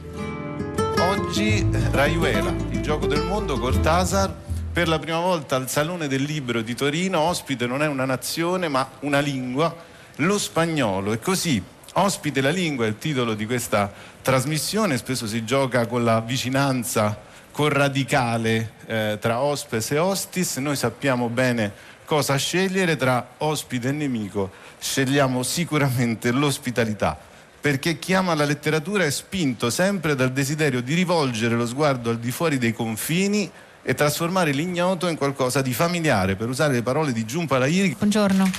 Oggi 0.99 1.67
Rayuela, 1.91 2.55
il 2.71 2.81
gioco 2.83 3.07
del 3.07 3.23
mondo, 3.23 3.59
Cortasar, 3.59 4.35
per 4.75 4.89
la 4.89 4.99
prima 4.99 5.21
volta 5.21 5.55
al 5.55 5.71
Salone 5.71 6.09
del 6.09 6.25
Libro 6.25 6.61
di 6.61 6.75
Torino, 6.75 7.21
ospite 7.21 7.65
non 7.65 7.81
è 7.81 7.87
una 7.87 8.05
nazione 8.05 8.67
ma 8.67 8.91
una 9.01 9.21
lingua, 9.21 9.73
lo 10.17 10.37
spagnolo. 10.37 11.13
E 11.13 11.21
così 11.21 11.63
Ospite 11.97 12.41
la 12.41 12.51
lingua 12.51 12.87
è 12.87 12.89
il 12.89 12.99
titolo 12.99 13.35
di 13.35 13.47
questa 13.47 13.93
trasmissione, 14.21 14.97
spesso 14.97 15.29
si 15.29 15.45
gioca 15.45 15.87
con 15.87 16.03
la 16.03 16.21
vicinanza 16.21 17.17
corradicale 17.53 18.73
eh, 18.87 19.19
tra 19.21 19.39
ospes 19.39 19.93
e 19.93 19.99
hostis, 19.99 20.57
noi 20.57 20.75
sappiamo 20.75 21.29
bene 21.29 21.73
cosa 22.05 22.35
scegliere. 22.35 22.97
Tra 22.97 23.35
ospite 23.39 23.91
e 23.91 23.93
nemico, 23.93 24.51
scegliamo 24.81 25.45
sicuramente 25.45 26.33
l'ospitalità, 26.33 27.17
perché 27.61 28.01
chi 28.01 28.13
ama 28.13 28.35
la 28.35 28.45
letteratura 28.45 29.05
è 29.05 29.11
spinto 29.11 29.71
sempre 29.71 30.17
dal 30.17 30.33
desiderio 30.33 30.83
di 30.83 30.95
rivolgere 30.95 31.55
lo 31.55 31.65
sguardo 31.65 32.11
al 32.11 32.19
di 32.19 32.33
fuori 32.33 32.59
dei 32.59 32.73
confini 32.73 33.49
e 33.87 33.95
trasformare 33.95 34.51
l'ignoto 34.51 35.09
in 35.09 35.17
qualcosa 35.17 35.61
di 35.61 35.75
familiare, 35.75 36.35
per 36.35 36.49
usare 36.49 36.73
le 36.73 36.83
parole 36.83 37.13
di 37.13 37.25
Giunpa 37.27 37.59
Lairi. 37.59 37.95
Buongiorno. 37.97 38.51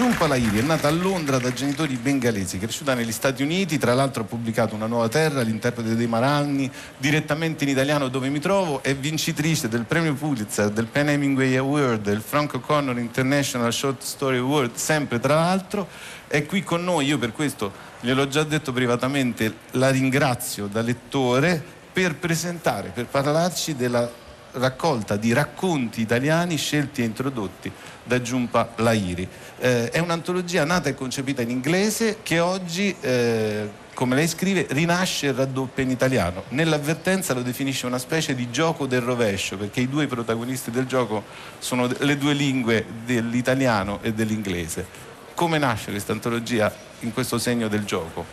Giumpa 0.00 0.26
Lahiri 0.26 0.60
è 0.60 0.62
nata 0.62 0.88
a 0.88 0.90
Londra 0.90 1.38
da 1.38 1.52
genitori 1.52 1.94
bengalesi, 1.96 2.58
cresciuta 2.58 2.94
negli 2.94 3.12
Stati 3.12 3.42
Uniti, 3.42 3.76
tra 3.76 3.92
l'altro 3.92 4.22
ha 4.22 4.24
pubblicato 4.24 4.74
Una 4.74 4.86
nuova 4.86 5.10
terra, 5.10 5.42
l'interprete 5.42 5.94
dei 5.94 6.06
Maranghi, 6.06 6.70
direttamente 6.96 7.64
in 7.64 7.70
italiano 7.70 8.08
dove 8.08 8.30
mi 8.30 8.38
trovo, 8.38 8.82
è 8.82 8.94
vincitrice 8.94 9.68
del 9.68 9.84
premio 9.84 10.14
Pulitzer, 10.14 10.70
del 10.70 10.86
Penn 10.86 11.08
Hemingway 11.08 11.54
Award, 11.56 12.00
del 12.00 12.22
Frank 12.22 12.54
O'Connor 12.54 12.98
International 12.98 13.70
Short 13.74 14.00
Story 14.00 14.38
Award, 14.38 14.76
sempre 14.76 15.20
tra 15.20 15.34
l'altro, 15.34 15.86
è 16.32 16.46
qui 16.46 16.62
con 16.62 16.84
noi, 16.84 17.06
io 17.06 17.18
per 17.18 17.32
questo 17.32 17.72
gliel'ho 17.98 18.28
già 18.28 18.44
detto 18.44 18.72
privatamente, 18.72 19.52
la 19.72 19.90
ringrazio 19.90 20.68
da 20.68 20.80
lettore 20.80 21.60
per 21.92 22.14
presentare, 22.14 22.90
per 22.94 23.06
parlarci 23.06 23.74
della 23.74 24.08
raccolta 24.52 25.16
di 25.16 25.32
racconti 25.32 26.00
italiani 26.00 26.56
scelti 26.56 27.02
e 27.02 27.06
introdotti 27.06 27.72
da 28.04 28.22
Giumpa 28.22 28.74
Lairi. 28.76 29.26
Eh, 29.58 29.90
è 29.90 29.98
un'antologia 29.98 30.64
nata 30.64 30.88
e 30.88 30.94
concepita 30.94 31.42
in 31.42 31.50
inglese 31.50 32.18
che 32.22 32.38
oggi, 32.38 32.94
eh, 33.00 33.68
come 33.92 34.14
lei 34.14 34.28
scrive, 34.28 34.68
rinasce 34.70 35.26
e 35.26 35.32
raddoppia 35.32 35.82
in 35.82 35.90
italiano. 35.90 36.44
Nell'avvertenza 36.50 37.34
lo 37.34 37.42
definisce 37.42 37.86
una 37.86 37.98
specie 37.98 38.36
di 38.36 38.52
gioco 38.52 38.86
del 38.86 39.00
rovescio, 39.00 39.56
perché 39.56 39.80
i 39.80 39.88
due 39.88 40.06
protagonisti 40.06 40.70
del 40.70 40.86
gioco 40.86 41.24
sono 41.58 41.90
le 41.98 42.16
due 42.16 42.34
lingue 42.34 42.86
dell'italiano 43.04 43.98
e 44.00 44.12
dell'inglese. 44.12 45.09
Come 45.40 45.56
nasce 45.56 45.90
questa 45.90 46.12
antologia 46.12 46.70
in 47.00 47.14
questo 47.14 47.38
segno 47.38 47.68
del 47.68 47.86
gioco? 47.86 48.26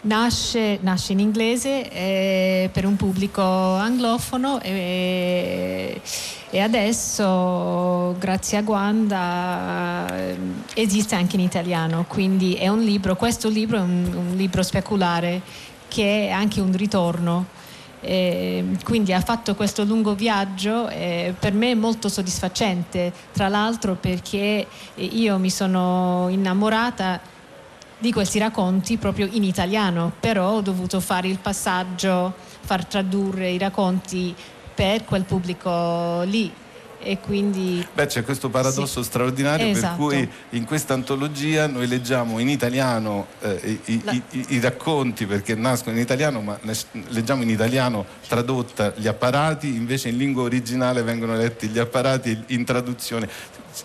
Nasce, 0.00 0.80
nasce, 0.80 1.12
in 1.12 1.20
inglese 1.20 1.88
eh, 1.88 2.68
per 2.72 2.84
un 2.84 2.96
pubblico 2.96 3.40
anglofono 3.40 4.60
e, 4.60 6.00
e, 6.50 6.58
adesso 6.58 8.16
grazie 8.18 8.58
a 8.58 8.62
Guanda 8.62 10.08
eh, 10.12 10.36
esiste 10.74 11.14
anche 11.14 11.36
in 11.36 11.42
italiano, 11.42 12.04
quindi 12.08 12.54
è 12.54 12.66
un 12.66 12.80
libro, 12.80 13.14
questo 13.14 13.48
libro 13.48 13.76
è 13.76 13.82
un, 13.82 14.12
un 14.30 14.36
libro 14.36 14.64
speculare 14.64 15.40
che 15.86 16.26
è 16.26 16.30
anche 16.30 16.60
un 16.60 16.76
ritorno. 16.76 17.46
Eh, 18.00 18.64
quindi 18.84 19.12
ha 19.12 19.20
fatto 19.20 19.54
questo 19.54 19.84
lungo 19.84 20.14
viaggio 20.14 20.88
eh, 20.88 21.34
per 21.38 21.52
me 21.52 21.74
molto 21.74 22.08
soddisfacente, 22.08 23.12
tra 23.32 23.48
l'altro 23.48 23.94
perché 23.94 24.66
io 24.94 25.38
mi 25.38 25.50
sono 25.50 26.28
innamorata 26.28 27.20
di 27.98 28.12
questi 28.12 28.38
racconti 28.38 28.96
proprio 28.96 29.28
in 29.30 29.42
italiano, 29.42 30.12
però 30.20 30.52
ho 30.52 30.60
dovuto 30.60 31.00
fare 31.00 31.26
il 31.26 31.38
passaggio, 31.38 32.32
far 32.60 32.84
tradurre 32.84 33.50
i 33.50 33.58
racconti 33.58 34.34
per 34.74 35.04
quel 35.04 35.24
pubblico 35.24 36.22
lì 36.22 36.52
e 37.00 37.18
quindi... 37.20 37.86
Beh, 37.94 38.06
c'è 38.06 38.24
questo 38.24 38.48
paradosso 38.48 39.02
sì. 39.02 39.08
straordinario 39.08 39.66
esatto. 39.66 40.06
per 40.06 40.18
cui 40.18 40.30
in 40.50 40.64
questa 40.64 40.94
antologia 40.94 41.66
noi 41.66 41.86
leggiamo 41.86 42.38
in 42.38 42.48
italiano 42.48 43.26
eh, 43.40 43.80
i, 43.84 44.00
La... 44.04 44.12
i, 44.12 44.22
i, 44.30 44.46
i, 44.50 44.60
racconti 44.60 45.26
perché 45.26 45.54
nascono 45.54 45.96
in 45.96 46.02
italiano, 46.02 46.40
ma 46.40 46.58
leggiamo 47.08 47.42
in 47.42 47.50
italiano 47.50 48.04
tradotta 48.26 48.92
gli 48.96 49.06
apparati, 49.06 49.68
invece 49.68 50.08
in 50.08 50.16
lingua 50.16 50.42
originale 50.42 51.02
vengono 51.02 51.36
letti 51.36 51.68
gli 51.68 51.78
apparati 51.78 52.44
in 52.48 52.64
traduzione 52.64 53.28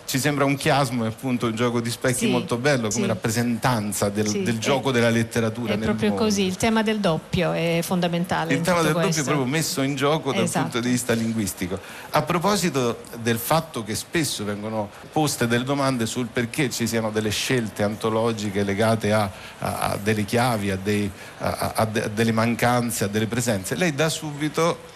ci 0.04 0.18
sembra 0.18 0.44
un 0.44 0.56
chiasmo 0.56 1.04
e 1.04 1.08
appunto 1.08 1.46
un 1.46 1.54
gioco 1.54 1.80
di 1.80 1.90
specchi 1.90 2.26
sì, 2.26 2.30
molto 2.30 2.56
bello 2.56 2.88
come 2.88 3.02
sì. 3.02 3.06
rappresentanza 3.06 4.08
del, 4.08 4.28
sì, 4.28 4.42
del 4.42 4.58
gioco 4.58 4.90
è, 4.90 4.92
della 4.92 5.10
letteratura. 5.10 5.74
È 5.74 5.78
proprio 5.78 6.10
mondo. 6.10 6.24
così, 6.24 6.42
il 6.42 6.56
tema 6.56 6.82
del 6.82 7.00
doppio 7.00 7.52
è 7.52 7.80
fondamentale. 7.82 8.54
Il 8.54 8.60
tema 8.60 8.82
del 8.82 8.92
questo. 8.92 9.08
doppio 9.08 9.22
è 9.22 9.24
proprio 9.24 9.46
messo 9.46 9.82
in 9.82 9.94
gioco 9.94 10.32
dal 10.32 10.44
esatto. 10.44 10.62
punto 10.62 10.80
di 10.80 10.90
vista 10.90 11.12
linguistico. 11.12 11.78
A 12.10 12.22
proposito 12.22 13.00
del 13.20 13.38
fatto 13.38 13.82
che 13.84 13.94
spesso 13.94 14.44
vengono 14.44 14.90
poste 15.12 15.46
delle 15.46 15.64
domande 15.64 16.06
sul 16.06 16.26
perché 16.26 16.70
ci 16.70 16.86
siano 16.86 17.10
delle 17.10 17.30
scelte 17.30 17.82
antologiche 17.82 18.62
legate 18.62 19.12
a, 19.12 19.30
a, 19.58 19.78
a 19.78 19.98
delle 20.02 20.24
chiavi, 20.24 20.70
a, 20.70 20.78
dei, 20.82 21.10
a 21.38 21.84
delle 21.84 22.32
mancanze, 22.32 23.04
a 23.04 23.08
delle 23.08 23.26
presenze, 23.26 23.74
lei 23.74 23.94
da 23.94 24.08
subito 24.08 24.92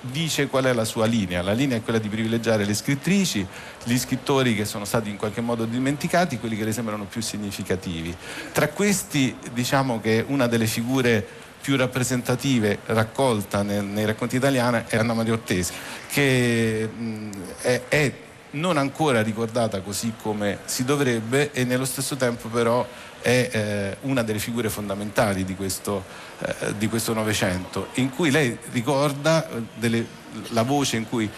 dice 0.00 0.46
qual 0.46 0.64
è 0.64 0.72
la 0.72 0.84
sua 0.84 1.06
linea. 1.06 1.42
La 1.42 1.52
linea 1.52 1.76
è 1.76 1.82
quella 1.82 1.98
di 1.98 2.08
privilegiare 2.08 2.64
le 2.64 2.74
scrittrici, 2.74 3.46
gli 3.84 3.98
scrittori 3.98 4.54
che 4.54 4.64
sono 4.64 4.84
stati 4.84 5.10
in 5.10 5.16
qualche 5.16 5.40
modo 5.40 5.64
dimenticati, 5.64 6.38
quelli 6.38 6.56
che 6.56 6.64
le 6.64 6.72
sembrano 6.72 7.04
più 7.04 7.20
significativi. 7.20 8.14
Tra 8.52 8.68
questi 8.68 9.36
diciamo 9.52 10.00
che 10.00 10.24
una 10.26 10.46
delle 10.46 10.66
figure 10.66 11.26
più 11.60 11.76
rappresentative 11.76 12.80
raccolta 12.86 13.62
nel, 13.62 13.84
nei 13.84 14.04
racconti 14.04 14.36
italiani 14.36 14.82
è 14.88 14.96
Anna 14.96 15.14
Maria 15.14 15.32
Ortesi, 15.32 15.72
che 16.08 16.88
mh, 16.92 17.30
è, 17.60 17.82
è 17.88 18.12
non 18.52 18.76
ancora 18.76 19.22
ricordata 19.22 19.80
così 19.80 20.14
come 20.20 20.58
si 20.64 20.84
dovrebbe 20.84 21.52
e 21.52 21.64
nello 21.64 21.84
stesso 21.84 22.16
tempo 22.16 22.48
però 22.48 22.86
è 23.20 23.48
eh, 23.52 23.96
una 24.02 24.22
delle 24.22 24.38
figure 24.38 24.68
fondamentali 24.68 25.44
di 25.44 25.54
questo, 25.54 26.04
eh, 26.38 26.76
di 26.76 26.88
questo 26.88 27.12
Novecento, 27.14 27.88
in 27.94 28.10
cui 28.10 28.30
lei 28.30 28.58
ricorda 28.72 29.48
eh, 29.48 29.62
delle, 29.74 30.04
la 30.48 30.62
voce 30.62 30.96
in 30.96 31.08
cui 31.08 31.30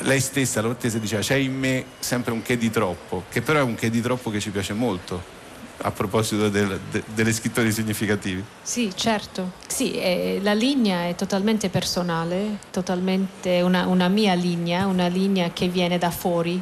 lei 0.00 0.20
stessa, 0.20 0.60
l'Ortese, 0.60 1.00
diceva 1.00 1.22
c'è 1.22 1.34
in 1.34 1.56
me 1.56 1.84
sempre 1.98 2.32
un 2.32 2.42
che 2.42 2.56
di 2.56 2.70
troppo, 2.70 3.24
che 3.28 3.42
però 3.42 3.60
è 3.60 3.62
un 3.62 3.74
che 3.74 3.90
di 3.90 4.00
troppo 4.00 4.30
che 4.30 4.40
ci 4.40 4.50
piace 4.50 4.72
molto 4.72 5.38
a 5.82 5.90
proposito 5.90 6.48
del, 6.48 6.80
de, 6.90 7.02
delle 7.14 7.32
scrittori 7.32 7.72
significativi. 7.72 8.44
Sì, 8.62 8.90
certo. 8.94 9.52
Sì, 9.66 9.92
eh, 9.92 10.40
la 10.42 10.52
linea 10.52 11.06
è 11.06 11.14
totalmente 11.14 11.68
personale, 11.68 12.58
totalmente 12.70 13.60
una, 13.62 13.86
una, 13.86 14.08
mia 14.08 14.34
linea, 14.34 14.86
una 14.86 15.06
linea 15.06 15.50
che 15.52 15.68
viene 15.68 15.98
da 15.98 16.10
fuori, 16.10 16.60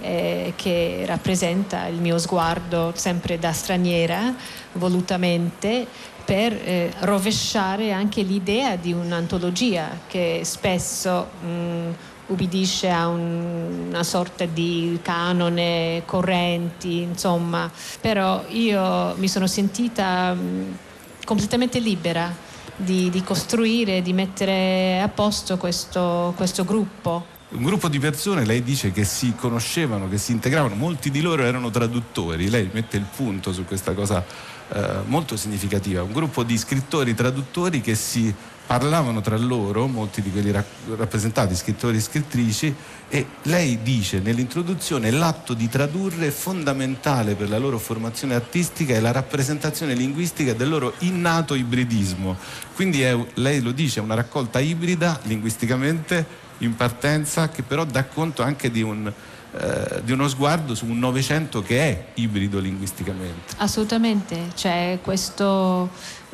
eh, 0.00 0.52
che 0.56 1.04
rappresenta 1.06 1.86
il 1.86 2.00
mio 2.00 2.18
sguardo 2.18 2.92
sempre 2.94 3.38
da 3.38 3.52
straniera, 3.52 4.34
volutamente, 4.72 5.86
per 6.24 6.52
eh, 6.52 6.92
rovesciare 7.00 7.92
anche 7.92 8.22
l'idea 8.22 8.76
di 8.76 8.92
un'antologia 8.92 10.00
che 10.06 10.40
spesso... 10.44 11.28
Mh, 11.42 11.46
mm, 11.46 11.90
ubbidisce 12.26 12.90
a 12.90 13.08
un, 13.08 13.86
una 13.88 14.02
sorta 14.02 14.44
di 14.44 14.98
canone 15.02 16.02
correnti, 16.06 17.02
insomma, 17.02 17.70
però 18.00 18.44
io 18.48 19.14
mi 19.16 19.28
sono 19.28 19.46
sentita 19.46 20.36
completamente 21.24 21.78
libera 21.78 22.34
di, 22.76 23.10
di, 23.10 23.22
costruire, 23.22 24.02
di 24.02 24.12
mettere 24.12 25.00
a 25.00 25.08
posto 25.08 25.56
questo, 25.56 26.32
questo 26.36 26.64
gruppo. 26.64 27.26
Un 27.50 27.62
gruppo 27.64 27.88
di 27.88 27.98
persone, 27.98 28.46
lei 28.46 28.62
dice 28.62 28.92
che 28.92 29.04
si 29.04 29.34
conoscevano, 29.36 30.08
che 30.08 30.16
si 30.16 30.32
integravano, 30.32 30.74
molti 30.74 31.10
di 31.10 31.20
loro 31.20 31.42
erano 31.42 31.70
traduttori, 31.70 32.48
lei 32.48 32.70
mette 32.72 32.96
il 32.96 33.04
punto 33.14 33.52
su 33.52 33.66
questa 33.66 33.92
cosa 33.92 34.24
eh, 34.72 35.00
molto 35.04 35.36
significativa, 35.36 36.02
un 36.02 36.12
gruppo 36.12 36.44
di 36.44 36.56
scrittori 36.56 37.14
traduttori 37.14 37.82
che 37.82 37.94
si 37.94 38.34
parlavano 38.66 39.20
tra 39.20 39.36
loro, 39.36 39.86
molti 39.86 40.22
di 40.22 40.30
quelli 40.30 40.50
rappresentati, 40.50 41.54
scrittori 41.54 41.96
e 41.96 42.00
scrittrici, 42.00 42.74
e 43.08 43.26
lei 43.42 43.82
dice 43.82 44.20
nell'introduzione 44.20 45.10
l'atto 45.10 45.52
di 45.52 45.68
tradurre 45.68 46.28
è 46.28 46.30
fondamentale 46.30 47.34
per 47.34 47.50
la 47.50 47.58
loro 47.58 47.78
formazione 47.78 48.34
artistica 48.34 48.94
e 48.94 49.00
la 49.00 49.12
rappresentazione 49.12 49.94
linguistica 49.94 50.54
del 50.54 50.70
loro 50.70 50.94
innato 51.00 51.54
ibridismo. 51.54 52.36
Quindi 52.74 53.02
è, 53.02 53.16
lei 53.34 53.60
lo 53.60 53.72
dice, 53.72 54.00
è 54.00 54.02
una 54.02 54.14
raccolta 54.14 54.60
ibrida 54.60 55.20
linguisticamente 55.24 56.40
in 56.58 56.74
partenza 56.74 57.48
che 57.48 57.62
però 57.62 57.84
dà 57.84 58.04
conto 58.04 58.42
anche 58.42 58.70
di 58.70 58.82
un, 58.82 59.12
eh, 59.52 60.00
di 60.02 60.12
uno 60.12 60.28
sguardo 60.28 60.74
su 60.74 60.86
un 60.86 60.98
Novecento 60.98 61.62
che 61.62 61.80
è 61.80 62.04
ibrido 62.14 62.58
linguisticamente. 62.58 63.54
Assolutamente, 63.58 64.48
c'è 64.54 64.98
questo 65.02 65.90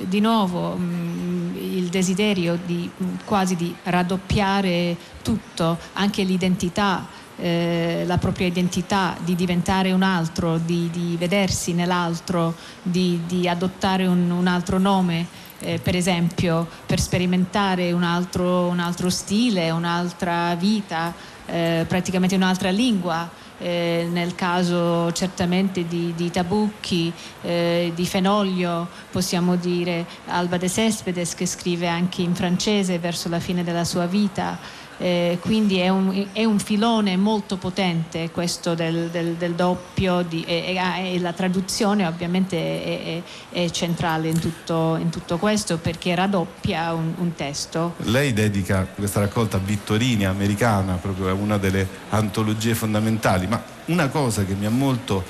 di 0.07 0.21
nuovo 0.21 0.75
mh, 0.77 0.83
mm, 0.83 1.57
il 1.57 1.89
desiderio 1.89 2.59
di, 2.65 2.91
mh, 2.95 3.05
quasi 3.25 3.57
di 3.57 3.75
raddoppiare 3.85 4.97
tutto, 5.23 5.79
anche 5.95 6.23
l'identità. 6.23 7.07
Eh, 7.41 8.03
la 8.05 8.19
propria 8.19 8.49
identità, 8.49 9.17
di 9.23 9.37
diventare 9.37 9.93
un 9.93 10.03
altro, 10.03 10.59
di, 10.59 10.91
di 10.91 11.17
vedersi 11.17 11.73
nell'altro, 11.73 12.53
di, 12.83 13.21
di 13.29 13.49
adottare 13.49 14.07
un, 14.07 14.29
un 14.29 14.49
altro 14.49 14.79
nome 14.79 15.47
eh, 15.61 15.79
per 15.79 15.97
esempio 15.97 16.67
per 16.87 17.01
sperimentare 17.01 17.93
un 17.93 18.03
altro, 18.03 18.67
un 18.67 18.79
altro 18.79 19.11
stile, 19.11 19.71
un'altra 19.71 20.55
vita, 20.55 21.15
eh, 21.47 21.85
praticamente 21.89 22.35
un'altra 22.37 22.71
lingua. 22.71 23.29
Eh, 23.61 24.07
nel 24.11 24.37
caso 24.37 25.11
certamente 25.13 25.87
di, 25.87 26.13
di 26.15 26.31
Tabucchi, 26.31 27.13
eh, 27.43 27.91
di 27.95 28.07
Fenoglio, 28.07 28.87
possiamo 29.11 29.57
dire 29.57 30.07
Alba 30.27 30.59
de 30.59 30.69
Cespedes 30.69 31.35
che 31.35 31.45
scrive 31.45 31.89
anche 31.89 32.23
in 32.23 32.35
francese 32.37 32.99
verso 32.99 33.29
la 33.29 33.41
fine 33.41 33.65
della 33.65 33.85
sua 33.85 34.07
vita 34.07 34.87
eh, 34.99 35.39
quindi 35.41 35.79
è 35.79 35.89
un, 35.89 36.27
è 36.33 36.45
un, 36.45 36.59
filone 36.59 37.17
molto 37.17 37.57
potente 37.57 38.31
questo 38.31 38.75
del, 38.75 39.09
del, 39.11 39.35
del 39.35 39.55
doppio 39.55 40.23
di, 40.23 40.43
e, 40.45 40.75
e, 40.75 41.19
la 41.21 41.33
traduzione 41.33 42.05
ovviamente 42.05 42.57
è, 42.57 43.23
è, 43.53 43.63
è 43.65 43.71
centrale 43.71 44.29
in 44.29 44.41
tutto, 44.41 44.97
in 45.01 45.09
tutto, 45.09 45.39
questo 45.39 45.79
perché 45.79 46.15
raddoppia 46.17 46.93
un, 46.95 47.15
un, 47.17 47.35
testo. 47.35 47.95
Lei 47.99 48.33
dedica 48.33 48.87
questa 48.93 49.21
raccolta 49.21 49.59
Vittorini 49.59 50.27
americana, 50.27 50.95
proprio 50.95 51.29
a 51.29 51.33
una 51.33 51.59
delle 51.59 51.87
antologie 52.09 52.75
fondamentali, 52.75 53.47
ma 53.47 53.63
una 53.87 54.09
cosa 54.09 54.45
che 54.45 54.55
mi 54.55 54.67
ha 54.67 54.71
molto 54.71 55.25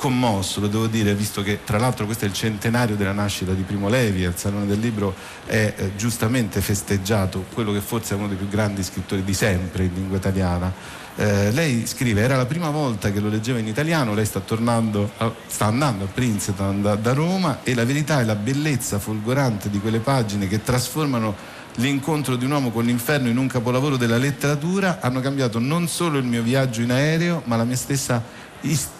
commosso, 0.00 0.60
lo 0.60 0.66
devo 0.68 0.86
dire, 0.86 1.14
visto 1.14 1.42
che 1.42 1.58
tra 1.62 1.76
l'altro 1.76 2.06
questo 2.06 2.24
è 2.24 2.28
il 2.28 2.32
centenario 2.32 2.96
della 2.96 3.12
nascita 3.12 3.52
di 3.52 3.60
Primo 3.64 3.90
Levi, 3.90 4.24
al 4.24 4.34
Salone 4.34 4.64
del 4.64 4.78
Libro 4.78 5.14
è 5.44 5.74
eh, 5.76 5.90
giustamente 5.94 6.62
festeggiato 6.62 7.44
quello 7.52 7.70
che 7.70 7.82
forse 7.82 8.14
è 8.14 8.16
uno 8.16 8.26
dei 8.26 8.38
più 8.38 8.48
grandi 8.48 8.82
scrittori 8.82 9.22
di 9.22 9.34
sempre 9.34 9.84
in 9.84 9.92
lingua 9.92 10.16
italiana. 10.16 10.72
Eh, 11.16 11.50
lei 11.52 11.86
scrive, 11.86 12.22
era 12.22 12.38
la 12.38 12.46
prima 12.46 12.70
volta 12.70 13.12
che 13.12 13.20
lo 13.20 13.28
leggeva 13.28 13.58
in 13.58 13.66
italiano, 13.66 14.14
lei 14.14 14.24
sta 14.24 14.40
tornando, 14.40 15.10
a, 15.18 15.30
sta 15.46 15.66
andando 15.66 16.04
a 16.04 16.08
Princeton 16.08 16.80
da, 16.80 16.94
da 16.94 17.12
Roma 17.12 17.58
e 17.62 17.74
la 17.74 17.84
verità 17.84 18.20
è 18.20 18.24
la 18.24 18.36
bellezza 18.36 18.98
folgorante 18.98 19.68
di 19.68 19.80
quelle 19.80 19.98
pagine 19.98 20.48
che 20.48 20.62
trasformano 20.62 21.58
l'incontro 21.74 22.36
di 22.36 22.46
un 22.46 22.52
uomo 22.52 22.70
con 22.70 22.84
l'inferno 22.84 23.28
in 23.28 23.36
un 23.36 23.46
capolavoro 23.48 23.96
della 23.98 24.16
letteratura 24.16 24.98
hanno 25.00 25.20
cambiato 25.20 25.58
non 25.58 25.88
solo 25.88 26.16
il 26.16 26.24
mio 26.24 26.42
viaggio 26.42 26.80
in 26.80 26.90
aereo, 26.90 27.42
ma 27.44 27.56
la 27.56 27.64
mia 27.64 27.76
stessa 27.76 28.48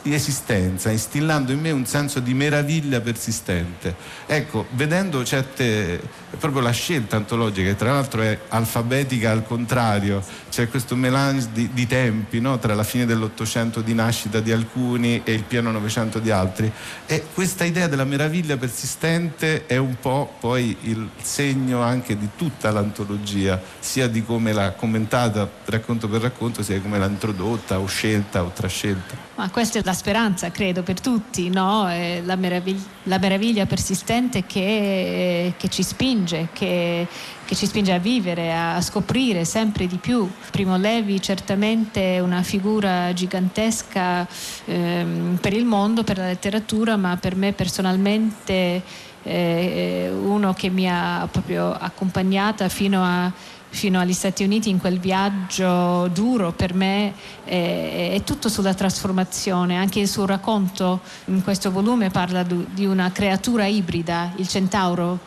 esistenza, 0.02 0.90
instillando 0.90 1.52
in 1.52 1.60
me 1.60 1.70
un 1.70 1.86
senso 1.86 2.20
di 2.20 2.34
meraviglia 2.34 3.00
persistente. 3.00 3.94
Ecco, 4.26 4.66
vedendo 4.70 5.24
certe, 5.24 6.00
proprio 6.38 6.62
la 6.62 6.70
scelta 6.70 7.16
antologica, 7.16 7.68
che 7.68 7.76
tra 7.76 7.92
l'altro 7.92 8.22
è 8.22 8.38
alfabetica 8.48 9.30
al 9.30 9.44
contrario, 9.44 10.22
c'è 10.50 10.68
questo 10.68 10.96
melange 10.96 11.48
di, 11.52 11.70
di 11.72 11.86
tempi 11.86 12.40
no? 12.40 12.58
tra 12.58 12.74
la 12.74 12.82
fine 12.82 13.06
dell'Ottocento 13.06 13.80
di 13.80 13.94
nascita 13.94 14.40
di 14.40 14.52
alcuni 14.52 15.22
e 15.24 15.32
il 15.32 15.44
pieno 15.44 15.70
Novecento 15.70 16.18
di 16.18 16.30
altri, 16.30 16.70
e 17.06 17.24
questa 17.32 17.64
idea 17.64 17.86
della 17.86 18.04
meraviglia 18.04 18.56
persistente 18.56 19.66
è 19.66 19.76
un 19.76 19.96
po' 20.00 20.34
poi 20.38 20.76
il 20.82 21.08
segno 21.22 21.82
anche 21.82 22.18
di 22.18 22.28
tutta 22.36 22.70
l'antologia, 22.70 23.60
sia 23.78 24.08
di 24.08 24.24
come 24.24 24.52
l'ha 24.52 24.72
commentata 24.72 25.48
racconto 25.66 26.08
per 26.08 26.20
racconto, 26.20 26.62
sia 26.62 26.74
di 26.74 26.82
come 26.82 26.98
l'ha 26.98 27.06
introdotta 27.06 27.78
o 27.78 27.86
scelta 27.86 28.42
o 28.42 28.50
trascelta. 28.50 29.28
Ma 29.36 29.48
questa 29.48 29.78
è 29.78 29.82
la 29.84 29.94
speranza, 29.94 30.50
credo, 30.50 30.82
per 30.82 31.00
tutti, 31.00 31.48
no? 31.48 31.84
la, 31.84 32.36
meraviglia, 32.36 32.84
la, 33.04 33.18
meraviglia, 33.18 33.64
persistente 33.64 34.44
che, 34.44 35.54
che 35.56 35.68
ci 35.68 35.82
spinge, 35.82 36.48
che, 36.52 37.06
che, 37.50 37.56
ci 37.56 37.66
spinge 37.66 37.92
a 37.92 37.98
vivere, 37.98 38.54
a 38.54 38.80
scoprire 38.80 39.44
sempre 39.44 39.88
di 39.88 39.96
più. 39.96 40.30
Primo 40.52 40.76
Levi 40.76 41.20
certamente 41.20 42.14
è 42.14 42.20
una 42.20 42.42
figura 42.42 43.12
gigantesca 43.12 44.24
ehm, 44.66 45.38
per 45.40 45.52
il 45.52 45.64
mondo, 45.64 46.04
per 46.04 46.18
la 46.18 46.26
letteratura, 46.26 46.96
ma 46.96 47.16
per 47.16 47.34
me 47.34 47.52
personalmente 47.52 48.82
eh, 49.24 50.12
uno 50.12 50.54
che 50.54 50.68
mi 50.68 50.88
ha 50.88 51.26
proprio 51.28 51.72
accompagnata 51.72 52.68
fino 52.68 53.02
a 53.02 53.32
fino 53.72 54.00
agli 54.00 54.12
Stati 54.12 54.42
Uniti 54.42 54.68
in 54.68 54.80
quel 54.80 54.98
viaggio 54.98 56.08
duro 56.08 56.50
per 56.50 56.74
me 56.74 57.14
è, 57.44 58.10
è, 58.14 58.22
tutto 58.24 58.48
sulla 58.48 58.74
trasformazione 58.74 59.76
anche 59.76 60.00
il 60.00 60.08
suo 60.08 60.26
racconto 60.26 61.02
in 61.26 61.40
questo 61.44 61.70
volume 61.70 62.10
parla 62.10 62.42
di 62.42 62.84
una 62.84 63.12
creatura 63.12 63.66
ibrida 63.66 64.32
il 64.38 64.48
centauro 64.48 65.20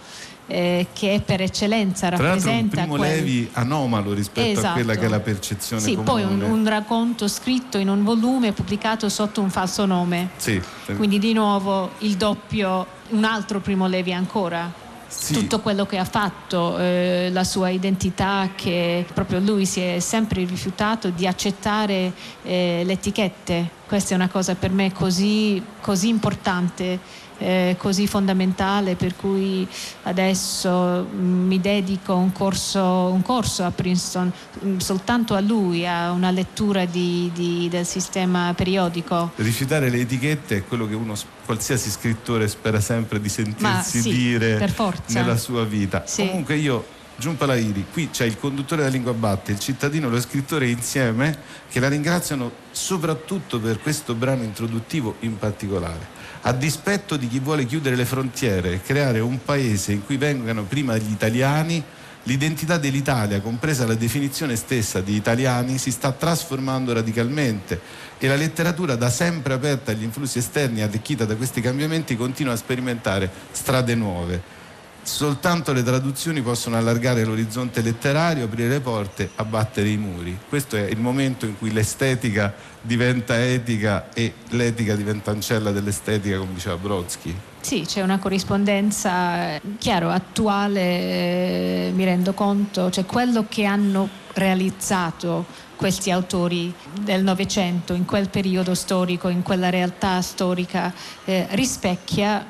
eh, 0.47 0.87
che 0.93 1.21
per 1.25 1.41
eccellenza 1.41 2.07
Tra 2.09 2.17
rappresenta 2.17 2.61
un 2.61 2.69
primo 2.69 2.95
quel... 2.97 3.09
Levi 3.09 3.49
anomalo 3.53 4.13
rispetto 4.13 4.59
esatto. 4.59 4.67
a 4.67 4.73
quella 4.73 4.95
che 4.95 5.05
è 5.05 5.09
la 5.09 5.19
percezione 5.19 5.81
sì, 5.81 5.95
comune. 5.95 6.05
poi 6.05 6.23
un, 6.23 6.41
un, 6.41 6.67
racconto 6.67 7.27
scritto 7.27 7.77
in 7.77 7.89
un 7.89 8.03
volume 8.03 8.51
pubblicato 8.51 9.07
sotto 9.09 9.41
un 9.41 9.49
falso 9.49 9.85
nome 9.85 10.29
sì. 10.37 10.61
quindi 10.95 11.19
di 11.19 11.33
nuovo 11.33 11.91
il 11.99 12.15
doppio 12.15 12.85
un 13.09 13.23
altro 13.23 13.59
primo 13.59 13.87
Levi 13.87 14.13
ancora 14.13 14.81
sì. 15.13 15.33
tutto 15.33 15.59
quello 15.59 15.85
che 15.85 15.97
ha 15.97 16.05
fatto, 16.05 16.77
eh, 16.77 17.29
la 17.31 17.43
sua 17.43 17.69
identità, 17.69 18.49
che 18.55 19.05
proprio 19.13 19.39
lui 19.39 19.65
si 19.65 19.79
è 19.79 19.99
sempre 19.99 20.43
rifiutato 20.43 21.09
di 21.09 21.27
accettare 21.27 22.11
eh, 22.43 22.81
le 22.83 22.93
etichette. 22.93 23.69
Questa 23.87 24.13
è 24.13 24.15
una 24.15 24.29
cosa 24.29 24.55
per 24.55 24.71
me 24.71 24.91
così, 24.91 25.61
così 25.81 26.07
importante 26.07 26.99
eh, 27.43 27.75
così 27.77 28.07
fondamentale 28.07 28.95
per 28.95 29.15
cui 29.15 29.67
adesso 30.03 31.05
mm, 31.13 31.47
mi 31.47 31.59
dedico 31.59 32.15
un 32.15 32.31
corso, 32.31 32.81
un 33.11 33.21
corso 33.21 33.63
a 33.63 33.71
Princeton 33.71 34.31
mm, 34.65 34.77
soltanto 34.77 35.35
a 35.35 35.41
lui, 35.41 35.85
a 35.85 36.11
una 36.11 36.31
lettura 36.31 36.85
di, 36.85 37.29
di, 37.33 37.67
del 37.69 37.85
sistema 37.85 38.53
periodico. 38.55 39.31
Rifiutare 39.35 39.89
le 39.89 39.99
etichette 39.99 40.57
è 40.57 40.63
quello 40.65 40.87
che 40.87 40.95
uno, 40.95 41.15
qualsiasi 41.45 41.89
scrittore 41.89 42.47
spera 42.47 42.79
sempre 42.79 43.19
di 43.19 43.29
sentirsi 43.29 44.01
sì, 44.01 44.09
dire 44.09 44.73
nella 45.07 45.37
sua 45.37 45.65
vita. 45.65 46.03
Sì. 46.05 46.25
Comunque 46.25 46.55
io 46.55 46.85
Giunpa 47.15 47.45
Lairi, 47.45 47.85
qui 47.91 48.09
c'è 48.09 48.25
il 48.25 48.39
conduttore 48.39 48.81
della 48.81 48.93
lingua 48.93 49.13
batte, 49.13 49.51
il 49.51 49.59
cittadino 49.59 50.07
e 50.07 50.11
lo 50.11 50.19
scrittore 50.19 50.67
insieme 50.69 51.37
che 51.69 51.79
la 51.79 51.87
ringraziano 51.89 52.51
soprattutto 52.71 53.59
per 53.59 53.79
questo 53.81 54.15
brano 54.15 54.43
introduttivo 54.43 55.15
in 55.19 55.37
particolare 55.37 56.22
a 56.45 56.51
dispetto 56.51 57.15
di 57.15 57.27
chi 57.27 57.39
vuole 57.39 57.65
chiudere 57.65 57.95
le 57.95 58.05
frontiere 58.05 58.73
e 58.73 58.81
creare 58.81 59.19
un 59.19 59.43
paese 59.43 59.93
in 59.93 60.05
cui 60.05 60.17
vengano 60.17 60.63
prima 60.63 60.97
gli 60.97 61.09
italiani, 61.09 61.81
l'identità 62.23 62.77
dell'Italia, 62.77 63.39
compresa 63.39 63.85
la 63.85 63.95
definizione 63.95 64.57
stessa 64.57 64.99
di 64.99 65.15
italiani, 65.15 65.77
si 65.77 65.89
sta 65.89 66.11
trasformando 66.11 66.91
radicalmente 66.91 67.79
e 68.17 68.27
la 68.27 68.35
letteratura 68.35 68.95
da 68.95 69.09
sempre 69.09 69.53
aperta 69.53 69.91
agli 69.91 70.03
influssi 70.03 70.39
esterni 70.39 70.79
e 70.79 70.83
arricchita 70.83 71.23
da 71.23 71.35
questi 71.35 71.61
cambiamenti 71.61 72.17
continua 72.17 72.53
a 72.53 72.57
sperimentare 72.57 73.29
strade 73.51 73.95
nuove. 73.95 74.62
Soltanto 75.03 75.73
le 75.73 75.83
traduzioni 75.83 76.41
possono 76.41 76.77
allargare 76.77 77.25
l'orizzonte 77.25 77.81
letterario, 77.81 78.45
aprire 78.45 78.69
le 78.69 78.79
porte, 78.79 79.29
abbattere 79.35 79.89
i 79.89 79.97
muri. 79.97 80.37
Questo 80.47 80.77
è 80.77 80.83
il 80.83 80.99
momento 80.99 81.45
in 81.45 81.57
cui 81.57 81.73
l'estetica 81.73 82.53
diventa 82.81 83.43
etica 83.43 84.09
e 84.13 84.33
l'etica 84.49 84.95
diventa 84.95 85.31
ancella 85.31 85.71
dell'estetica, 85.71 86.37
come 86.37 86.53
diceva 86.53 86.77
Brodsky. 86.77 87.35
Sì, 87.59 87.83
c'è 87.85 88.01
una 88.01 88.17
corrispondenza, 88.17 89.59
chiaro, 89.77 90.09
attuale, 90.09 90.81
eh, 90.81 91.91
mi 91.93 92.05
rendo 92.05 92.33
conto, 92.33 92.89
cioè 92.89 93.05
quello 93.05 93.45
che 93.47 93.65
hanno 93.65 94.09
realizzato 94.33 95.45
questi 95.75 96.11
autori 96.11 96.73
del 97.01 97.23
Novecento, 97.23 97.93
in 97.93 98.05
quel 98.05 98.29
periodo 98.29 98.73
storico, 98.73 99.27
in 99.27 99.43
quella 99.43 99.69
realtà 99.69 100.21
storica, 100.21 100.93
eh, 101.25 101.47
rispecchia 101.51 102.45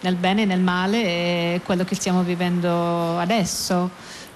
nel 0.00 0.14
bene 0.14 0.42
e 0.42 0.44
nel 0.44 0.60
male 0.60 1.60
quello 1.64 1.84
che 1.84 1.94
stiamo 1.94 2.22
vivendo 2.22 3.18
adesso. 3.18 3.90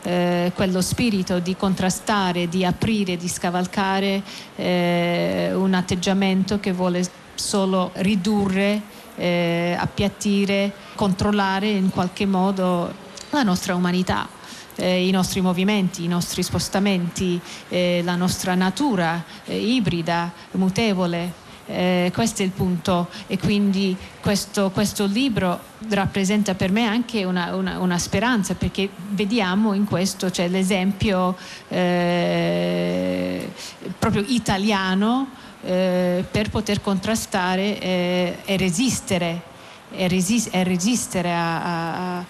Eh, 0.04 0.50
quello 0.56 0.80
spirito 0.80 1.38
di 1.38 1.54
contrastare, 1.54 2.48
di 2.48 2.64
aprire, 2.64 3.16
di 3.16 3.28
scavalcare 3.28 4.20
eh, 4.56 5.52
un 5.54 5.74
atteggiamento 5.74 6.58
che 6.58 6.72
vuole 6.72 7.08
solo 7.34 7.92
ridurre, 7.94 8.82
eh, 9.16 9.76
appiattire, 9.78 10.72
controllare 10.96 11.68
in 11.68 11.90
qualche 11.90 12.26
modo 12.26 12.92
la 13.30 13.42
nostra 13.42 13.74
umanità. 13.74 14.28
Eh, 14.74 15.06
i 15.06 15.10
nostri 15.10 15.42
movimenti, 15.42 16.04
i 16.04 16.08
nostri 16.08 16.42
spostamenti, 16.42 17.38
eh, 17.68 18.00
la 18.04 18.16
nostra 18.16 18.54
natura 18.54 19.22
eh, 19.44 19.56
ibrida, 19.56 20.32
mutevole, 20.52 21.41
eh, 21.72 22.10
questo 22.12 22.42
è 22.42 22.44
il 22.44 22.50
punto 22.50 23.08
e 23.26 23.38
quindi 23.38 23.96
questo, 24.20 24.70
questo 24.70 25.06
libro 25.06 25.58
rappresenta 25.88 26.54
per 26.54 26.70
me 26.70 26.86
anche 26.86 27.24
una, 27.24 27.54
una, 27.54 27.78
una, 27.78 27.98
speranza 27.98 28.54
perché 28.54 28.88
vediamo 29.10 29.72
in 29.72 29.84
questo 29.84 30.30
c'è 30.30 30.48
l'esempio 30.48 31.36
eh, 31.68 33.50
proprio 33.98 34.22
italiano 34.26 35.28
eh, 35.64 36.24
per 36.30 36.50
poter 36.50 36.80
contrastare 36.80 37.80
eh, 37.80 38.36
e 38.44 38.56
resistere 38.56 39.50
e, 39.94 40.08
resist- 40.08 40.54
e 40.54 40.64
resistere 40.64 41.32
a, 41.32 42.18
a, 42.18 42.24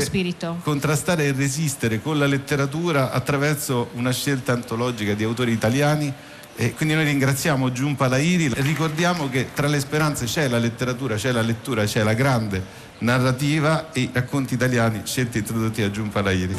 spirito. 0.00 0.58
Contrastare 0.62 1.24
e 1.24 1.32
resistere 1.32 2.00
con 2.00 2.18
la 2.18 2.26
letteratura 2.26 3.12
attraverso 3.12 3.88
una 3.94 4.12
scelta 4.12 4.52
antologica 4.52 5.14
di 5.14 5.24
autori 5.24 5.52
italiani 5.52 6.12
e 6.58 6.72
quindi 6.72 6.94
noi 6.94 7.04
ringraziamo 7.04 7.70
Giunpa 7.70 8.08
Lairi, 8.08 8.50
ricordiamo 8.54 9.28
che 9.28 9.48
tra 9.52 9.66
le 9.66 9.78
speranze 9.78 10.24
c'è 10.24 10.48
la 10.48 10.56
letteratura, 10.56 11.16
c'è 11.16 11.30
la 11.30 11.42
lettura, 11.42 11.84
c'è 11.84 12.02
la 12.02 12.14
grande 12.14 12.62
narrativa 12.98 13.92
e 13.92 14.00
i 14.00 14.10
racconti 14.10 14.54
italiani 14.54 15.02
scelti 15.04 15.36
e 15.36 15.40
introdotti 15.40 15.82
a 15.82 15.90
Giunpa 15.90 16.22
Lairi. 16.22 16.56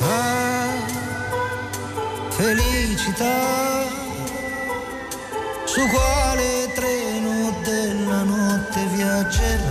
Ah, 0.00 0.74
felicità, 2.30 3.84
su 5.64 5.86
quale 5.86 6.72
treno 6.74 7.60
della 7.62 8.22
notte 8.24 8.86
viaggerà? 8.92 9.65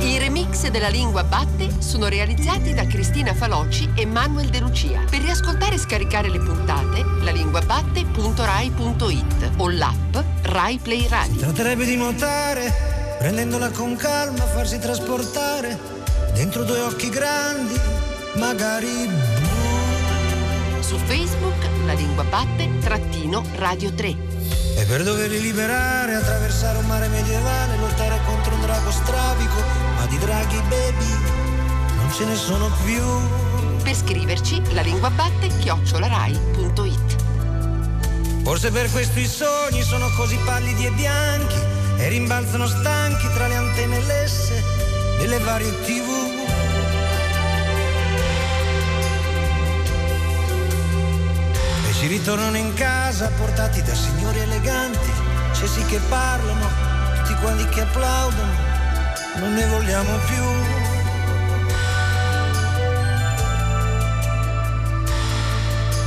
I 0.00 0.18
remix 0.18 0.68
della 0.68 0.88
lingua 0.88 1.24
batte 1.24 1.68
sono 1.80 2.08
realizzati 2.08 2.72
da 2.72 2.86
Cristina 2.86 3.34
Faloci 3.34 3.90
e 3.94 4.06
Manuel 4.06 4.48
De 4.48 4.60
Lucia. 4.60 5.04
Per 5.10 5.20
riascoltare 5.20 5.74
e 5.74 5.78
scaricare 5.78 6.30
le 6.30 6.38
puntate, 6.38 7.04
lalinguabatte.rai.it 7.20 9.50
o 9.58 9.68
l'app 9.68 10.16
Rai 10.40 10.78
Play 10.78 11.06
Radio. 11.06 11.40
Tratterebbe 11.40 11.84
di 11.84 11.96
nuotare, 11.96 12.72
prendendola 13.18 13.68
con 13.68 13.94
calma, 13.96 14.46
farsi 14.46 14.78
trasportare 14.78 15.78
dentro 16.32 16.64
due 16.64 16.80
occhi 16.80 17.10
grandi, 17.10 17.78
magari 18.36 19.06
blu. 19.06 19.20
Su 20.80 20.96
Facebook 20.96 21.68
La 21.84 21.92
Lingua 21.92 22.24
Batte 22.24 22.70
trattino 22.80 23.44
Radio 23.56 23.92
3. 23.92 24.31
E 24.74 24.84
per 24.84 25.02
doverli 25.02 25.40
liberare, 25.40 26.14
attraversare 26.14 26.78
un 26.78 26.86
mare 26.86 27.08
medievale, 27.08 27.76
lottare 27.76 28.20
contro 28.24 28.54
un 28.54 28.60
drago 28.62 28.90
strabico, 28.90 29.62
ma 29.96 30.06
di 30.06 30.18
draghi 30.18 30.60
baby 30.68 31.40
non 31.96 32.10
ce 32.12 32.24
ne 32.24 32.34
sono 32.34 32.70
più. 32.84 33.02
Per 33.82 33.94
scriverci 33.94 34.62
la 34.74 34.82
lingua 34.82 35.10
batte 35.10 35.46
chiocciolarai.it. 35.58 37.16
Forse 38.42 38.70
per 38.70 38.90
questo 38.90 39.20
i 39.20 39.26
sogni 39.26 39.82
sono 39.82 40.08
così 40.16 40.36
pallidi 40.44 40.86
e 40.86 40.90
bianchi 40.90 41.60
e 41.98 42.08
rimbalzano 42.08 42.66
stanchi 42.66 43.28
tra 43.34 43.46
le 43.46 43.54
antenne 43.54 44.00
lesse 44.00 44.62
delle 45.18 45.38
varie 45.38 45.70
tv. 45.84 46.41
Si 52.02 52.08
ritornano 52.08 52.56
in 52.56 52.74
casa 52.74 53.30
portati 53.38 53.80
da 53.80 53.94
signori 53.94 54.40
eleganti, 54.40 55.12
cessi 55.52 55.84
che 55.84 56.00
parlano, 56.08 56.66
tutti 57.14 57.32
quanti 57.40 57.64
che 57.66 57.82
applaudono, 57.82 58.52
non 59.36 59.54
ne 59.54 59.66
vogliamo 59.66 60.10
più. 60.26 60.42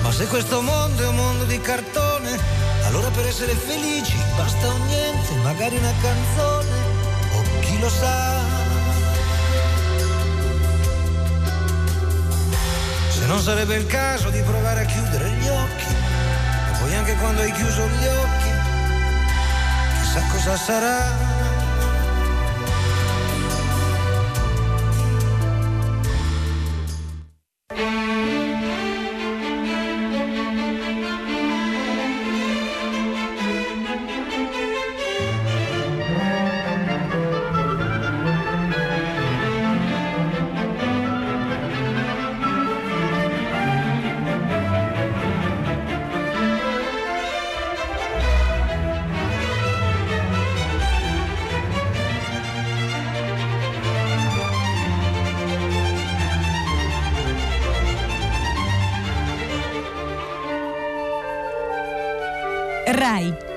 Ma 0.02 0.12
se 0.12 0.28
questo 0.28 0.62
mondo 0.62 1.02
è 1.02 1.08
un 1.08 1.16
mondo 1.16 1.46
di 1.46 1.62
cartone, 1.62 2.38
allora 2.88 3.08
per 3.12 3.28
essere 3.28 3.54
felici 3.54 4.18
basta 4.36 4.68
un 4.74 4.86
niente, 4.88 5.34
magari 5.44 5.78
una 5.78 5.94
canzone, 6.02 6.76
o 7.36 7.60
chi 7.62 7.80
lo 7.80 7.90
sa. 7.90 8.45
Non 13.36 13.44
sarebbe 13.44 13.76
il 13.76 13.86
caso 13.86 14.30
di 14.30 14.40
provare 14.44 14.84
a 14.84 14.86
chiudere 14.86 15.30
gli 15.30 15.48
occhi, 15.50 15.94
e 15.94 16.80
poi 16.80 16.96
anche 16.96 17.16
quando 17.16 17.42
hai 17.42 17.52
chiuso 17.52 17.86
gli 17.86 18.06
occhi, 18.06 18.50
chissà 20.00 20.22
cosa 20.32 20.56
sarà. 20.56 21.25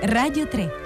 Radio 0.09 0.47
3 0.47 0.78